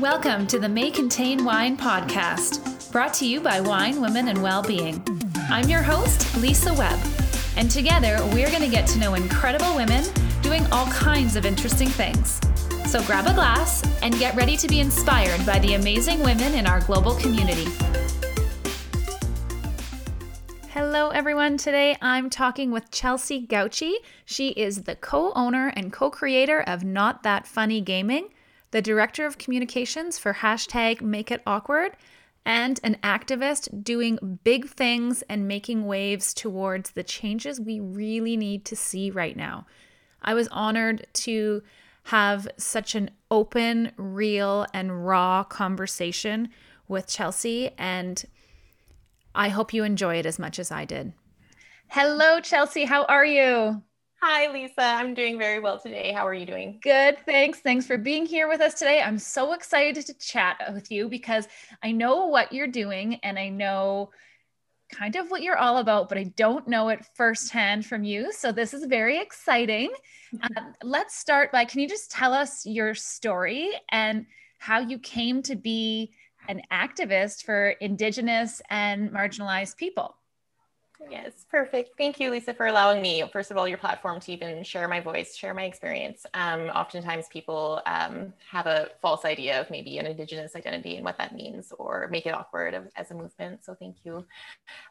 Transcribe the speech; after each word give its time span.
Welcome 0.00 0.46
to 0.46 0.60
the 0.60 0.68
May 0.68 0.92
Contain 0.92 1.44
Wine 1.44 1.76
podcast, 1.76 2.92
brought 2.92 3.12
to 3.14 3.26
you 3.26 3.40
by 3.40 3.60
Wine, 3.60 4.00
Women, 4.00 4.28
and 4.28 4.40
Wellbeing. 4.40 5.04
I'm 5.50 5.68
your 5.68 5.82
host, 5.82 6.36
Lisa 6.36 6.72
Webb, 6.72 7.00
and 7.56 7.68
together 7.68 8.16
we're 8.32 8.46
going 8.46 8.62
to 8.62 8.68
get 8.68 8.86
to 8.90 9.00
know 9.00 9.14
incredible 9.14 9.74
women 9.74 10.04
doing 10.40 10.64
all 10.70 10.86
kinds 10.86 11.34
of 11.34 11.44
interesting 11.44 11.88
things. 11.88 12.40
So 12.86 13.02
grab 13.02 13.26
a 13.26 13.34
glass 13.34 13.82
and 14.00 14.16
get 14.20 14.36
ready 14.36 14.56
to 14.58 14.68
be 14.68 14.78
inspired 14.78 15.44
by 15.44 15.58
the 15.58 15.74
amazing 15.74 16.20
women 16.20 16.54
in 16.54 16.68
our 16.68 16.78
global 16.82 17.16
community. 17.16 17.66
Hello, 20.68 21.08
everyone. 21.08 21.56
Today 21.56 21.96
I'm 22.00 22.30
talking 22.30 22.70
with 22.70 22.92
Chelsea 22.92 23.44
Gauchi. 23.44 23.94
She 24.24 24.50
is 24.50 24.84
the 24.84 24.94
co 24.94 25.32
owner 25.32 25.72
and 25.74 25.92
co 25.92 26.08
creator 26.08 26.60
of 26.60 26.84
Not 26.84 27.24
That 27.24 27.48
Funny 27.48 27.80
Gaming 27.80 28.28
the 28.70 28.82
director 28.82 29.26
of 29.26 29.38
communications 29.38 30.18
for 30.18 30.34
hashtag 30.34 31.00
Make 31.00 31.30
It 31.30 31.42
Awkward, 31.46 31.96
and 32.44 32.80
an 32.82 32.96
activist 33.02 33.84
doing 33.84 34.38
big 34.42 34.68
things 34.68 35.22
and 35.28 35.46
making 35.46 35.86
waves 35.86 36.32
towards 36.32 36.92
the 36.92 37.02
changes 37.02 37.60
we 37.60 37.78
really 37.80 38.36
need 38.36 38.64
to 38.64 38.76
see 38.76 39.10
right 39.10 39.36
now. 39.36 39.66
I 40.22 40.34
was 40.34 40.48
honored 40.48 41.06
to 41.14 41.62
have 42.04 42.48
such 42.56 42.94
an 42.94 43.10
open, 43.30 43.92
real, 43.96 44.66
and 44.72 45.06
raw 45.06 45.44
conversation 45.44 46.48
with 46.88 47.06
Chelsea, 47.06 47.70
and 47.76 48.24
I 49.34 49.50
hope 49.50 49.74
you 49.74 49.84
enjoy 49.84 50.16
it 50.16 50.26
as 50.26 50.38
much 50.38 50.58
as 50.58 50.70
I 50.70 50.86
did. 50.86 51.12
Hello, 51.88 52.40
Chelsea. 52.40 52.86
How 52.86 53.04
are 53.04 53.26
you? 53.26 53.82
Hi, 54.20 54.50
Lisa. 54.52 54.82
I'm 54.82 55.14
doing 55.14 55.38
very 55.38 55.60
well 55.60 55.78
today. 55.78 56.10
How 56.10 56.26
are 56.26 56.34
you 56.34 56.44
doing? 56.44 56.80
Good. 56.82 57.18
Thanks. 57.24 57.60
Thanks 57.60 57.86
for 57.86 57.96
being 57.96 58.26
here 58.26 58.48
with 58.48 58.60
us 58.60 58.74
today. 58.74 59.00
I'm 59.00 59.18
so 59.18 59.52
excited 59.52 60.06
to 60.06 60.14
chat 60.14 60.60
with 60.74 60.90
you 60.90 61.08
because 61.08 61.46
I 61.84 61.92
know 61.92 62.26
what 62.26 62.52
you're 62.52 62.66
doing 62.66 63.20
and 63.22 63.38
I 63.38 63.48
know 63.48 64.10
kind 64.92 65.14
of 65.14 65.30
what 65.30 65.42
you're 65.42 65.56
all 65.56 65.78
about, 65.78 66.08
but 66.08 66.18
I 66.18 66.24
don't 66.36 66.66
know 66.66 66.88
it 66.88 67.06
firsthand 67.14 67.86
from 67.86 68.02
you. 68.02 68.32
So 68.32 68.50
this 68.50 68.74
is 68.74 68.86
very 68.86 69.20
exciting. 69.20 69.90
Mm-hmm. 70.34 70.58
Um, 70.58 70.74
let's 70.82 71.16
start 71.16 71.52
by 71.52 71.64
can 71.64 71.80
you 71.80 71.88
just 71.88 72.10
tell 72.10 72.32
us 72.34 72.66
your 72.66 72.96
story 72.96 73.70
and 73.92 74.26
how 74.58 74.80
you 74.80 74.98
came 74.98 75.42
to 75.42 75.54
be 75.54 76.12
an 76.48 76.62
activist 76.72 77.44
for 77.44 77.68
Indigenous 77.80 78.60
and 78.68 79.12
marginalized 79.12 79.76
people? 79.76 80.16
Yes, 81.06 81.46
perfect. 81.48 81.90
Thank 81.96 82.18
you, 82.18 82.30
Lisa, 82.30 82.52
for 82.52 82.66
allowing 82.66 83.00
me, 83.00 83.22
first 83.32 83.52
of 83.52 83.56
all, 83.56 83.68
your 83.68 83.78
platform 83.78 84.18
to 84.20 84.32
even 84.32 84.64
share 84.64 84.88
my 84.88 85.00
voice, 85.00 85.36
share 85.36 85.54
my 85.54 85.62
experience. 85.62 86.26
Um, 86.34 86.62
oftentimes 86.70 87.26
people 87.30 87.80
um, 87.86 88.32
have 88.50 88.66
a 88.66 88.88
false 89.00 89.24
idea 89.24 89.60
of 89.60 89.70
maybe 89.70 89.98
an 89.98 90.06
Indigenous 90.06 90.56
identity 90.56 90.96
and 90.96 91.04
what 91.04 91.16
that 91.18 91.34
means, 91.34 91.72
or 91.78 92.08
make 92.10 92.26
it 92.26 92.34
awkward 92.34 92.90
as 92.96 93.10
a 93.12 93.14
movement. 93.14 93.64
So 93.64 93.74
thank 93.74 93.98
you. 94.04 94.26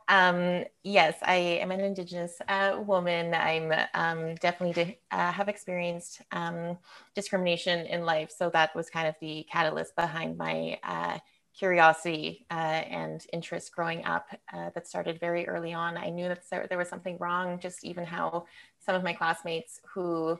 Um, 0.07 0.63
yes, 0.83 1.17
I 1.23 1.35
am 1.35 1.71
an 1.71 1.81
Indigenous 1.81 2.39
uh, 2.47 2.81
woman. 2.85 3.33
I'm 3.33 3.73
um, 3.93 4.35
definitely 4.35 4.99
uh, 5.11 5.31
have 5.31 5.49
experienced 5.49 6.21
um, 6.31 6.77
discrimination 7.15 7.85
in 7.87 8.05
life. 8.05 8.31
So 8.31 8.49
that 8.51 8.75
was 8.75 8.89
kind 8.89 9.07
of 9.07 9.15
the 9.21 9.45
catalyst 9.51 9.95
behind 9.95 10.37
my 10.37 10.79
uh, 10.83 11.19
curiosity 11.57 12.45
uh, 12.51 12.53
and 12.53 13.25
interest 13.33 13.73
growing 13.73 14.05
up 14.05 14.27
uh, 14.53 14.69
that 14.75 14.87
started 14.87 15.19
very 15.19 15.47
early 15.47 15.73
on. 15.73 15.97
I 15.97 16.09
knew 16.09 16.27
that 16.27 16.69
there 16.69 16.77
was 16.77 16.87
something 16.87 17.17
wrong, 17.19 17.59
just 17.59 17.83
even 17.83 18.05
how 18.05 18.45
some 18.79 18.95
of 18.95 19.03
my 19.03 19.13
classmates 19.13 19.81
who 19.93 20.39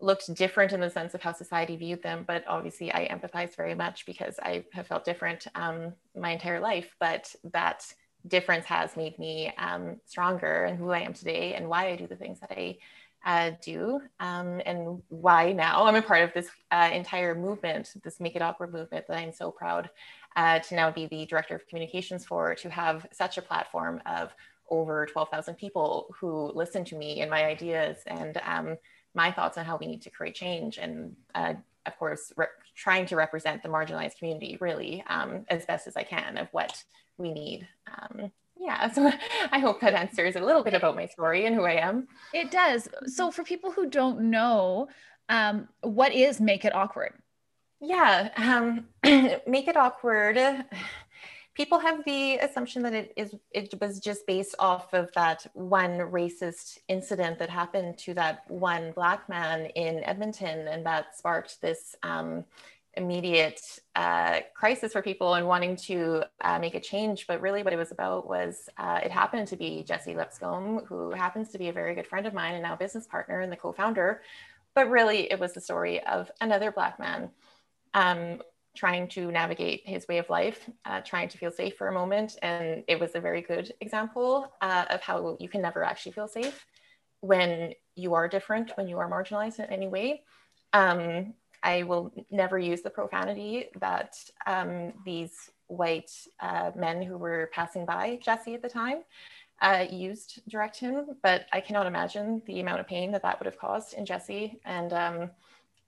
looked 0.00 0.32
different 0.34 0.72
in 0.72 0.80
the 0.80 0.90
sense 0.90 1.14
of 1.14 1.22
how 1.22 1.32
society 1.32 1.76
viewed 1.76 2.02
them, 2.02 2.24
but 2.26 2.44
obviously 2.46 2.92
I 2.92 3.08
empathize 3.08 3.56
very 3.56 3.74
much 3.74 4.06
because 4.06 4.38
I 4.42 4.64
have 4.72 4.86
felt 4.86 5.04
different 5.04 5.46
um, 5.54 5.94
my 6.14 6.30
entire 6.30 6.60
life, 6.60 6.94
but 7.00 7.34
that 7.52 7.92
difference 8.28 8.66
has 8.66 8.96
made 8.96 9.18
me 9.18 9.52
um, 9.56 9.96
stronger 10.04 10.64
and 10.64 10.78
who 10.78 10.90
I 10.90 11.00
am 11.00 11.14
today 11.14 11.54
and 11.54 11.68
why 11.68 11.88
I 11.88 11.96
do 11.96 12.06
the 12.06 12.16
things 12.16 12.40
that 12.40 12.52
I 12.52 12.76
uh, 13.24 13.50
do 13.62 14.00
um, 14.20 14.60
and 14.64 15.02
why 15.08 15.52
now 15.52 15.84
I'm 15.84 15.96
a 15.96 16.02
part 16.02 16.22
of 16.22 16.32
this 16.32 16.48
uh, 16.70 16.90
entire 16.92 17.34
movement, 17.34 17.94
this 18.04 18.20
Make 18.20 18.36
It 18.36 18.42
Awkward 18.42 18.72
movement 18.72 19.06
that 19.08 19.16
I'm 19.16 19.32
so 19.32 19.50
proud 19.50 19.90
uh, 20.36 20.58
to 20.60 20.74
now 20.74 20.90
be 20.90 21.06
the 21.06 21.26
director 21.26 21.54
of 21.54 21.66
communications 21.66 22.24
for, 22.24 22.54
to 22.56 22.70
have 22.70 23.06
such 23.12 23.38
a 23.38 23.42
platform 23.42 24.00
of 24.06 24.34
over 24.70 25.06
12,000 25.06 25.54
people 25.54 26.14
who 26.18 26.52
listen 26.54 26.84
to 26.84 26.96
me 26.96 27.20
and 27.20 27.30
my 27.30 27.44
ideas 27.44 27.98
and 28.06 28.40
um, 28.44 28.76
my 29.14 29.30
thoughts 29.30 29.56
on 29.58 29.64
how 29.64 29.76
we 29.76 29.86
need 29.86 30.02
to 30.02 30.10
create 30.10 30.34
change. 30.34 30.78
And 30.78 31.16
uh, 31.34 31.54
of 31.86 31.98
course, 31.98 32.32
trying 32.74 33.06
to 33.06 33.16
represent 33.16 33.62
the 33.62 33.68
marginalized 33.68 34.18
community 34.18 34.58
really 34.60 35.02
um, 35.08 35.44
as 35.48 35.64
best 35.64 35.86
as 35.86 35.96
I 35.96 36.02
can 36.02 36.36
of 36.36 36.48
what 36.52 36.84
we 37.16 37.32
need. 37.32 37.66
Yeah, 38.58 38.90
so 38.90 39.10
I 39.52 39.58
hope 39.58 39.80
that 39.80 39.94
answers 39.94 40.36
a 40.36 40.40
little 40.40 40.62
bit 40.62 40.74
about 40.74 40.96
my 40.96 41.06
story 41.06 41.46
and 41.46 41.54
who 41.54 41.64
I 41.64 41.74
am. 41.74 42.08
It 42.32 42.50
does. 42.50 42.88
So, 43.06 43.30
for 43.30 43.44
people 43.44 43.70
who 43.70 43.88
don't 43.88 44.30
know, 44.30 44.88
um, 45.28 45.68
what 45.82 46.12
is 46.12 46.40
Make 46.40 46.64
It 46.64 46.74
Awkward? 46.74 47.14
Yeah, 47.80 48.30
um, 48.36 48.86
make 49.46 49.68
it 49.68 49.76
awkward. 49.76 50.38
People 51.54 51.78
have 51.78 52.04
the 52.04 52.36
assumption 52.36 52.82
that 52.82 52.92
it 52.92 53.14
is 53.16 53.34
it 53.50 53.74
was 53.80 53.98
just 53.98 54.26
based 54.26 54.54
off 54.58 54.92
of 54.92 55.10
that 55.14 55.46
one 55.54 55.98
racist 56.00 56.78
incident 56.86 57.38
that 57.38 57.48
happened 57.48 57.96
to 57.96 58.12
that 58.12 58.42
one 58.50 58.92
black 58.92 59.26
man 59.26 59.66
in 59.74 60.04
Edmonton, 60.04 60.68
and 60.68 60.84
that 60.84 61.16
sparked 61.16 61.62
this 61.62 61.96
um, 62.02 62.44
immediate 62.96 63.60
uh, 63.94 64.40
crisis 64.54 64.92
for 64.92 65.02
people 65.02 65.34
and 65.34 65.46
wanting 65.46 65.76
to 65.76 66.22
uh, 66.40 66.58
make 66.58 66.74
a 66.74 66.80
change. 66.80 67.26
But 67.26 67.40
really, 67.40 67.62
what 67.62 67.72
it 67.72 67.76
was 67.76 67.92
about 67.92 68.28
was 68.28 68.68
uh, 68.78 69.00
it 69.04 69.10
happened 69.10 69.48
to 69.48 69.56
be 69.56 69.84
Jesse 69.84 70.14
Lipscombe, 70.14 70.84
who 70.86 71.10
happens 71.10 71.50
to 71.50 71.58
be 71.58 71.68
a 71.68 71.72
very 71.72 71.94
good 71.94 72.06
friend 72.06 72.26
of 72.26 72.34
mine 72.34 72.54
and 72.54 72.62
now 72.62 72.76
business 72.76 73.06
partner 73.06 73.40
and 73.40 73.52
the 73.52 73.56
co-founder. 73.56 74.22
But 74.74 74.90
really, 74.90 75.30
it 75.30 75.38
was 75.38 75.52
the 75.52 75.60
story 75.60 76.02
of 76.04 76.30
another 76.40 76.70
black 76.70 76.98
man 76.98 77.30
um, 77.94 78.42
trying 78.76 79.08
to 79.08 79.30
navigate 79.30 79.82
his 79.86 80.06
way 80.06 80.18
of 80.18 80.28
life, 80.28 80.68
uh, 80.84 81.00
trying 81.00 81.28
to 81.28 81.38
feel 81.38 81.50
safe 81.50 81.76
for 81.76 81.88
a 81.88 81.92
moment. 81.92 82.36
And 82.42 82.84
it 82.86 83.00
was 83.00 83.14
a 83.14 83.20
very 83.20 83.40
good 83.40 83.72
example 83.80 84.52
uh, 84.60 84.84
of 84.90 85.00
how 85.00 85.36
you 85.40 85.48
can 85.48 85.62
never 85.62 85.82
actually 85.82 86.12
feel 86.12 86.28
safe 86.28 86.66
when 87.20 87.72
you 87.94 88.14
are 88.14 88.28
different, 88.28 88.76
when 88.76 88.86
you 88.86 88.98
are 88.98 89.10
marginalized 89.10 89.58
in 89.58 89.66
any 89.66 89.88
way. 89.88 90.22
Um, 90.72 91.34
I 91.62 91.82
will 91.82 92.12
never 92.30 92.58
use 92.58 92.82
the 92.82 92.90
profanity 92.90 93.66
that 93.80 94.16
um, 94.46 94.92
these 95.04 95.50
white 95.68 96.10
uh, 96.40 96.70
men 96.76 97.02
who 97.02 97.16
were 97.16 97.50
passing 97.52 97.84
by 97.84 98.18
Jesse 98.22 98.54
at 98.54 98.62
the 98.62 98.68
time 98.68 99.02
uh, 99.60 99.86
used 99.90 100.42
direct 100.48 100.78
him, 100.78 101.16
but 101.22 101.46
I 101.52 101.60
cannot 101.60 101.86
imagine 101.86 102.42
the 102.46 102.60
amount 102.60 102.80
of 102.80 102.86
pain 102.86 103.10
that 103.12 103.22
that 103.22 103.38
would 103.40 103.46
have 103.46 103.58
caused 103.58 103.94
in 103.94 104.04
Jesse. 104.04 104.58
And 104.64 104.92
um, 104.92 105.30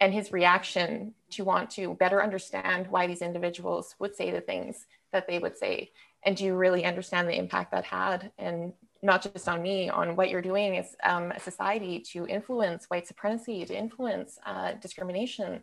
and 0.01 0.15
his 0.15 0.33
reaction 0.33 1.13
to 1.31 1.45
want 1.45 1.71
to 1.71 1.95
better 1.95 2.23
understand 2.23 2.87
why 2.87 3.07
these 3.07 3.21
individuals 3.21 3.97
would 3.99 4.15
say 4.15 4.31
the 4.31 4.41
things 4.41 4.87
that 5.13 5.27
they 5.27 5.41
would 5.41 5.59
say 5.59 5.91
and 6.25 6.37
do 6.37 6.45
you 6.45 6.55
really 6.55 6.85
understand 6.85 7.29
the 7.29 7.39
impact 7.39 7.71
that 7.73 7.85
had 7.85 8.31
and 8.39 8.73
not 9.03 9.23
just 9.23 9.49
on 9.49 9.63
me 9.63 9.89
on 9.89 10.17
what 10.17 10.31
you're 10.31 10.43
doing 10.43 10.77
as 10.79 10.97
um, 11.05 11.31
a 11.33 11.41
society 11.41 12.01
to 12.01 12.27
influence 12.27 12.87
white 12.87 13.07
supremacy 13.07 13.65
to 13.65 13.77
influence 13.77 14.39
uh, 14.45 14.73
discrimination. 14.81 15.61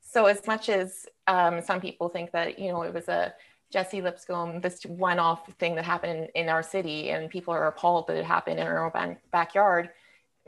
So 0.00 0.26
as 0.26 0.46
much 0.46 0.68
as 0.68 1.06
um, 1.26 1.60
some 1.60 1.80
people 1.80 2.08
think 2.08 2.32
that 2.32 2.58
you 2.58 2.72
know 2.72 2.82
it 2.82 2.94
was 2.94 3.08
a 3.08 3.34
Jesse 3.70 4.00
Lipscombe, 4.00 4.62
this 4.62 4.82
one-off 4.84 5.52
thing 5.58 5.74
that 5.74 5.84
happened 5.84 6.30
in, 6.34 6.48
our 6.48 6.62
city, 6.62 7.10
and 7.10 7.28
people 7.28 7.52
are 7.52 7.66
appalled 7.66 8.06
that 8.06 8.16
it 8.16 8.24
happened 8.24 8.58
in 8.58 8.66
our 8.66 8.86
own 8.86 9.18
backyard 9.30 9.90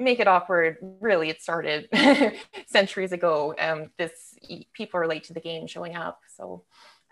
make 0.01 0.21
it 0.21 0.27
awkward. 0.27 0.79
Really 1.01 1.29
it 1.29 1.43
started 1.43 1.89
centuries 2.67 3.13
ago. 3.13 3.55
Um, 3.59 3.91
this 3.99 4.35
people 4.73 5.01
relate 5.01 5.25
to 5.25 5.35
the 5.35 5.41
game 5.41 5.67
showing 5.67 5.95
up. 5.95 6.21
So 6.37 6.65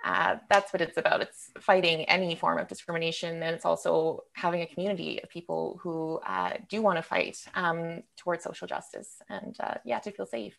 uh, 0.04 0.36
that's 0.48 0.72
what 0.72 0.80
it's 0.80 0.96
about. 0.96 1.20
It's 1.20 1.50
fighting 1.60 2.04
any 2.04 2.34
form 2.36 2.58
of 2.58 2.68
discrimination 2.68 3.42
and 3.42 3.54
it's 3.54 3.64
also 3.64 4.24
having 4.32 4.62
a 4.62 4.66
community 4.66 5.20
of 5.22 5.28
people 5.28 5.78
who 5.82 6.20
uh, 6.26 6.54
do 6.68 6.82
want 6.82 6.98
to 6.98 7.02
fight 7.02 7.38
um, 7.54 8.02
towards 8.16 8.44
social 8.44 8.66
justice 8.66 9.20
and 9.28 9.56
uh, 9.60 9.74
yeah 9.84 9.98
to 10.00 10.10
feel 10.10 10.26
safe. 10.26 10.56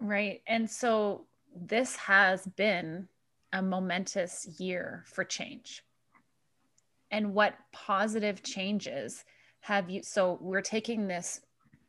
Right 0.00 0.42
and 0.46 0.70
so 0.70 1.26
this 1.54 1.96
has 1.96 2.46
been 2.46 3.08
a 3.52 3.62
momentous 3.62 4.46
year 4.58 5.04
for 5.06 5.24
change. 5.24 5.82
And 7.10 7.34
what 7.34 7.54
positive 7.72 8.42
changes 8.42 9.24
have 9.60 9.90
you 9.90 10.02
so 10.02 10.38
we're 10.40 10.60
taking 10.60 11.08
this 11.08 11.40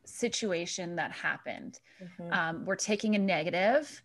situation 0.05 0.95
that 0.95 1.11
happened. 1.11 1.79
Mm-hmm. 2.01 2.33
um, 2.33 2.65
we're 2.65 2.75
taking 2.75 3.15
a 3.15 3.19
negative 3.19 4.01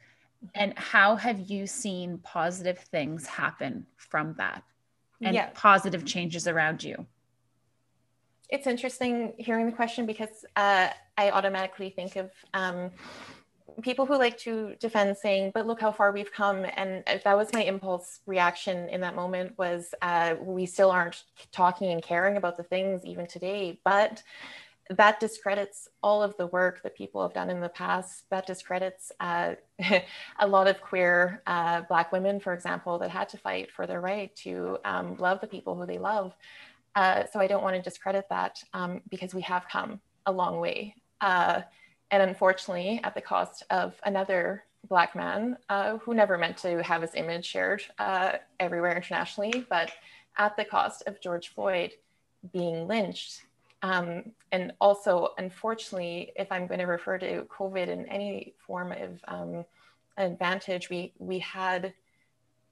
and 0.54 0.76
how 0.78 1.16
have 1.16 1.40
you 1.40 1.66
seen 1.66 2.18
positive 2.18 2.78
things 2.78 3.26
happen 3.26 3.86
from 3.96 4.34
that 4.34 4.62
and 5.22 5.34
yeah. 5.34 5.50
positive 5.54 6.04
changes 6.04 6.46
around 6.48 6.82
you 6.82 7.06
it's 8.50 8.66
interesting 8.66 9.32
hearing 9.38 9.66
the 9.66 9.72
question 9.72 10.06
because 10.06 10.44
uh, 10.56 10.88
i 11.16 11.30
automatically 11.30 11.90
think 11.90 12.16
of 12.16 12.30
um, 12.52 12.90
people 13.82 14.06
who 14.06 14.16
like 14.16 14.38
to 14.38 14.74
defend 14.80 15.16
saying, 15.16 15.52
but 15.54 15.66
look 15.66 15.80
how 15.80 15.92
far 15.92 16.12
we've 16.12 16.32
come. 16.32 16.64
And 16.76 17.02
that 17.06 17.36
was 17.36 17.52
my 17.52 17.62
impulse 17.62 18.20
reaction 18.26 18.88
in 18.88 19.00
that 19.00 19.14
moment 19.14 19.56
was 19.58 19.94
uh, 20.02 20.36
we 20.40 20.66
still 20.66 20.90
aren't 20.90 21.24
talking 21.52 21.92
and 21.92 22.02
caring 22.02 22.36
about 22.36 22.56
the 22.56 22.62
things 22.62 23.04
even 23.04 23.26
today. 23.26 23.80
But 23.84 24.22
that 24.90 25.18
discredits 25.18 25.88
all 26.02 26.22
of 26.22 26.36
the 26.36 26.46
work 26.48 26.82
that 26.82 26.96
people 26.96 27.22
have 27.22 27.32
done 27.32 27.50
in 27.50 27.60
the 27.60 27.68
past. 27.68 28.28
That 28.30 28.46
discredits 28.46 29.12
uh, 29.20 29.54
a 30.38 30.46
lot 30.46 30.68
of 30.68 30.80
queer 30.80 31.42
uh, 31.46 31.82
Black 31.82 32.12
women, 32.12 32.38
for 32.40 32.52
example, 32.52 32.98
that 32.98 33.10
had 33.10 33.28
to 33.30 33.38
fight 33.38 33.70
for 33.70 33.86
their 33.86 34.00
right 34.00 34.34
to 34.36 34.78
um, 34.84 35.16
love 35.16 35.40
the 35.40 35.46
people 35.46 35.74
who 35.74 35.86
they 35.86 35.98
love. 35.98 36.34
Uh, 36.94 37.24
so 37.32 37.40
I 37.40 37.46
don't 37.46 37.62
want 37.62 37.76
to 37.76 37.82
discredit 37.82 38.26
that 38.28 38.62
um, 38.72 39.00
because 39.10 39.34
we 39.34 39.42
have 39.42 39.66
come 39.68 40.00
a 40.26 40.32
long 40.32 40.60
way. 40.60 40.94
Uh, 41.20 41.62
and 42.10 42.22
unfortunately, 42.22 43.00
at 43.02 43.14
the 43.14 43.20
cost 43.20 43.64
of 43.70 43.94
another 44.04 44.64
Black 44.88 45.16
man 45.16 45.56
uh, 45.70 45.96
who 45.98 46.14
never 46.14 46.36
meant 46.36 46.58
to 46.58 46.82
have 46.82 47.00
his 47.00 47.14
image 47.14 47.46
shared 47.46 47.82
uh, 47.98 48.32
everywhere 48.60 48.94
internationally, 48.94 49.64
but 49.70 49.90
at 50.36 50.56
the 50.56 50.64
cost 50.64 51.02
of 51.06 51.20
George 51.20 51.48
Floyd 51.48 51.92
being 52.52 52.86
lynched 52.86 53.42
um, 53.84 54.32
and 54.50 54.72
also, 54.80 55.34
unfortunately, 55.36 56.32
if 56.36 56.50
I'm 56.50 56.66
going 56.66 56.80
to 56.80 56.86
refer 56.86 57.18
to 57.18 57.42
COVID 57.42 57.88
in 57.88 58.06
any 58.06 58.54
form 58.66 58.92
of 58.92 59.20
um, 59.28 59.64
advantage, 60.16 60.88
we 60.88 61.12
we 61.18 61.38
had 61.40 61.92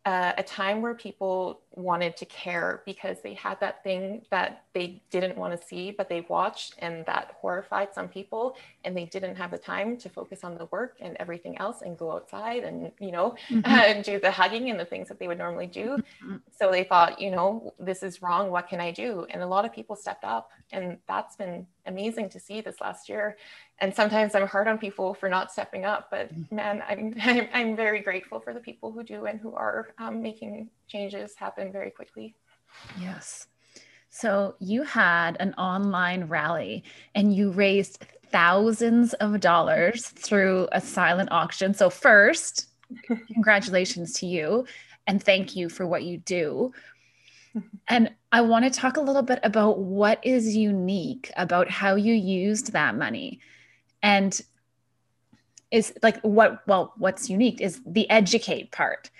uh, 0.04 0.32
a 0.37 0.43
time 0.43 0.82
where 0.82 0.94
people 0.94 1.60
wanted 1.75 2.16
to 2.16 2.25
care 2.26 2.82
because 2.84 3.20
they 3.22 3.34
had 3.34 3.58
that 3.60 3.84
thing 3.84 4.22
that 4.31 4.64
they 4.72 5.00
didn't 5.10 5.37
want 5.38 5.58
to 5.58 5.66
see, 5.66 5.93
but 5.93 6.08
they 6.08 6.22
watched 6.22 6.75
and 6.78 7.06
that 7.06 7.37
horrified 7.40 7.94
some 7.94 8.08
people 8.08 8.56
and 8.84 8.96
they 8.96 9.04
didn't 9.04 9.37
have 9.37 9.52
the 9.52 9.58
time 9.58 9.96
to 9.96 10.08
focus 10.08 10.43
on 10.43 10.58
the 10.58 10.64
work 10.66 10.96
and 11.00 11.16
everything 11.20 11.56
else 11.58 11.82
and 11.82 11.96
go 11.96 12.10
outside 12.10 12.64
and, 12.64 12.90
you 12.99 13.12
know, 13.12 13.37
mm-hmm. 13.49 13.60
uh, 14.00 14.02
do 14.02 14.19
the 14.19 14.31
hugging 14.31 14.70
and 14.70 14.81
the 14.81 14.84
things 14.84 15.06
that 15.06 15.20
they 15.20 15.28
would 15.28 15.38
normally 15.38 15.69
do. 15.69 15.96
Mm-hmm. 16.25 16.37
So 16.50 16.72
they 16.72 16.82
thought, 16.82 17.20
you 17.20 17.31
know, 17.31 17.72
this 17.78 18.02
is 18.02 18.22
wrong. 18.22 18.50
What 18.50 18.69
can 18.69 18.81
I 18.81 18.90
do? 18.90 19.26
And 19.31 19.40
a 19.40 19.46
lot 19.46 19.64
of 19.64 19.72
people 19.72 19.94
stepped 19.94 20.25
up 20.25 20.50
and 20.72 20.99
that's 21.06 21.37
been 21.37 21.66
amazing 21.87 22.29
to 22.31 22.40
see 22.40 22.61
this 22.61 22.81
last 22.81 23.08
year 23.08 23.37
and 23.82 23.93
sometimes 23.93 24.37
I'm 24.37 24.46
hard 24.46 24.69
on 24.69 24.79
people 24.79 25.12
for 25.12 25.29
not 25.29 25.50
stepping 25.50 25.84
up, 25.84 26.08
but 26.08 26.32
mm. 26.32 26.50
man, 26.52 26.84
I'm, 26.88 27.14
I'm, 27.23 27.49
I'm 27.52 27.76
very 27.76 28.00
grateful 28.00 28.38
for 28.38 28.55
the 28.55 28.61
people 28.61 28.93
who 28.93 29.02
do 29.02 29.26
and 29.26 29.40
who 29.40 29.55
are 29.55 29.88
um, 29.99 30.23
making 30.23 30.70
changes 30.87 31.34
happen 31.34 31.73
very 31.73 31.90
quickly. 31.90 32.37
Yes. 33.00 33.49
So 34.08 34.55
you 34.61 34.84
had 34.84 35.37
an 35.40 35.55
online 35.55 36.25
rally 36.25 36.84
and 37.14 37.34
you 37.34 37.50
raised 37.50 38.05
thousands 38.31 39.14
of 39.14 39.40
dollars 39.40 40.06
through 40.06 40.69
a 40.70 40.81
silent 40.81 41.31
auction. 41.32 41.75
So, 41.75 41.90
first, 41.90 42.69
congratulations 43.32 44.12
to 44.14 44.26
you 44.26 44.67
and 45.06 45.23
thank 45.23 45.56
you 45.56 45.69
for 45.69 45.87
what 45.87 46.05
you 46.05 46.19
do. 46.19 46.73
And 47.88 48.10
I 48.31 48.40
want 48.40 48.64
to 48.64 48.70
talk 48.70 48.96
a 48.96 49.00
little 49.00 49.22
bit 49.22 49.40
about 49.43 49.78
what 49.78 50.25
is 50.25 50.56
unique 50.56 51.31
about 51.37 51.70
how 51.70 51.96
you 51.96 52.14
used 52.14 52.72
that 52.72 52.96
money. 52.96 53.40
And 54.02 54.40
is 55.72 55.93
like 56.02 56.20
what 56.20 56.62
well 56.69 56.93
what's 56.99 57.28
unique 57.28 57.60
is 57.60 57.81
the 57.87 58.08
educate 58.10 58.70
part. 58.70 59.10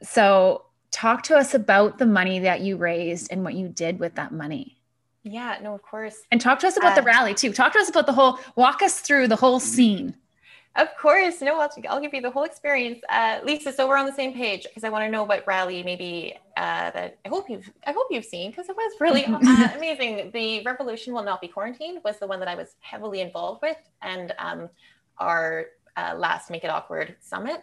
So 0.00 0.64
talk 0.90 1.24
to 1.24 1.36
us 1.36 1.54
about 1.54 1.98
the 1.98 2.06
money 2.06 2.38
that 2.38 2.60
you 2.60 2.76
raised 2.76 3.30
and 3.32 3.44
what 3.44 3.54
you 3.54 3.68
did 3.68 3.98
with 3.98 4.14
that 4.14 4.32
money. 4.32 4.78
Yeah 5.24 5.58
no 5.60 5.74
of 5.74 5.82
course. 5.82 6.16
And 6.30 6.40
talk 6.40 6.60
to 6.60 6.68
us 6.68 6.76
about 6.76 6.92
uh, 6.92 7.00
the 7.00 7.02
rally 7.02 7.34
too. 7.34 7.52
Talk 7.52 7.72
to 7.72 7.80
us 7.80 7.90
about 7.90 8.06
the 8.06 8.12
whole 8.12 8.38
walk 8.54 8.80
us 8.80 9.00
through 9.00 9.28
the 9.28 9.36
whole 9.36 9.60
scene 9.60 10.14
of 10.76 10.88
course. 10.96 11.40
No 11.40 11.60
i'll, 11.60 11.70
I'll 11.88 12.00
give 12.00 12.14
you 12.14 12.20
the 12.20 12.30
whole 12.30 12.44
experience. 12.44 13.00
Uh, 13.08 13.40
lisa 13.44 13.72
so 13.72 13.88
we're 13.88 13.96
on 13.96 14.06
the 14.06 14.12
same 14.12 14.32
page 14.32 14.64
because 14.64 14.84
i 14.84 14.88
want 14.88 15.04
to 15.04 15.10
know 15.10 15.24
what 15.24 15.44
rally 15.46 15.82
maybe 15.82 16.34
uh, 16.56 16.90
that 16.90 17.18
i 17.24 17.28
hope 17.28 17.48
you've 17.50 17.70
i 17.86 17.92
hope 17.92 18.06
you've 18.10 18.24
seen 18.24 18.50
because 18.50 18.68
it 18.68 18.76
was 18.76 18.92
really 19.00 19.24
uh, 19.26 19.68
amazing. 19.76 20.30
The 20.32 20.62
revolution 20.64 21.12
will 21.14 21.24
not 21.24 21.40
be 21.40 21.48
quarantined 21.48 22.00
was 22.04 22.18
the 22.18 22.26
one 22.26 22.38
that 22.40 22.48
i 22.48 22.54
was 22.54 22.76
heavily 22.80 23.20
involved 23.20 23.62
with 23.62 23.78
and 24.02 24.34
um, 24.38 24.68
our 25.18 25.66
uh, 25.96 26.14
last 26.16 26.50
make 26.50 26.64
it 26.64 26.70
awkward 26.70 27.16
summit. 27.20 27.62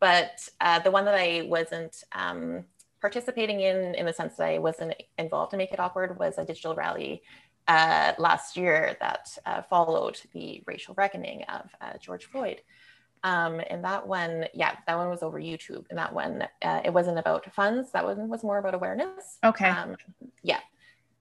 But 0.00 0.48
uh, 0.60 0.80
the 0.80 0.90
one 0.90 1.04
that 1.04 1.14
i 1.14 1.46
wasn't 1.48 2.04
um, 2.12 2.64
participating 3.00 3.60
in 3.60 3.94
in 3.94 4.06
the 4.06 4.12
sense 4.12 4.36
that 4.36 4.48
i 4.48 4.58
wasn't 4.58 4.94
involved 5.18 5.50
to 5.52 5.56
make 5.56 5.72
it 5.72 5.78
awkward 5.78 6.18
was 6.18 6.38
a 6.38 6.44
digital 6.44 6.74
rally 6.74 7.22
uh, 7.68 8.12
last 8.18 8.56
year 8.56 8.96
that 9.00 9.36
uh, 9.44 9.62
followed 9.62 10.20
the 10.32 10.62
racial 10.66 10.94
reckoning 10.96 11.42
of 11.44 11.70
uh, 11.80 11.92
George 12.00 12.26
Floyd. 12.26 12.62
Um, 13.24 13.60
and 13.70 13.84
that 13.84 14.06
one, 14.06 14.46
yeah, 14.54 14.76
that 14.86 14.96
one 14.96 15.08
was 15.08 15.22
over 15.22 15.40
YouTube. 15.40 15.84
And 15.90 15.98
that 15.98 16.12
one, 16.12 16.46
uh, 16.62 16.80
it 16.84 16.92
wasn't 16.92 17.18
about 17.18 17.52
funds. 17.52 17.90
That 17.92 18.04
one 18.04 18.28
was 18.28 18.44
more 18.44 18.58
about 18.58 18.74
awareness. 18.74 19.38
Okay. 19.44 19.68
Um, 19.68 19.96
yeah. 20.42 20.60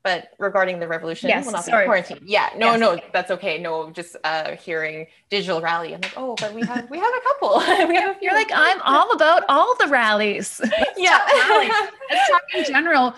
But 0.04 0.30
regarding 0.38 0.80
the 0.80 0.88
revolution, 0.88 1.30
yes, 1.30 1.46
will 1.46 1.54
not 1.54 1.66
sorry. 1.66 1.86
be 1.86 1.88
quarantine. 1.88 2.20
Yeah, 2.24 2.50
no, 2.56 2.74
yes. 2.74 2.80
no, 2.80 3.00
that's 3.12 3.32
okay. 3.32 3.58
No, 3.58 3.90
just 3.90 4.16
uh, 4.24 4.52
hearing 4.52 5.08
digital 5.32 5.62
rally. 5.62 5.96
I'm 5.96 6.02
like, 6.02 6.14
oh, 6.16 6.36
but 6.40 6.54
we 6.54 6.62
have 6.62 6.88
we 6.92 7.00
have 7.00 7.12
a 7.12 7.22
couple. 7.24 7.58
we 7.88 7.96
have 7.96 8.16
a 8.16 8.20
You're 8.22 8.36
like, 8.36 8.52
I'm 8.54 8.80
all 8.84 9.12
about 9.14 9.46
all 9.50 9.76
the 9.80 9.88
rallies. 9.88 10.62
yeah. 10.96 11.26
rallies. 11.26 11.72
Let's 12.12 12.30
talk 12.30 12.42
in 12.54 12.66
general. 12.66 13.08
Um, 13.08 13.16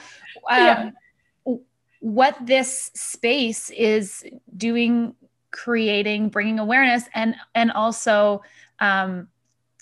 yeah 0.50 0.91
what 2.00 2.36
this 2.46 2.92
space 2.94 3.70
is 3.72 4.24
doing 4.56 5.16
creating 5.52 6.30
bringing 6.30 6.60
awareness 6.60 7.06
and 7.14 7.36
and 7.56 7.72
also 7.72 8.42
um 8.80 9.28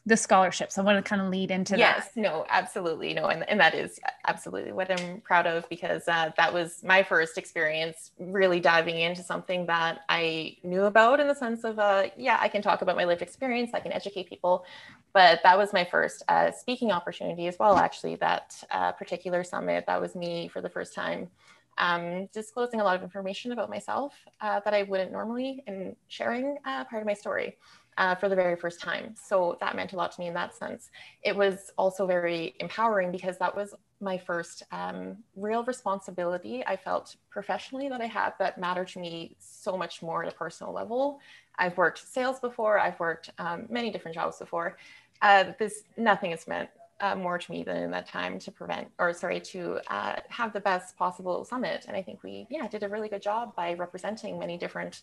the 0.08 0.16
scholarships. 0.16 0.78
I 0.78 0.84
want 0.84 1.04
to 1.04 1.10
kind 1.10 1.20
of 1.20 1.30
lead 1.30 1.50
into 1.50 1.76
yes, 1.76 1.96
that. 1.96 2.12
Yes 2.16 2.32
no 2.32 2.46
absolutely 2.50 3.14
no 3.16 3.26
and, 3.26 3.48
and 3.50 3.60
that 3.60 3.74
is 3.74 4.00
absolutely 4.28 4.72
what 4.72 4.92
i'm 4.92 5.20
proud 5.22 5.48
of 5.48 5.68
because 5.68 6.08
uh, 6.08 6.30
that 6.38 6.54
was 6.54 6.84
my 6.84 7.02
first 7.02 7.40
experience 7.40 8.12
really 8.20 8.60
diving 8.60 9.00
into 9.00 9.24
something 9.24 9.66
that 9.66 10.02
i 10.08 10.56
knew 10.64 10.84
about 10.84 11.20
in 11.20 11.28
the 11.28 11.34
sense 11.34 11.64
of 11.64 11.80
uh, 11.80 12.04
yeah 12.18 12.38
i 12.40 12.48
can 12.48 12.62
talk 12.62 12.84
about 12.84 12.96
my 12.96 13.04
lived 13.04 13.24
experience 13.24 13.72
i 13.74 13.80
can 13.80 13.92
educate 13.92 14.30
people 14.30 14.64
but 15.16 15.40
that 15.44 15.58
was 15.58 15.72
my 15.72 15.86
first 15.86 16.24
uh, 16.28 16.52
speaking 16.52 16.92
opportunity 16.92 17.48
as 17.48 17.58
well 17.58 17.78
actually 17.78 18.16
that 18.16 18.62
uh, 18.70 18.92
particular 18.92 19.46
summit. 19.46 19.86
That 19.88 20.02
was 20.02 20.14
me 20.14 20.50
for 20.50 20.60
the 20.60 20.68
first 20.68 20.94
time 20.94 21.30
um, 21.78 22.28
disclosing 22.34 22.80
a 22.80 22.84
lot 22.84 22.96
of 22.96 23.04
information 23.04 23.52
about 23.52 23.70
myself 23.70 24.14
uh, 24.42 24.60
that 24.64 24.74
I 24.74 24.84
wouldn't 24.84 25.12
normally 25.12 25.64
and 25.68 25.96
sharing 26.08 26.58
uh, 26.66 26.86
part 26.86 27.02
of 27.02 27.08
my 27.08 27.14
story 27.14 27.58
uh, 27.98 28.16
for 28.16 28.30
the 28.30 28.36
very 28.36 28.56
first 28.56 28.82
time. 28.82 29.16
So 29.16 29.58
that 29.62 29.76
meant 29.76 29.94
a 29.94 29.96
lot 29.96 30.12
to 30.14 30.20
me 30.20 30.28
in 30.28 30.34
that 30.34 30.54
sense. 30.54 30.90
It 31.24 31.36
was 31.36 31.72
also 31.78 32.06
very 32.06 32.56
empowering 32.60 33.12
because 33.12 33.38
that 33.38 33.56
was 33.56 33.74
my 34.02 34.18
first 34.18 34.64
um, 34.72 35.18
real 35.36 35.64
responsibility 35.64 36.64
I 36.66 36.76
felt 36.76 37.16
professionally 37.30 37.88
that 37.90 38.02
I 38.02 38.08
had 38.08 38.34
that 38.40 38.60
mattered 38.60 38.90
to 38.90 39.00
me 39.00 39.36
so 39.40 39.78
much 39.78 40.02
more 40.02 40.24
at 40.24 40.34
a 40.34 40.36
personal 40.36 40.74
level. 40.74 41.20
I've 41.58 41.78
worked 41.78 42.06
sales 42.06 42.40
before, 42.40 42.78
I've 42.78 43.00
worked 43.00 43.30
um, 43.38 43.66
many 43.70 43.92
different 43.92 44.16
jobs 44.16 44.40
before. 44.40 44.78
Uh, 45.22 45.54
this 45.58 45.84
nothing 45.96 46.32
is 46.32 46.46
meant 46.48 46.70
uh, 47.02 47.16
more 47.16 47.38
to 47.38 47.52
me 47.52 47.64
than 47.64 47.78
in 47.78 47.92
that 47.92 48.08
time 48.08 48.40
to 48.40 48.52
prevent 48.52 48.88
or 49.00 49.14
sorry 49.14 49.40
to 49.40 49.80
uh, 49.88 50.16
have 50.30 50.54
the 50.54 50.60
best 50.60 50.98
possible 50.98 51.44
summit. 51.44 51.86
And 51.88 51.96
i 51.98 52.02
think 52.02 52.24
we 52.24 52.48
yeah 52.50 52.68
did 52.68 52.84
a 52.84 52.90
really 52.90 53.10
good 53.10 53.22
job 53.22 53.56
by 53.56 53.74
representing 53.74 54.40
many 54.40 54.58
different 54.58 55.02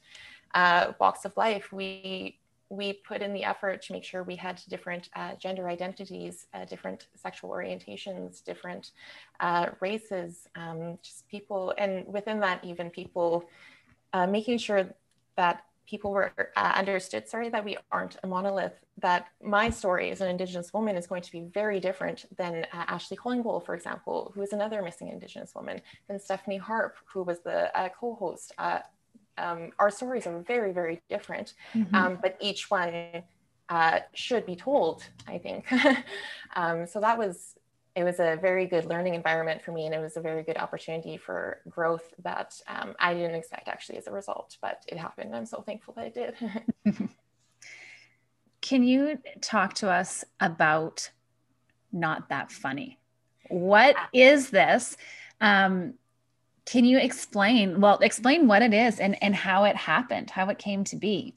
uh, 0.55 0.93
walks 0.99 1.25
of 1.25 1.37
life. 1.37 1.73
We 1.73 2.39
we 2.69 2.95
put 2.95 3.21
in 3.21 3.35
the 3.35 3.45
effort 3.45 3.83
to 3.83 3.93
make 3.93 4.03
sure 4.03 4.23
we 4.23 4.37
had 4.37 4.59
different 4.69 5.11
uh, 5.15 5.35
gender 5.35 5.69
identities 5.69 6.47
uh, 6.55 6.65
different 6.65 7.07
sexual 7.15 7.51
orientations 7.51 8.43
different 8.43 8.93
uh, 9.41 9.67
races 9.81 10.49
um, 10.57 10.99
just 11.03 11.29
people 11.29 11.75
and 11.77 12.07
within 12.07 12.41
that 12.41 12.65
even 12.65 12.89
people 12.89 13.45
making 14.29 14.59
sure 14.59 14.87
that 15.37 15.65
people 15.93 16.11
were 16.11 16.33
uh, 16.57 16.73
understood, 16.75 17.29
sorry, 17.29 17.51
that 17.51 17.63
we 17.63 17.77
aren't 17.91 18.17
a 18.25 18.27
monolith, 18.27 18.73
that 19.07 19.27
my 19.43 19.69
story 19.69 20.11
as 20.11 20.23
an 20.23 20.29
Indigenous 20.29 20.73
woman 20.73 20.97
is 20.97 21.07
going 21.07 21.21
to 21.21 21.31
be 21.31 21.43
very 21.43 21.79
different 21.81 22.25
than 22.39 22.65
uh, 22.73 22.85
Ashley 22.95 23.19
Callingbull, 23.19 23.61
for 23.67 23.75
example, 23.75 24.33
who 24.35 24.41
is 24.41 24.55
another 24.55 24.81
missing 24.81 25.09
Indigenous 25.09 25.55
woman, 25.55 25.83
than 26.09 26.19
Stephanie 26.19 26.59
Harpe, 26.59 26.95
who 27.13 27.23
was 27.23 27.41
the 27.41 27.59
uh, 27.79 27.91
co-host. 27.91 28.53
Uh, 28.57 28.79
um, 29.37 29.71
our 29.79 29.91
stories 29.91 30.27
are 30.27 30.39
very, 30.41 30.73
very 30.73 31.03
different, 31.11 31.53
mm-hmm. 31.75 31.95
um, 31.95 32.19
but 32.23 32.39
each 32.41 32.71
one 32.71 33.23
uh, 33.69 33.99
should 34.15 34.47
be 34.47 34.57
told, 34.57 35.05
I 35.29 35.37
think. 35.37 35.67
um, 36.57 36.87
so 36.87 37.01
that 37.01 37.19
was 37.19 37.55
it 37.95 38.05
was 38.05 38.21
a 38.21 38.39
very 38.41 38.67
good 38.67 38.87
learning 38.87 39.15
environment 39.15 39.61
for 39.63 39.73
me 39.73 39.87
and 39.87 39.95
it 39.95 40.01
was 40.01 40.17
a 40.17 40.21
very 40.21 40.43
good 40.43 40.57
opportunity 40.57 41.17
for 41.17 41.61
growth 41.69 42.15
that 42.23 42.55
um, 42.69 42.95
i 42.99 43.13
didn't 43.13 43.35
expect 43.35 43.69
actually 43.69 43.99
as 43.99 44.07
a 44.07 44.13
result 44.13 44.57
but 44.63 44.83
it 44.89 44.99
happened. 44.99 45.35
I'm 45.35 45.47
so 45.47 45.61
thankful 45.61 45.95
that 45.95 46.17
it 46.17 46.37
did. 46.85 47.09
Can 48.61 48.85
you 48.85 49.19
talk 49.41 49.75
to 49.75 49.91
us 49.91 50.25
about 50.39 51.11
not 51.93 52.29
that 52.29 52.53
funny? 52.53 52.99
What 53.49 53.97
ah. 53.99 54.09
is 54.13 54.51
this? 54.51 54.97
Um, 55.41 55.95
can 56.65 56.85
you 56.85 56.99
explain 56.99 57.81
well 57.81 57.99
explain 57.99 58.47
what 58.47 58.63
it 58.63 58.73
is 58.73 59.01
and 59.01 59.21
and 59.21 59.35
how 59.35 59.65
it 59.65 59.75
happened 59.75 60.31
how 60.31 60.49
it 60.49 60.59
came 60.59 60.85
to 60.85 60.97
be? 60.97 61.35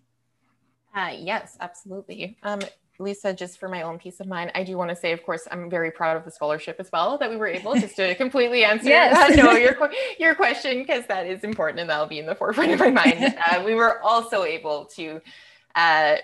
Uh, 0.95 1.13
yes, 1.17 1.57
absolutely. 1.59 2.37
Um, 2.43 2.59
Lisa, 2.99 3.33
just 3.33 3.59
for 3.59 3.67
my 3.67 3.81
own 3.81 3.97
peace 3.97 4.19
of 4.19 4.27
mind, 4.27 4.51
I 4.55 4.63
do 4.63 4.77
want 4.77 4.89
to 4.89 4.95
say, 4.95 5.11
of 5.11 5.23
course, 5.23 5.47
I'm 5.51 5.69
very 5.69 5.91
proud 5.91 6.15
of 6.17 6.23
the 6.23 6.31
scholarship 6.31 6.77
as 6.79 6.89
well 6.91 7.17
that 7.17 7.29
we 7.29 7.37
were 7.37 7.47
able 7.47 7.75
just 7.75 7.95
to 7.97 8.15
completely 8.23 8.63
answer 8.63 8.87
yes. 8.87 9.35
no, 9.35 9.51
your 9.51 9.75
your 10.19 10.35
question 10.35 10.79
because 10.79 11.05
that 11.07 11.27
is 11.27 11.43
important 11.43 11.79
and 11.79 11.89
that'll 11.89 12.07
be 12.07 12.19
in 12.19 12.25
the 12.25 12.35
forefront 12.35 12.71
of 12.71 12.79
my 12.79 12.89
mind. 12.89 13.35
Uh, 13.45 13.61
we 13.63 13.75
were 13.75 14.01
also 14.01 14.43
able 14.43 14.85
to 14.85 15.21
uh, 15.75 16.15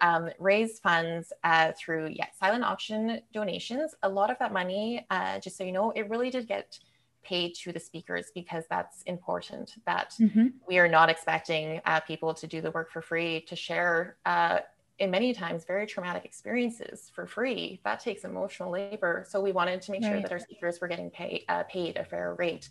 um, 0.00 0.30
raise 0.38 0.78
funds 0.78 1.32
uh, 1.44 1.72
through 1.78 2.08
yeah 2.12 2.26
silent 2.38 2.64
auction 2.64 3.20
donations. 3.32 3.94
A 4.02 4.08
lot 4.08 4.30
of 4.30 4.38
that 4.38 4.52
money, 4.52 5.06
uh, 5.10 5.38
just 5.38 5.56
so 5.56 5.64
you 5.64 5.72
know, 5.72 5.90
it 5.92 6.08
really 6.08 6.30
did 6.30 6.48
get 6.48 6.78
paid 7.22 7.54
to 7.56 7.72
the 7.72 7.80
speakers 7.80 8.30
because 8.34 8.64
that's 8.70 9.02
important. 9.02 9.74
That 9.84 10.14
mm-hmm. 10.20 10.48
we 10.66 10.78
are 10.78 10.88
not 10.88 11.08
expecting 11.08 11.80
uh, 11.84 12.00
people 12.00 12.34
to 12.34 12.46
do 12.46 12.60
the 12.60 12.70
work 12.70 12.90
for 12.90 13.02
free 13.02 13.42
to 13.42 13.56
share 13.56 14.16
uh, 14.24 14.60
in 14.98 15.10
many 15.10 15.34
times 15.34 15.64
very 15.64 15.86
traumatic 15.86 16.24
experiences 16.24 17.10
for 17.14 17.26
free. 17.26 17.80
That 17.84 18.00
takes 18.00 18.24
emotional 18.24 18.70
labor. 18.70 19.24
So 19.28 19.40
we 19.40 19.52
wanted 19.52 19.82
to 19.82 19.92
make 19.92 20.02
right. 20.02 20.12
sure 20.12 20.22
that 20.22 20.32
our 20.32 20.38
speakers 20.38 20.80
were 20.80 20.88
getting 20.88 21.10
pay, 21.10 21.44
uh, 21.48 21.64
paid 21.64 21.96
a 21.96 22.04
fair 22.04 22.34
rate. 22.34 22.68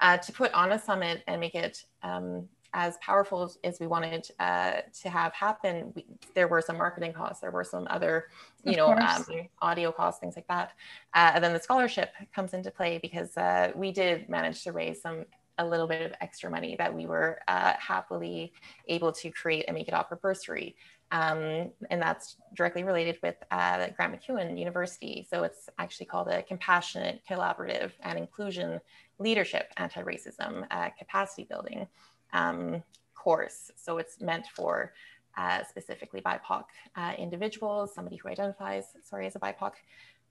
Uh, 0.00 0.16
to 0.18 0.32
put 0.32 0.52
on 0.52 0.72
a 0.72 0.78
summit 0.78 1.22
and 1.28 1.40
make 1.40 1.54
it 1.54 1.84
um, 2.02 2.48
as 2.72 2.96
powerful 2.96 3.50
as 3.62 3.78
we 3.78 3.86
wanted 3.86 4.28
uh, 4.40 4.72
to 4.92 5.08
have 5.08 5.32
happen 5.32 5.92
we, 5.94 6.04
there 6.34 6.48
were 6.48 6.60
some 6.60 6.76
marketing 6.76 7.12
costs 7.12 7.40
there 7.40 7.52
were 7.52 7.62
some 7.62 7.86
other 7.88 8.26
you 8.64 8.72
of 8.72 8.76
know 8.78 8.92
um, 8.92 9.24
audio 9.62 9.92
costs 9.92 10.20
things 10.20 10.34
like 10.34 10.48
that. 10.48 10.72
Uh, 11.14 11.30
and 11.34 11.44
then 11.44 11.52
the 11.52 11.60
scholarship 11.60 12.12
comes 12.34 12.52
into 12.52 12.70
play 12.70 12.98
because 12.98 13.36
uh, 13.36 13.70
we 13.76 13.92
did 13.92 14.28
manage 14.28 14.64
to 14.64 14.72
raise 14.72 15.00
some 15.00 15.24
a 15.58 15.64
little 15.64 15.86
bit 15.86 16.02
of 16.02 16.12
extra 16.20 16.50
money 16.50 16.74
that 16.76 16.92
we 16.92 17.06
were 17.06 17.38
uh, 17.48 17.74
happily 17.78 18.52
able 18.88 19.12
to 19.12 19.30
create 19.30 19.64
a 19.68 19.72
Make 19.72 19.88
It 19.88 19.94
Awkward 19.94 20.20
bursary. 20.20 20.74
Um, 21.10 21.70
and 21.90 22.02
that's 22.02 22.36
directly 22.54 22.82
related 22.82 23.18
with 23.22 23.36
uh, 23.50 23.88
Grant 23.96 24.20
MacEwan 24.20 24.58
University. 24.58 25.26
So 25.28 25.44
it's 25.44 25.68
actually 25.78 26.06
called 26.06 26.28
a 26.28 26.42
Compassionate, 26.42 27.20
Collaborative, 27.28 27.92
and 28.02 28.18
Inclusion 28.18 28.80
Leadership 29.18 29.72
Anti-Racism 29.76 30.66
uh, 30.70 30.90
Capacity 30.98 31.44
Building 31.44 31.86
um, 32.32 32.82
course. 33.14 33.70
So 33.76 33.98
it's 33.98 34.20
meant 34.20 34.46
for 34.46 34.92
uh, 35.36 35.62
specifically 35.64 36.20
BIPOC 36.20 36.64
uh, 36.96 37.12
individuals, 37.18 37.94
somebody 37.94 38.16
who 38.16 38.28
identifies, 38.28 38.84
sorry, 39.02 39.26
as 39.26 39.36
a 39.36 39.40
BIPOC 39.40 39.72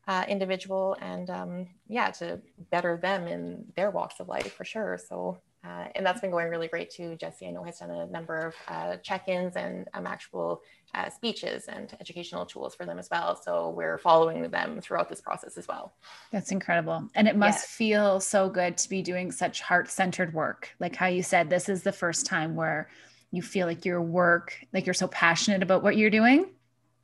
uh, 0.07 0.25
individual, 0.27 0.97
and 1.01 1.29
um, 1.29 1.67
yeah, 1.87 2.11
to 2.11 2.41
better 2.71 2.97
them 2.97 3.27
in 3.27 3.65
their 3.75 3.89
walks 3.89 4.19
of 4.19 4.27
life 4.27 4.51
for 4.51 4.65
sure. 4.65 4.99
So 5.09 5.37
uh, 5.63 5.85
and 5.95 6.05
that's 6.05 6.21
been 6.21 6.31
going 6.31 6.49
really 6.49 6.67
great 6.67 6.89
too. 6.89 7.15
Jesse, 7.15 7.47
I 7.47 7.51
know, 7.51 7.63
has 7.63 7.79
done 7.79 7.91
a 7.91 8.05
number 8.07 8.37
of 8.37 8.55
uh, 8.67 8.97
check-ins 8.97 9.55
and 9.55 9.87
um, 9.93 10.05
actual 10.05 10.61
uh, 10.93 11.09
speeches 11.09 11.65
and 11.67 11.95
educational 11.99 12.45
tools 12.45 12.75
for 12.75 12.85
them 12.85 12.99
as 12.99 13.09
well. 13.09 13.39
So 13.41 13.69
we're 13.69 13.97
following 13.97 14.49
them 14.49 14.81
throughout 14.81 15.09
this 15.09 15.21
process 15.21 15.57
as 15.57 15.67
well. 15.67 15.93
That's 16.31 16.51
incredible. 16.51 17.07
And 17.15 17.27
it 17.27 17.35
must 17.35 17.63
yes. 17.63 17.69
feel 17.69 18.19
so 18.19 18.49
good 18.49 18.77
to 18.77 18.89
be 18.89 19.01
doing 19.01 19.31
such 19.31 19.61
heart-centered 19.61 20.33
work. 20.33 20.69
Like 20.79 20.95
how 20.95 21.07
you 21.07 21.23
said, 21.23 21.49
this 21.49 21.69
is 21.69 21.83
the 21.83 21.91
first 21.93 22.25
time 22.25 22.55
where 22.55 22.89
you 23.31 23.41
feel 23.41 23.65
like 23.65 23.85
your 23.85 24.01
work, 24.01 24.59
like 24.73 24.85
you're 24.85 24.93
so 24.93 25.07
passionate 25.07 25.63
about 25.63 25.81
what 25.81 25.97
you're 25.97 26.09
doing. 26.09 26.51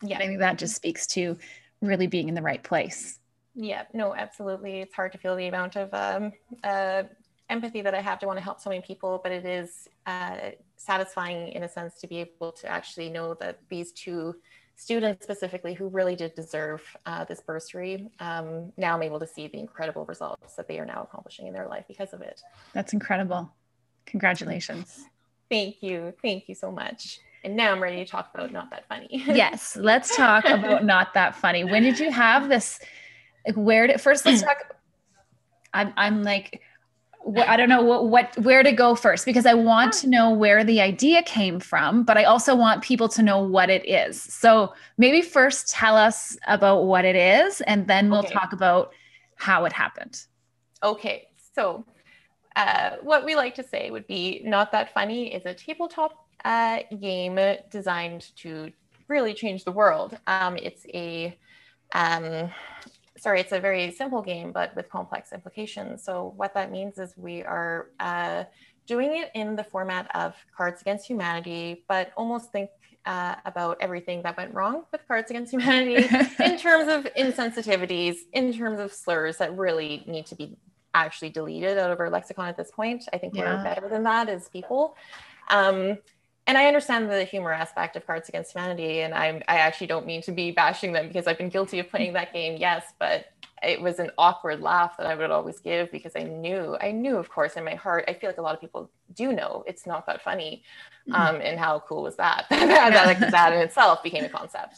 Yeah. 0.03 0.17
I 0.17 0.27
think 0.27 0.39
that 0.39 0.57
just 0.57 0.75
speaks 0.75 1.07
to 1.07 1.37
really 1.81 2.07
being 2.07 2.29
in 2.29 2.35
the 2.35 2.41
right 2.41 2.61
place. 2.61 3.17
Yeah, 3.55 3.83
no, 3.93 4.13
absolutely. 4.13 4.81
It's 4.81 4.93
hard 4.93 5.11
to 5.13 5.17
feel 5.17 5.35
the 5.35 5.47
amount 5.47 5.75
of 5.75 5.93
um, 5.93 6.31
uh, 6.63 7.03
empathy 7.50 7.82
that 7.82 7.94
I 7.94 8.01
have 8.01 8.20
to 8.20 8.27
want 8.27 8.38
to 8.38 8.44
help 8.44 8.60
so 8.60 8.70
many 8.70 8.82
people, 8.82 9.20
but 9.24 9.32
it 9.32 9.46
is 9.46 9.88
uh, 10.06 10.51
satisfying 10.77 11.50
in 11.50 11.63
a 11.63 11.70
sense 11.70 12.00
to 12.01 12.08
be 12.08 12.18
able 12.18 12.51
to 12.53 12.68
actually 12.68 13.10
know 13.10 13.34
that 13.36 13.60
these 13.70 13.91
two 13.91 14.36
students 14.75 15.24
specifically 15.24 15.74
who 15.74 15.88
really 15.89 16.15
did 16.15 16.34
deserve 16.36 16.82
uh, 17.06 17.25
this 17.25 17.41
bursary, 17.41 18.10
um, 18.20 18.72
now 18.77 18.96
I'm 18.96 19.03
able 19.03 19.20
to 19.20 19.27
see 19.27 19.48
the 19.48 19.60
incredible 19.60 20.06
results 20.06 20.56
that 20.56 20.68
they 20.68 20.79
are 20.79 20.86
now 20.86 21.03
accomplishing 21.03 21.48
in 21.48 21.53
their 21.53 21.68
life 21.68 21.86
because 21.88 22.13
of 22.13 22.22
it. 22.22 22.41
That's 22.74 22.94
incredible. 22.94 23.51
Congratulations. 24.06 25.06
Thank 25.50 25.82
you. 25.82 26.13
Thank 26.22 26.48
you 26.48 26.56
so 26.56 26.72
much. 26.72 27.20
And 27.44 27.56
now 27.56 27.72
I'm 27.72 27.82
ready 27.82 28.03
to 28.03 28.10
talk 28.10 28.32
about 28.34 28.51
Not 28.51 28.70
That 28.70 28.88
Funny. 28.88 29.08
yes, 29.12 29.75
let's 29.75 30.15
talk 30.15 30.46
about 30.46 30.86
Not 30.86 31.13
That 31.13 31.36
Funny. 31.36 31.63
When 31.63 31.84
did 31.84 32.00
you 32.00 32.12
have 32.12 32.50
this? 32.50 32.79
Like, 33.46 33.56
where 33.56 33.88
did 33.88 34.00
first? 34.00 34.25
Let's 34.25 34.41
talk. 34.41 34.75
I'm, 35.74 35.94
I'm 35.96 36.24
like, 36.24 36.62
I 37.35 37.57
don't 37.57 37.69
know 37.69 37.83
what, 37.83 38.07
what 38.07 38.38
where 38.39 38.63
to 38.63 38.71
go 38.71 38.95
first 38.95 39.25
because 39.25 39.45
I 39.45 39.53
want 39.53 39.93
to 39.95 40.07
know 40.07 40.31
where 40.31 40.63
the 40.63 40.81
idea 40.81 41.21
came 41.23 41.59
from, 41.59 42.03
but 42.03 42.17
I 42.17 42.23
also 42.23 42.55
want 42.55 42.81
people 42.81 43.07
to 43.09 43.21
know 43.21 43.43
what 43.43 43.69
it 43.69 43.88
is. 43.88 44.21
So 44.21 44.73
maybe 44.97 45.21
first 45.21 45.69
tell 45.69 45.95
us 45.95 46.38
about 46.47 46.85
what 46.85 47.05
it 47.05 47.15
is, 47.15 47.61
and 47.61 47.88
then 47.88 48.09
we'll 48.09 48.19
okay. 48.19 48.33
talk 48.33 48.53
about 48.53 48.93
how 49.35 49.65
it 49.65 49.73
happened. 49.73 50.25
Okay, 50.81 51.27
so 51.53 51.85
uh, 52.55 52.91
what 53.01 53.25
we 53.25 53.35
like 53.35 53.55
to 53.55 53.63
say 53.63 53.91
would 53.91 54.07
be 54.07 54.41
not 54.45 54.71
that 54.71 54.93
funny 54.93 55.33
is 55.33 55.45
a 55.45 55.53
tabletop 55.53 56.25
uh, 56.45 56.79
game 56.99 57.38
designed 57.69 58.35
to 58.38 58.71
really 59.07 59.33
change 59.33 59.65
the 59.65 59.71
world. 59.71 60.17
Um, 60.27 60.57
it's 60.57 60.85
a 60.93 61.38
um, 61.93 62.49
sorry, 63.19 63.39
it's 63.39 63.51
a 63.51 63.59
very 63.59 63.91
simple 63.91 64.21
game, 64.21 64.51
but 64.51 64.75
with 64.75 64.89
complex 64.89 65.31
implications. 65.33 66.03
So 66.03 66.33
what 66.35 66.53
that 66.53 66.71
means 66.71 66.97
is 66.97 67.13
we 67.17 67.43
are 67.43 67.89
uh, 67.99 68.45
doing 68.88 69.17
it 69.17 69.29
in 69.35 69.55
the 69.55 69.63
format 69.63 70.09
of 70.15 70.35
Cards 70.55 70.81
Against 70.81 71.05
Humanity, 71.07 71.83
but 71.88 72.11
almost 72.17 72.51
think 72.51 72.69
uh, 73.05 73.35
about 73.45 73.77
everything 73.81 74.21
that 74.23 74.38
went 74.38 74.53
wrong 74.53 74.83
with 74.91 75.01
Cards 75.07 75.29
Against 75.29 75.53
Humanity 75.53 75.95
in 76.43 76.57
terms 76.57 76.88
of 76.91 77.11
insensitivities, 77.13 78.17
in 78.33 78.53
terms 78.53 78.79
of 78.79 78.93
slurs 78.93 79.38
that 79.38 79.55
really 79.57 80.03
need 80.07 80.25
to 80.27 80.35
be 80.35 80.57
actually 80.93 81.29
deleted 81.29 81.77
out 81.77 81.91
of 81.91 81.99
our 81.99 82.09
lexicon 82.09 82.47
at 82.47 82.57
this 82.57 82.71
point. 82.71 83.05
I 83.13 83.17
think 83.17 83.35
yeah. 83.35 83.57
we're 83.57 83.63
better 83.63 83.89
than 83.89 84.03
that 84.03 84.29
as 84.29 84.49
people. 84.49 84.95
Um, 85.49 85.97
and 86.50 86.58
I 86.58 86.65
understand 86.65 87.12
the 87.12 87.25
humor 87.25 87.53
aspect 87.53 87.96
of 87.96 88.08
Cards 88.08 88.27
Against 88.27 88.53
Humanity, 88.53 89.01
and 89.01 89.13
I'm 89.13 89.44
I 89.48 89.60
actually 89.60 89.86
don't 89.86 90.08
mean 90.08 90.24
to 90.24 90.32
be 90.32 90.50
bashing 90.50 90.94
them 90.94 91.08
because 91.08 91.27
I've 91.27 91.38
been 91.38 91.50
guilty 91.50 91.77
of 91.77 91.88
playing 91.91 92.13
that 92.13 92.34
game, 92.34 92.58
yes, 92.58 92.91
but 92.98 93.27
it 93.62 93.79
was 93.79 94.00
an 94.00 94.10
awkward 94.18 94.60
laugh 94.60 94.98
that 94.98 95.06
I 95.06 95.13
would 95.13 95.29
always 95.29 95.60
give 95.60 95.91
because 95.91 96.13
I 96.15 96.24
knew, 96.24 96.75
I 96.82 96.89
knew, 96.89 97.18
of 97.18 97.29
course, 97.29 97.53
in 97.53 97.63
my 97.63 97.75
heart, 97.75 98.06
I 98.08 98.13
feel 98.13 98.32
like 98.32 98.39
a 98.39 98.41
lot 98.41 98.56
of 98.56 98.62
people 98.62 98.89
do 99.13 99.32
know 99.32 99.63
it's 99.68 99.86
not 99.86 100.08
that 100.08 100.24
funny. 100.24 100.63
Mm-hmm. 101.08 101.22
Um, 101.22 101.41
and 101.41 101.60
how 101.60 101.82
cool 101.82 102.01
was 102.01 102.15
that? 102.15 102.48
that, 102.50 103.06
like, 103.06 103.20
that 103.20 103.53
in 103.53 103.60
itself 103.60 104.01
became 104.01 104.24
a 104.24 104.29
concept. 104.29 104.77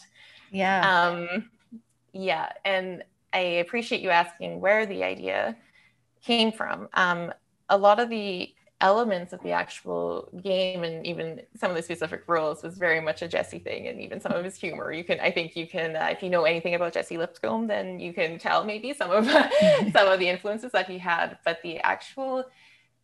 Yeah. 0.51 0.81
Um, 0.81 1.49
yeah. 2.11 2.49
And 2.65 3.03
I 3.31 3.39
appreciate 3.39 4.01
you 4.01 4.09
asking 4.09 4.59
where 4.59 4.85
the 4.85 5.05
idea 5.05 5.55
came 6.21 6.51
from. 6.51 6.89
Um, 6.95 7.31
a 7.69 7.77
lot 7.77 7.99
of 8.01 8.09
the 8.09 8.53
elements 8.81 9.31
of 9.31 9.41
the 9.43 9.51
actual 9.51 10.27
game 10.41 10.83
and 10.83 11.05
even 11.05 11.41
some 11.55 11.69
of 11.69 11.77
the 11.77 11.83
specific 11.83 12.23
rules 12.27 12.63
was 12.63 12.77
very 12.77 12.99
much 12.99 13.21
a 13.21 13.27
Jesse 13.27 13.59
thing 13.59 13.87
and 13.87 14.01
even 14.01 14.19
some 14.19 14.31
of 14.33 14.43
his 14.43 14.57
humor. 14.57 14.91
You 14.91 15.03
can, 15.03 15.19
I 15.19 15.31
think 15.31 15.55
you 15.55 15.67
can, 15.67 15.95
uh, 15.95 16.09
if 16.11 16.21
you 16.23 16.29
know 16.29 16.43
anything 16.43 16.75
about 16.75 16.93
Jesse 16.93 17.17
Lipscombe, 17.17 17.67
then 17.67 17.99
you 17.99 18.11
can 18.11 18.39
tell 18.39 18.65
maybe 18.65 18.93
some 18.93 19.11
of 19.11 19.25
some 19.93 20.07
of 20.07 20.19
the 20.19 20.27
influences 20.27 20.71
that 20.73 20.87
he 20.87 20.97
had. 20.97 21.37
But 21.45 21.61
the 21.61 21.79
actual 21.79 22.45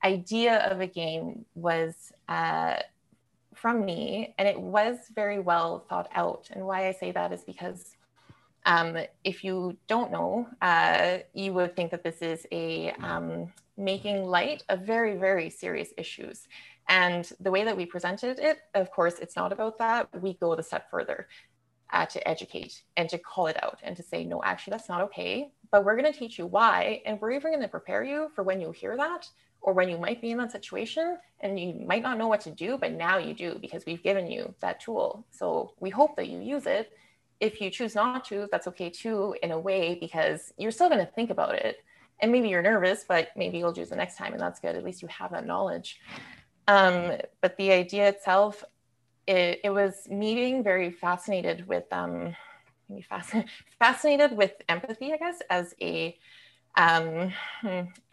idea 0.04 0.60
of 0.70 0.82
a 0.82 0.88
game 0.88 1.46
was 1.56 2.12
uh, 2.28 2.78
from 3.54 3.86
me 3.86 4.34
and 4.38 4.48
it 4.48 4.60
was 4.60 4.98
very 5.14 5.40
well 5.40 5.86
thought 5.90 6.10
out. 6.14 6.50
And 6.52 6.66
why 6.66 6.88
I 6.88 6.92
say 6.92 7.12
that 7.12 7.32
is 7.32 7.44
because 7.44 7.96
um, 8.66 8.98
if 9.24 9.44
you 9.44 9.78
don't 9.88 10.12
know, 10.12 10.48
uh, 10.62 11.20
you 11.34 11.54
would 11.54 11.76
think 11.76 11.92
that 11.92 12.04
this 12.04 12.22
is 12.22 12.46
a 12.52 12.92
um, 13.02 13.54
making 13.78 14.26
light 14.26 14.64
of 14.70 14.82
very, 14.82 15.16
very 15.16 15.50
serious 15.50 15.90
issues. 15.98 16.48
And 16.90 17.30
the 17.40 17.52
way 17.52 17.64
that 17.64 17.78
we 17.78 17.86
presented 17.86 18.40
it, 18.40 18.60
of 18.74 18.92
course, 18.92 19.20
it's 19.20 19.36
not 19.36 19.52
about 19.52 19.78
that. 19.78 20.10
We 20.22 20.36
go 20.36 20.56
the 20.56 20.64
step 20.64 20.90
further 20.90 21.28
uh, 21.92 22.06
to 22.08 22.28
educate 22.28 22.84
and 22.96 23.10
to 23.10 23.18
call 23.18 23.48
it 23.48 23.62
out 23.64 23.80
and 23.84 23.96
to 23.96 24.04
say, 24.04 24.24
no, 24.24 24.42
actually, 24.44 24.72
that's 24.72 24.90
not 24.90 25.02
okay. 25.02 25.52
But 25.72 25.84
we're 25.84 25.98
going 25.98 26.12
to 26.12 26.18
teach 26.18 26.40
you 26.40 26.46
why. 26.46 27.02
And 27.06 27.20
we're 27.20 27.32
even 27.32 27.52
going 27.52 27.62
to 27.62 27.68
prepare 27.68 28.04
you 28.04 28.30
for 28.36 28.44
when 28.44 28.62
you 28.62 28.72
hear 28.72 28.96
that 28.98 29.28
or 29.62 29.74
when 29.74 29.90
you 29.90 29.98
might 29.98 30.22
be 30.22 30.32
in 30.32 30.38
that 30.38 30.52
situation 30.52 31.18
and 31.42 31.60
you 31.60 31.86
might 31.86 32.04
not 32.04 32.18
know 32.18 32.28
what 32.28 32.42
to 32.42 32.52
do, 32.52 32.78
but 32.78 32.94
now 32.94 33.18
you 33.18 33.34
do 33.34 33.58
because 33.60 33.86
we've 33.86 34.04
given 34.04 34.30
you 34.30 34.54
that 34.62 34.80
tool. 34.80 35.26
So 35.32 35.74
we 35.80 35.90
hope 35.90 36.16
that 36.16 36.28
you 36.28 36.40
use 36.40 36.66
it. 36.66 36.94
If 37.40 37.60
you 37.60 37.70
choose 37.70 37.96
not 37.96 38.26
to, 38.26 38.48
that's 38.52 38.68
okay 38.68 38.90
too, 38.90 39.36
in 39.44 39.52
a 39.52 39.60
way, 39.60 39.96
because 40.00 40.54
you're 40.58 40.72
still 40.72 40.90
going 40.90 41.06
to 41.06 41.12
think 41.12 41.30
about 41.30 41.56
it 41.56 41.84
and 42.20 42.32
maybe 42.32 42.50
you're 42.50 42.62
nervous, 42.62 43.06
but 43.08 43.30
maybe 43.36 43.58
you'll 43.58 43.74
choose 43.74 43.90
the 43.90 43.96
next 43.96 44.18
time, 44.18 44.34
and 44.34 44.42
that's 44.42 44.60
good. 44.60 44.76
At 44.76 44.84
least 44.84 45.02
you 45.02 45.08
have 45.08 45.32
that 45.32 45.46
knowledge. 45.46 46.00
Um, 46.68 47.14
but 47.42 47.56
the 47.58 47.72
idea 47.72 48.10
itself, 48.10 48.64
it, 49.26 49.62
it, 49.64 49.70
was 49.70 50.08
me 50.10 50.36
being 50.36 50.64
very 50.64 50.92
fascinated 50.92 51.68
with 51.68 51.86
um, 51.92 52.36
maybe 52.90 53.02
fascinated, 53.02 53.52
fascinated 53.80 54.36
with 54.36 54.54
empathy, 54.68 55.14
I 55.14 55.18
guess, 55.18 55.42
as 55.50 55.74
a 55.82 56.18
um, 56.76 57.34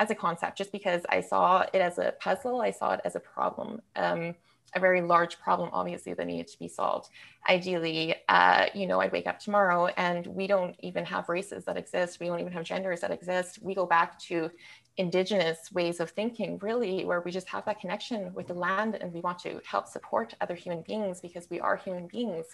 as 0.01 0.11
a 0.11 0.15
concept, 0.15 0.57
just 0.57 0.73
because 0.73 1.03
I 1.11 1.21
saw 1.21 1.67
it 1.73 1.81
as 1.81 1.99
a 1.99 2.15
puzzle, 2.19 2.63
I 2.63 2.71
saw 2.71 2.95
it 2.95 3.01
as 3.05 3.15
a 3.15 3.21
problem. 3.21 3.83
Um, 3.95 4.35
a 4.75 4.81
very 4.81 5.01
large 5.01 5.39
problem, 5.39 5.71
obviously, 5.73 6.15
that 6.15 6.27
needed 6.27 6.49
to 6.49 6.59
be 6.59 6.69
solved. 6.69 7.11
Ideally, 7.49 8.17
uh, 8.29 8.67
you 8.75 8.87
know, 8.87 9.01
I'd 9.01 9.13
wake 9.13 9.27
up 9.27 9.39
tomorrow 9.39 9.87
and 9.97 10.27
we 10.27 10.47
don't 10.47 10.77
even 10.81 11.05
have 11.05 11.29
races 11.29 11.65
that 11.65 11.77
exist. 11.77 12.21
We 12.21 12.27
don't 12.27 12.41
even 12.41 12.53
have 12.53 12.65
genders 12.65 13.01
that 13.01 13.11
exist. 13.11 13.59
We 13.63 13.75
go 13.75 13.87
back 13.87 14.19
to 14.21 14.51
indigenous 14.97 15.73
ways 15.73 16.01
of 16.01 16.11
thinking, 16.11 16.59
really, 16.59 17.05
where 17.05 17.21
we 17.21 17.31
just 17.31 17.49
have 17.49 17.65
that 17.67 17.81
connection 17.81 18.33
with 18.35 18.47
the 18.47 18.55
land 18.55 18.97
and 19.01 19.13
we 19.13 19.21
want 19.21 19.39
to 19.41 19.61
help 19.67 19.89
support 19.89 20.35
other 20.41 20.55
human 20.55 20.83
beings 20.83 21.21
because 21.21 21.49
we 21.51 21.61
are 21.61 21.77
human 21.77 22.07
beings. 22.07 22.47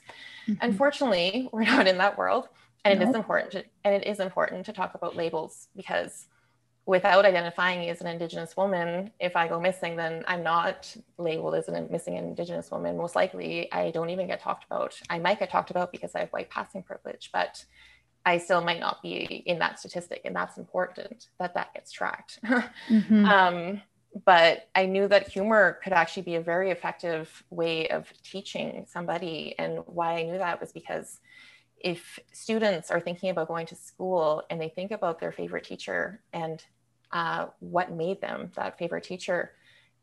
Mm-hmm. 0.49 0.55
Unfortunately, 0.63 1.49
we're 1.53 1.65
not 1.65 1.87
in 1.87 1.99
that 1.99 2.17
world. 2.17 2.49
And 2.85 2.99
nope. 2.99 3.07
it 3.07 3.11
is 3.11 3.17
important 3.17 3.53
to, 3.53 3.65
and 3.85 3.95
it 3.95 4.07
is 4.07 4.21
important 4.21 4.65
to 4.67 4.73
talk 4.73 4.95
about 4.95 5.15
labels 5.15 5.69
because 5.77 6.27
without 6.87 7.25
identifying 7.25 7.89
as 7.89 8.01
an 8.01 8.07
indigenous 8.07 8.57
woman 8.57 9.11
if 9.21 9.37
i 9.37 9.47
go 9.47 9.61
missing 9.61 9.97
then 9.97 10.25
i'm 10.27 10.43
not 10.43 10.95
labeled 11.19 11.55
as 11.55 11.69
a 11.69 11.83
missing 11.91 12.17
indigenous 12.17 12.71
woman. 12.71 12.97
Most 12.97 13.15
likely 13.15 13.71
i 13.73 13.91
don't 13.91 14.11
even 14.11 14.27
get 14.27 14.41
talked 14.41 14.65
about. 14.65 14.99
I 15.09 15.19
might 15.19 15.39
get 15.39 15.51
talked 15.51 15.71
about 15.71 15.93
because 15.93 16.15
i 16.15 16.21
have 16.21 16.31
white 16.31 16.51
passing 16.51 16.83
privilege 16.83 17.31
but 17.33 17.65
i 18.27 18.39
still 18.39 18.63
might 18.63 18.81
not 18.81 19.03
be 19.03 19.43
in 19.47 19.59
that 19.59 19.79
statistic 19.79 20.23
and 20.25 20.35
that's 20.35 20.59
important 20.59 21.29
that 21.39 21.55
that 21.55 21.73
gets 21.75 21.93
tracked. 21.93 22.39
Mm-hmm. 22.89 23.25
um, 23.27 23.83
but 24.25 24.69
i 24.75 24.87
knew 24.87 25.07
that 25.07 25.29
humor 25.29 25.79
could 25.85 25.93
actually 25.93 26.23
be 26.23 26.35
a 26.35 26.41
very 26.41 26.71
effective 26.71 27.45
way 27.51 27.89
of 27.89 28.13
teaching 28.25 28.85
somebody 28.89 29.55
and 29.59 29.79
why 29.87 30.19
i 30.19 30.23
knew 30.23 30.39
that 30.39 30.61
was 30.61 30.73
because 30.73 31.21
if 31.81 32.19
students 32.33 32.91
are 32.91 33.01
thinking 33.01 33.31
about 33.31 33.49
going 33.49 33.67
to 33.67 33.75
school 33.75 34.45
and 34.51 34.61
they 34.61 34.69
think 34.69 34.91
about 34.91 35.19
their 35.19 35.33
favorite 35.33 35.65
teacher 35.65 36.21
and 36.33 36.63
uh, 37.13 37.47
what 37.61 37.93
made 37.93 38.21
them 38.21 38.51
that 38.55 38.79
favorite 38.79 39.05
teacher, 39.05 39.53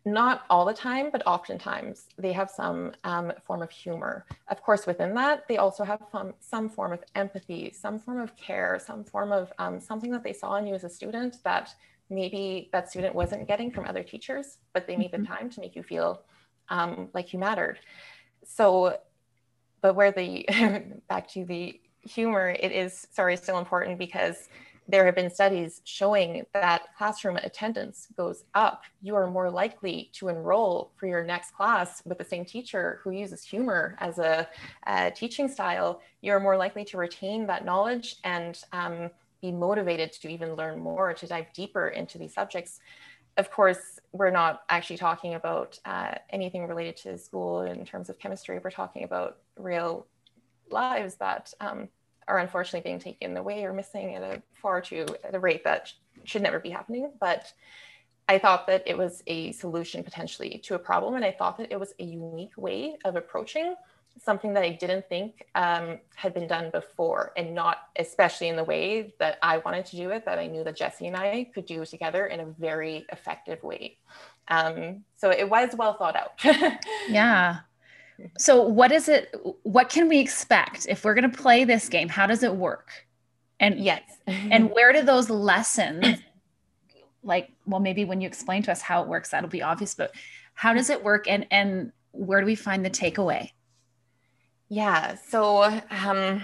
not 0.06 0.44
all 0.50 0.66
the 0.66 0.74
time, 0.74 1.10
but 1.12 1.22
oftentimes 1.26 2.08
they 2.18 2.32
have 2.32 2.50
some 2.50 2.94
um, 3.04 3.32
form 3.46 3.62
of 3.62 3.70
humor. 3.70 4.26
Of 4.50 4.62
course, 4.62 4.88
within 4.88 5.14
that, 5.16 5.48
they 5.48 5.58
also 5.58 5.84
have 5.84 6.02
some, 6.12 6.34
some 6.40 6.70
form 6.70 6.94
of 6.94 7.04
empathy, 7.16 7.74
some 7.74 8.00
form 8.00 8.20
of 8.20 8.36
care, 8.36 8.80
some 8.84 9.04
form 9.04 9.32
of 9.32 9.52
um, 9.60 9.80
something 9.80 10.12
that 10.12 10.24
they 10.24 10.34
saw 10.34 10.56
in 10.56 10.68
you 10.68 10.76
as 10.76 10.84
a 10.84 10.90
student 10.90 11.38
that 11.44 11.74
maybe 12.10 12.70
that 12.72 12.90
student 12.90 13.14
wasn't 13.14 13.48
getting 13.48 13.70
from 13.70 13.86
other 13.86 14.04
teachers, 14.04 14.58
but 14.74 14.88
they 14.88 14.96
made 14.96 15.12
the 15.12 15.18
mm-hmm. 15.18 15.34
time 15.34 15.50
to 15.50 15.60
make 15.60 15.76
you 15.76 15.84
feel 15.84 16.22
um, 16.70 17.10
like 17.14 17.34
you 17.34 17.40
mattered. 17.40 17.80
So 18.46 18.98
but 19.82 19.96
where 19.96 20.12
the 20.12 20.46
back 21.10 21.28
to 21.30 21.46
the 21.46 21.80
humor, 22.02 22.50
it 22.50 22.72
is 22.72 23.08
sorry 23.12 23.38
still 23.38 23.60
important 23.60 23.98
because 23.98 24.50
there 24.90 25.06
have 25.06 25.16
been 25.16 25.30
studies 25.30 25.82
showing 25.84 26.46
that 26.54 26.84
classroom 26.98 27.36
attendance 27.38 28.08
goes 28.16 28.46
up. 28.54 28.84
You 29.02 29.16
are 29.16 29.30
more 29.30 29.50
likely 29.50 30.10
to 30.14 30.30
enroll 30.30 30.92
for 30.96 31.08
your 31.08 31.26
next 31.26 31.54
class 31.54 32.02
with 32.06 32.18
the 32.18 32.24
same 32.24 32.46
teacher 32.46 33.02
who 33.04 33.12
uses 33.12 33.44
humor 33.44 33.98
as 34.00 34.18
a, 34.18 34.48
a 34.86 35.12
teaching 35.12 35.50
style. 35.50 36.02
You're 36.22 36.40
more 36.40 36.56
likely 36.56 36.86
to 36.86 36.98
retain 36.98 37.48
that 37.48 37.66
knowledge 37.66 38.16
and 38.24 38.58
um, 38.72 39.10
be 39.42 39.52
motivated 39.52 40.14
to 40.14 40.30
even 40.30 40.56
learn 40.56 40.80
more, 40.80 41.14
to 41.14 41.28
dive 41.28 41.52
deeper 41.54 41.90
into 41.90 42.18
these 42.18 42.34
subjects 42.34 42.80
of 43.38 43.52
course, 43.52 44.00
we're 44.12 44.32
not 44.32 44.64
actually 44.68 44.98
talking 44.98 45.36
about 45.36 45.80
uh, 45.86 46.16
anything 46.32 46.68
related 46.68 46.98
to 46.98 47.18
school 47.18 47.62
in 47.62 47.86
terms 47.86 48.10
of 48.10 48.18
chemistry. 48.18 48.60
We're 48.64 48.72
talking 48.72 49.04
about 49.04 49.38
real 49.58 50.08
lives 50.70 51.16
that 51.16 51.54
um, 51.60 51.88
are 52.28 52.40
unfortunately 52.40 52.88
being 52.88 53.00
taken 53.00 53.38
away 53.38 53.64
or 53.64 53.74
missing 53.74 54.16
at 54.16 54.22
a 54.22 54.42
far 54.54 54.82
too 54.82 55.06
at 55.24 55.36
a 55.36 55.40
rate 55.40 55.64
that 55.64 55.92
should 56.24 56.42
never 56.42 56.60
be 56.60 56.70
happening. 56.70 57.12
But 57.20 57.52
I 58.28 58.40
thought 58.40 58.68
that 58.68 58.84
it 58.86 58.98
was 58.98 59.24
a 59.28 59.54
solution 59.54 60.04
potentially 60.04 60.60
to 60.66 60.76
a 60.76 60.80
problem, 60.80 61.16
and 61.16 61.24
I 61.24 61.32
thought 61.32 61.58
that 61.60 61.72
it 61.72 61.80
was 61.80 61.94
a 62.00 62.04
unique 62.04 62.58
way 62.58 62.98
of 63.06 63.16
approaching 63.16 63.76
something 64.20 64.54
that 64.54 64.64
I 64.64 64.70
didn't 64.70 65.08
think 65.08 65.46
um, 65.56 66.00
had 66.16 66.34
been 66.34 66.48
done 66.48 66.70
before, 66.72 67.32
and 67.38 67.54
not 67.54 67.78
especially 67.98 68.48
in 68.50 68.56
the 68.56 68.64
way 68.64 69.14
that 69.20 69.38
I 69.42 69.60
wanted 69.60 69.86
to 69.88 69.96
do 69.96 70.10
it, 70.10 70.26
that 70.26 70.40
I 70.40 70.48
knew 70.48 70.64
that 70.64 70.76
Jesse 70.76 71.08
and 71.08 71.16
I 71.16 71.50
could 71.54 71.66
do 71.66 71.86
together 71.86 72.26
in 72.26 72.40
a 72.40 72.46
very 72.46 73.06
effective 73.12 73.64
way. 73.64 73.98
Um, 74.48 75.04
so 75.16 75.30
it 75.30 75.50
was 75.50 75.70
well 75.78 75.94
thought 75.94 76.16
out. 76.16 76.44
yeah. 77.10 77.60
So 78.38 78.62
what 78.62 78.92
is 78.92 79.10
it? 79.10 79.36
What 79.64 79.90
can 79.90 80.08
we 80.08 80.20
expect 80.20 80.88
if 80.88 81.04
we're 81.04 81.14
going 81.14 81.30
to 81.30 81.38
play 81.38 81.64
this 81.64 81.90
game? 81.90 82.10
How 82.10 82.28
does 82.28 82.44
it 82.44 82.56
work? 82.56 82.90
And 83.60 83.80
yes, 83.80 84.02
and 84.28 84.72
where 84.72 84.94
do 84.94 85.02
those 85.02 85.30
lessons? 85.30 86.20
Like, 87.24 87.52
well, 87.66 87.80
maybe 87.80 88.06
when 88.06 88.22
you 88.22 88.28
explain 88.28 88.64
to 88.64 88.72
us 88.72 88.82
how 88.82 89.02
it 89.02 89.08
works, 89.08 89.30
that'll 89.30 89.50
be 89.50 89.62
obvious. 89.62 89.96
But 89.96 90.12
how 90.54 90.74
does 90.74 90.90
it 90.90 91.04
work? 91.04 91.28
And 91.28 91.46
and 91.52 91.92
where 92.12 92.40
do 92.40 92.46
we 92.46 92.56
find 92.56 92.84
the 92.86 92.90
takeaway? 92.90 93.52
Yeah. 94.70 95.16
So 95.16 95.64
um, 95.64 96.42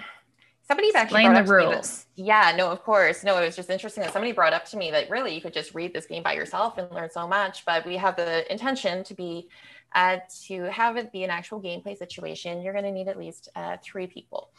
somebody 0.67 0.89
actually 0.95 1.25
explain 1.25 1.33
the 1.33 1.43
rules. 1.43 2.05
That, 2.15 2.23
yeah. 2.23 2.53
No, 2.55 2.69
of 2.69 2.83
course. 2.83 3.23
No, 3.23 3.37
it 3.37 3.45
was 3.45 3.55
just 3.55 3.69
interesting 3.69 4.03
that 4.03 4.13
somebody 4.13 4.31
brought 4.31 4.53
up 4.53 4.65
to 4.65 4.77
me 4.77 4.91
that 4.91 5.09
really 5.09 5.33
you 5.33 5.41
could 5.41 5.53
just 5.53 5.73
read 5.73 5.93
this 5.93 6.05
game 6.05 6.23
by 6.23 6.33
yourself 6.33 6.77
and 6.77 6.89
learn 6.91 7.09
so 7.09 7.27
much. 7.27 7.65
But 7.65 7.85
we 7.85 7.97
have 7.97 8.15
the 8.15 8.49
intention 8.51 9.03
to 9.05 9.13
be 9.13 9.49
uh, 9.95 10.17
to 10.45 10.63
have 10.63 10.97
it 10.97 11.11
be 11.11 11.23
an 11.23 11.29
actual 11.29 11.61
gameplay 11.61 11.97
situation. 11.97 12.61
You're 12.61 12.73
going 12.73 12.85
to 12.85 12.91
need 12.91 13.07
at 13.07 13.17
least 13.17 13.49
uh, 13.55 13.77
three 13.83 14.07
people. 14.07 14.49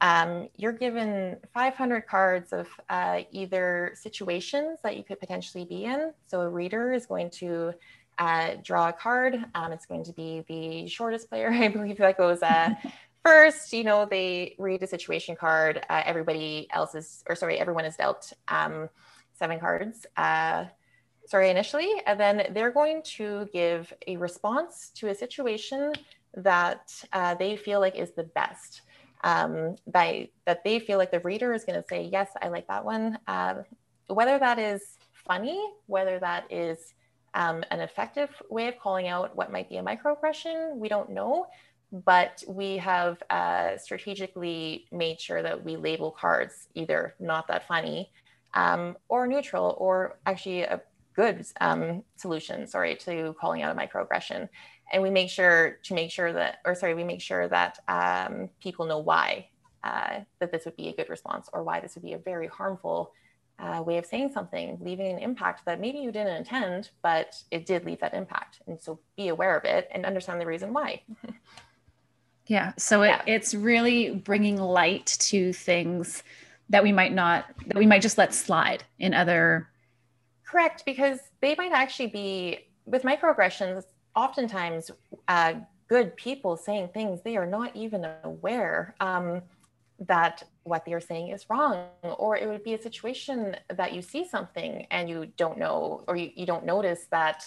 Um, 0.00 0.48
you're 0.56 0.72
given 0.72 1.36
500 1.54 2.06
cards 2.06 2.52
of 2.52 2.68
uh, 2.90 3.22
either 3.30 3.92
situations 3.94 4.78
that 4.82 4.96
you 4.96 5.04
could 5.04 5.20
potentially 5.20 5.64
be 5.64 5.84
in. 5.84 6.12
So 6.26 6.42
a 6.42 6.48
reader 6.48 6.92
is 6.92 7.06
going 7.06 7.30
to 7.30 7.72
uh, 8.18 8.52
draw 8.62 8.88
a 8.88 8.92
card. 8.92 9.44
Um, 9.54 9.72
it's 9.72 9.86
going 9.86 10.04
to 10.04 10.12
be 10.12 10.44
the 10.48 10.86
shortest 10.88 11.28
player, 11.28 11.50
I 11.52 11.68
believe, 11.68 11.98
that 11.98 12.18
goes 12.18 12.42
uh, 12.42 12.70
first, 13.24 13.72
you 13.72 13.84
know, 13.84 14.06
they 14.08 14.54
read 14.58 14.82
a 14.82 14.86
situation 14.86 15.34
card. 15.34 15.84
Uh, 15.88 16.02
everybody 16.04 16.68
else 16.70 16.94
is, 16.94 17.24
or 17.28 17.34
sorry, 17.34 17.58
everyone 17.58 17.84
is 17.84 17.96
dealt 17.96 18.32
um, 18.48 18.88
seven 19.34 19.58
cards. 19.58 20.06
Sorry, 21.26 21.50
initially, 21.50 21.90
and 22.06 22.18
then 22.20 22.46
they're 22.54 22.70
going 22.70 23.02
to 23.16 23.48
give 23.52 23.92
a 24.06 24.16
response 24.16 24.90
to 24.94 25.08
a 25.08 25.14
situation 25.14 25.92
that 26.34 27.04
uh, 27.12 27.34
they 27.34 27.56
feel 27.56 27.80
like 27.80 27.96
is 27.96 28.12
the 28.12 28.22
best. 28.22 28.82
Um, 29.24 29.74
by 29.88 30.28
that 30.44 30.62
they 30.62 30.78
feel 30.78 30.98
like 30.98 31.10
the 31.10 31.20
reader 31.20 31.52
is 31.52 31.64
going 31.64 31.80
to 31.80 31.88
say, 31.88 32.08
yes, 32.12 32.30
I 32.42 32.48
like 32.48 32.68
that 32.68 32.84
one. 32.84 33.18
Uh, 33.26 33.62
whether 34.06 34.38
that 34.38 34.58
is 34.60 34.98
funny, 35.26 35.60
whether 35.86 36.20
that 36.20 36.44
is 36.48 36.94
um, 37.34 37.64
an 37.72 37.80
effective 37.80 38.30
way 38.48 38.68
of 38.68 38.78
calling 38.78 39.08
out 39.08 39.34
what 39.34 39.50
might 39.50 39.68
be 39.68 39.78
a 39.78 39.82
microaggression, 39.82 40.76
we 40.76 40.88
don't 40.88 41.10
know 41.10 41.46
but 42.04 42.42
we 42.48 42.76
have 42.76 43.22
uh, 43.30 43.76
strategically 43.78 44.86
made 44.90 45.20
sure 45.20 45.42
that 45.42 45.64
we 45.64 45.76
label 45.76 46.10
cards 46.10 46.68
either 46.74 47.14
not 47.20 47.46
that 47.46 47.66
funny 47.66 48.10
um, 48.54 48.96
or 49.08 49.26
neutral 49.26 49.76
or 49.78 50.18
actually 50.26 50.62
a 50.62 50.80
good 51.16 51.44
um, 51.60 52.02
solution 52.16 52.66
sorry 52.66 52.94
to 52.94 53.34
calling 53.40 53.62
out 53.62 53.76
a 53.76 53.78
microaggression 53.78 54.48
and 54.92 55.02
we 55.02 55.10
make 55.10 55.30
sure 55.30 55.78
to 55.82 55.94
make 55.94 56.10
sure 56.10 56.32
that 56.32 56.58
or 56.64 56.74
sorry 56.74 56.94
we 56.94 57.02
make 57.02 57.20
sure 57.20 57.48
that 57.48 57.78
um, 57.88 58.48
people 58.60 58.86
know 58.86 58.98
why 58.98 59.48
uh, 59.82 60.20
that 60.38 60.52
this 60.52 60.64
would 60.64 60.76
be 60.76 60.88
a 60.88 60.94
good 60.94 61.08
response 61.08 61.48
or 61.52 61.62
why 61.62 61.80
this 61.80 61.94
would 61.94 62.04
be 62.04 62.12
a 62.12 62.18
very 62.18 62.46
harmful 62.46 63.12
uh, 63.58 63.82
way 63.82 63.96
of 63.96 64.04
saying 64.04 64.30
something, 64.32 64.76
leaving 64.82 65.10
an 65.10 65.18
impact 65.18 65.64
that 65.64 65.80
maybe 65.80 65.98
you 65.98 66.12
didn't 66.12 66.36
intend, 66.36 66.90
but 67.02 67.42
it 67.50 67.64
did 67.64 67.84
leave 67.86 68.00
that 68.00 68.12
impact. 68.12 68.60
And 68.66 68.78
so 68.78 68.98
be 69.16 69.28
aware 69.28 69.56
of 69.56 69.64
it 69.64 69.88
and 69.92 70.04
understand 70.04 70.40
the 70.40 70.46
reason 70.46 70.72
why. 70.72 71.02
Yeah. 72.48 72.74
So 72.78 73.02
it, 73.02 73.08
yeah. 73.08 73.22
it's 73.26 73.54
really 73.54 74.10
bringing 74.10 74.56
light 74.56 75.16
to 75.18 75.52
things 75.52 76.22
that 76.68 76.82
we 76.82 76.92
might 76.92 77.12
not, 77.12 77.46
that 77.66 77.76
we 77.76 77.86
might 77.86 78.02
just 78.02 78.18
let 78.18 78.32
slide 78.32 78.84
in 79.00 79.14
other. 79.14 79.68
Correct. 80.46 80.84
Because 80.86 81.18
they 81.40 81.54
might 81.56 81.72
actually 81.72 82.06
be, 82.08 82.60
with 82.86 83.02
microaggressions, 83.02 83.84
oftentimes 84.14 84.90
uh, 85.28 85.54
good 85.88 86.16
people 86.16 86.56
saying 86.56 86.88
things 86.94 87.20
they 87.22 87.36
are 87.36 87.46
not 87.46 87.74
even 87.76 88.06
aware 88.24 88.94
um, 89.00 89.42
that 89.98 90.42
what 90.64 90.84
they're 90.84 91.00
saying 91.00 91.28
is 91.28 91.48
wrong. 91.50 91.86
Or 92.02 92.36
it 92.36 92.48
would 92.48 92.64
be 92.64 92.74
a 92.74 92.80
situation 92.80 93.56
that 93.74 93.92
you 93.92 94.02
see 94.02 94.26
something 94.26 94.86
and 94.90 95.08
you 95.08 95.26
don't 95.36 95.58
know, 95.58 96.04
or 96.08 96.16
you, 96.16 96.30
you 96.34 96.46
don't 96.46 96.64
notice 96.64 97.06
that 97.10 97.46